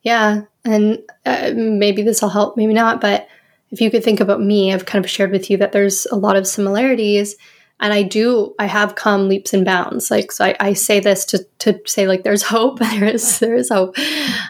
Yeah. 0.02 0.44
And 0.66 1.00
uh, 1.26 1.52
maybe 1.54 2.02
this 2.02 2.22
will 2.22 2.30
help, 2.30 2.58
maybe 2.58 2.74
not. 2.74 3.02
But 3.02 3.28
if 3.70 3.82
you 3.82 3.92
could 3.92 4.04
think 4.04 4.20
about 4.20 4.42
me, 4.42 4.74
I've 4.74 4.86
kind 4.86 5.04
of 5.04 5.12
shared 5.12 5.32
with 5.32 5.50
you 5.50 5.58
that 5.58 5.74
there's 5.74 6.06
a 6.08 6.16
lot 6.16 6.38
of 6.38 6.48
similarities. 6.48 7.36
And 7.82 7.94
I 7.94 8.04
do, 8.04 8.56
I 8.60 8.66
have 8.68 8.96
come 8.96 9.28
leaps 9.28 9.54
and 9.54 9.66
bounds. 9.66 10.10
Like, 10.10 10.32
so 10.32 10.46
I, 10.46 10.56
I 10.60 10.74
say 10.74 11.00
this 11.00 11.26
to, 11.26 11.46
to 11.60 11.80
say, 11.86 12.08
like, 12.08 12.24
there's 12.24 12.44
hope. 12.44 12.80
there 12.80 13.04
is, 13.04 13.40
there 13.40 13.56
is 13.56 13.70
hope. 13.70 13.96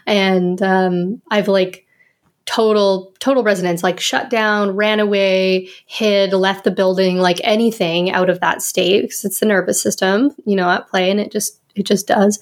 And 0.06 0.62
um, 0.62 1.22
I've 1.30 1.48
like, 1.48 1.88
total 2.48 3.14
total 3.20 3.44
resonance 3.44 3.84
like 3.84 4.00
shut 4.00 4.30
down 4.32 4.72
ran 4.72 5.00
away 5.00 5.70
hid 5.86 6.34
left 6.34 6.64
the 6.64 6.72
building 6.72 7.18
like 7.18 7.40
anything 7.44 8.12
out 8.12 8.32
of 8.32 8.40
that 8.40 8.64
state 8.64 9.04
because 9.04 9.24
it's 9.24 9.40
the 9.40 9.46
nervous 9.46 9.80
system 9.80 10.36
you 10.44 10.56
know 10.56 10.68
at 10.68 10.88
play 10.88 11.12
and 11.12 11.20
it 11.20 11.32
just 11.32 11.61
it 11.76 11.86
just 11.86 12.08
does. 12.08 12.40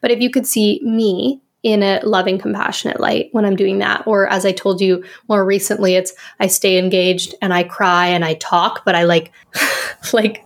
But 0.00 0.10
if 0.10 0.20
you 0.20 0.30
could 0.30 0.46
see 0.46 0.80
me 0.82 1.40
in 1.62 1.82
a 1.82 2.00
loving, 2.02 2.38
compassionate 2.38 2.98
light 2.98 3.28
when 3.32 3.44
I'm 3.44 3.56
doing 3.56 3.78
that. 3.78 4.04
Or 4.06 4.26
as 4.28 4.44
I 4.44 4.52
told 4.52 4.80
you 4.80 5.04
more 5.28 5.44
recently, 5.44 5.94
it's 5.94 6.12
I 6.40 6.48
stay 6.48 6.76
engaged 6.76 7.34
and 7.40 7.54
I 7.54 7.62
cry 7.62 8.08
and 8.08 8.24
I 8.24 8.34
talk, 8.34 8.84
but 8.84 8.94
I 8.94 9.04
like, 9.04 9.30
like, 10.12 10.44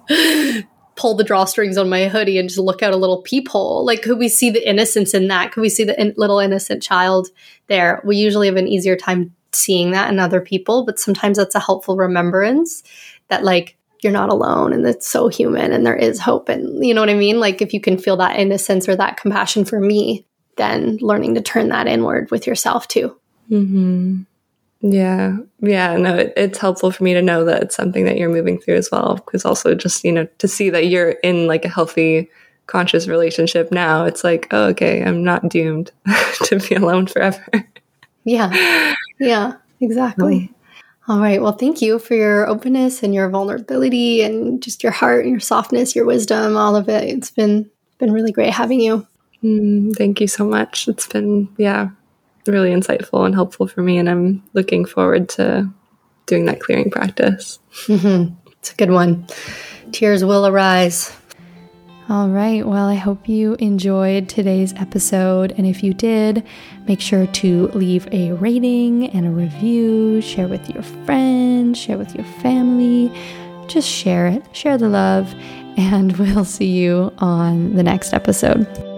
pull 0.97 1.15
the 1.15 1.25
drawstrings 1.25 1.79
on 1.79 1.89
my 1.89 2.09
hoodie 2.09 2.39
and 2.39 2.49
just 2.49 2.59
look 2.59 2.83
out 2.83 2.93
a 2.93 2.97
little 2.97 3.23
peephole. 3.23 3.85
Like, 3.85 4.03
could 4.03 4.19
we 4.19 4.29
see 4.29 4.51
the 4.51 4.67
innocence 4.69 5.15
in 5.15 5.29
that? 5.29 5.53
Could 5.53 5.61
we 5.61 5.69
see 5.69 5.85
the 5.85 5.99
in- 6.01 6.15
little 6.17 6.39
innocent 6.39 6.83
child 6.83 7.29
there? 7.69 8.03
We 8.05 8.17
usually 8.17 8.47
have 8.47 8.57
an 8.57 8.69
easier 8.69 8.97
time 8.97 9.35
seeing 9.53 9.93
that 9.93 10.11
in 10.11 10.19
other 10.19 10.41
people, 10.41 10.85
but 10.85 10.99
sometimes 10.99 11.39
that's 11.39 11.55
a 11.55 11.61
helpful 11.61 11.97
remembrance 11.97 12.83
that, 13.29 13.45
like, 13.45 13.76
you're 14.07 14.13
not 14.13 14.29
alone 14.29 14.73
and 14.73 14.87
it's 14.87 15.09
so 15.09 15.27
human 15.27 15.73
and 15.73 15.85
there 15.85 15.97
is 15.97 16.21
hope. 16.21 16.49
And 16.49 16.87
you 16.87 16.95
know 16.95 17.01
what 17.01 17.11
I 17.11 17.15
mean? 17.15 17.41
Like, 17.41 17.61
if 17.61 17.75
you 17.75 17.81
can 17.81 17.99
feel 17.99 18.17
that 18.19 18.39
innocence 18.39 18.89
or 18.89 18.95
that 18.95 19.17
compassion 19.17 19.65
for 19.65 19.81
me, 19.81 20.25
then 20.57 20.97
learning 21.01 21.35
to 21.35 21.41
turn 21.41 21.71
that 21.71 21.89
inward 21.89 22.31
with 22.31 22.47
yourself 22.47 22.87
too. 22.87 23.17
Mm-hmm. 23.51 24.23
Yeah. 24.83 25.39
Yeah. 25.59 25.97
No, 25.97 26.15
it, 26.15 26.35
it's 26.37 26.59
helpful 26.59 26.93
for 26.93 27.03
me 27.03 27.15
to 27.15 27.23
know 27.23 27.45
that 27.47 27.65
it's 27.65 27.75
something 27.75 28.05
that 28.05 28.17
you're 28.17 28.31
moving 28.31 28.61
through 28.61 28.77
as 28.77 28.91
well. 28.93 29.17
Because 29.17 29.45
also 29.45 29.75
just, 29.75 30.05
you 30.05 30.13
know, 30.13 30.29
to 30.39 30.47
see 30.47 30.71
that 30.71 30.87
you're 30.87 31.11
in 31.11 31.49
like 31.49 31.65
a 31.65 31.69
healthy, 31.69 32.31
conscious 32.69 33.09
relationship 33.09 33.73
now, 33.73 34.05
it's 34.05 34.23
like, 34.23 34.47
oh, 34.53 34.67
okay, 34.67 35.03
I'm 35.03 35.25
not 35.25 35.49
doomed 35.49 35.91
to 36.45 36.61
be 36.61 36.77
alone 36.77 37.09
forever. 37.09 37.45
yeah. 38.23 38.95
Yeah. 39.19 39.55
Exactly. 39.81 40.37
Um, 40.37 40.55
all 41.09 41.21
right. 41.21 41.41
Well, 41.41 41.53
thank 41.53 41.83
you 41.83 41.99
for 41.99 42.15
your 42.15 42.49
openness 42.49 43.03
and 43.03 43.15
your 43.15 43.31
vulnerability 43.31 44.23
and 44.23 44.63
just 44.63 44.83
your 44.83 44.93
heart 44.93 45.25
and 45.25 45.31
your 45.31 45.41
softness, 45.41 45.95
your 45.95 46.05
wisdom, 46.05 46.57
all 46.57 46.77
of 46.77 46.89
it. 46.89 47.05
It's 47.05 47.31
been 47.31 47.71
been 47.99 48.13
really 48.13 48.33
great 48.33 48.53
having 48.53 48.81
you. 48.81 49.07
Mm, 49.43 49.95
thank 49.97 50.21
you 50.21 50.27
so 50.27 50.45
much. 50.45 50.89
It's 50.89 51.07
been, 51.07 51.49
yeah, 51.57 51.91
really 52.47 52.71
insightful 52.71 53.25
and 53.25 53.35
helpful 53.35 53.67
for 53.67 53.83
me. 53.83 53.99
And 53.99 54.09
I'm 54.09 54.43
looking 54.53 54.85
forward 54.85 55.29
to 55.31 55.71
doing 56.27 56.47
that 56.47 56.61
clearing 56.61 56.91
practice. 56.91 57.59
Mm-hmm. 57.87 58.35
It's 58.53 58.73
a 58.73 58.77
good 58.77 58.91
one. 58.91 59.27
Tears 59.93 60.25
will 60.25 60.47
arise. 60.47 61.17
All 62.09 62.29
right. 62.29 62.65
Well, 62.65 62.87
I 62.87 62.95
hope 62.95 63.29
you 63.29 63.55
enjoyed 63.55 64.29
today's 64.29 64.73
episode. 64.75 65.53
And 65.59 65.67
if 65.67 65.83
you 65.83 65.93
did, 65.93 66.47
make 66.87 67.01
sure 67.01 67.27
to 67.27 67.67
leave 67.69 68.07
a 68.13 68.31
rating 68.33 69.09
and 69.09 69.27
a 69.27 69.31
review, 69.31 70.21
share 70.21 70.47
with 70.47 70.71
your 70.71 70.85
friends, 70.85 71.77
share 71.77 71.99
with 71.99 72.15
your 72.15 72.25
family. 72.41 73.13
Just 73.67 73.89
share 73.89 74.29
it, 74.29 74.45
share 74.53 74.79
the 74.79 74.89
love, 74.89 75.35
and 75.77 76.17
we'll 76.19 76.45
see 76.45 76.71
you 76.71 77.13
on 77.19 77.75
the 77.75 77.83
next 77.83 78.15
episode. 78.15 78.96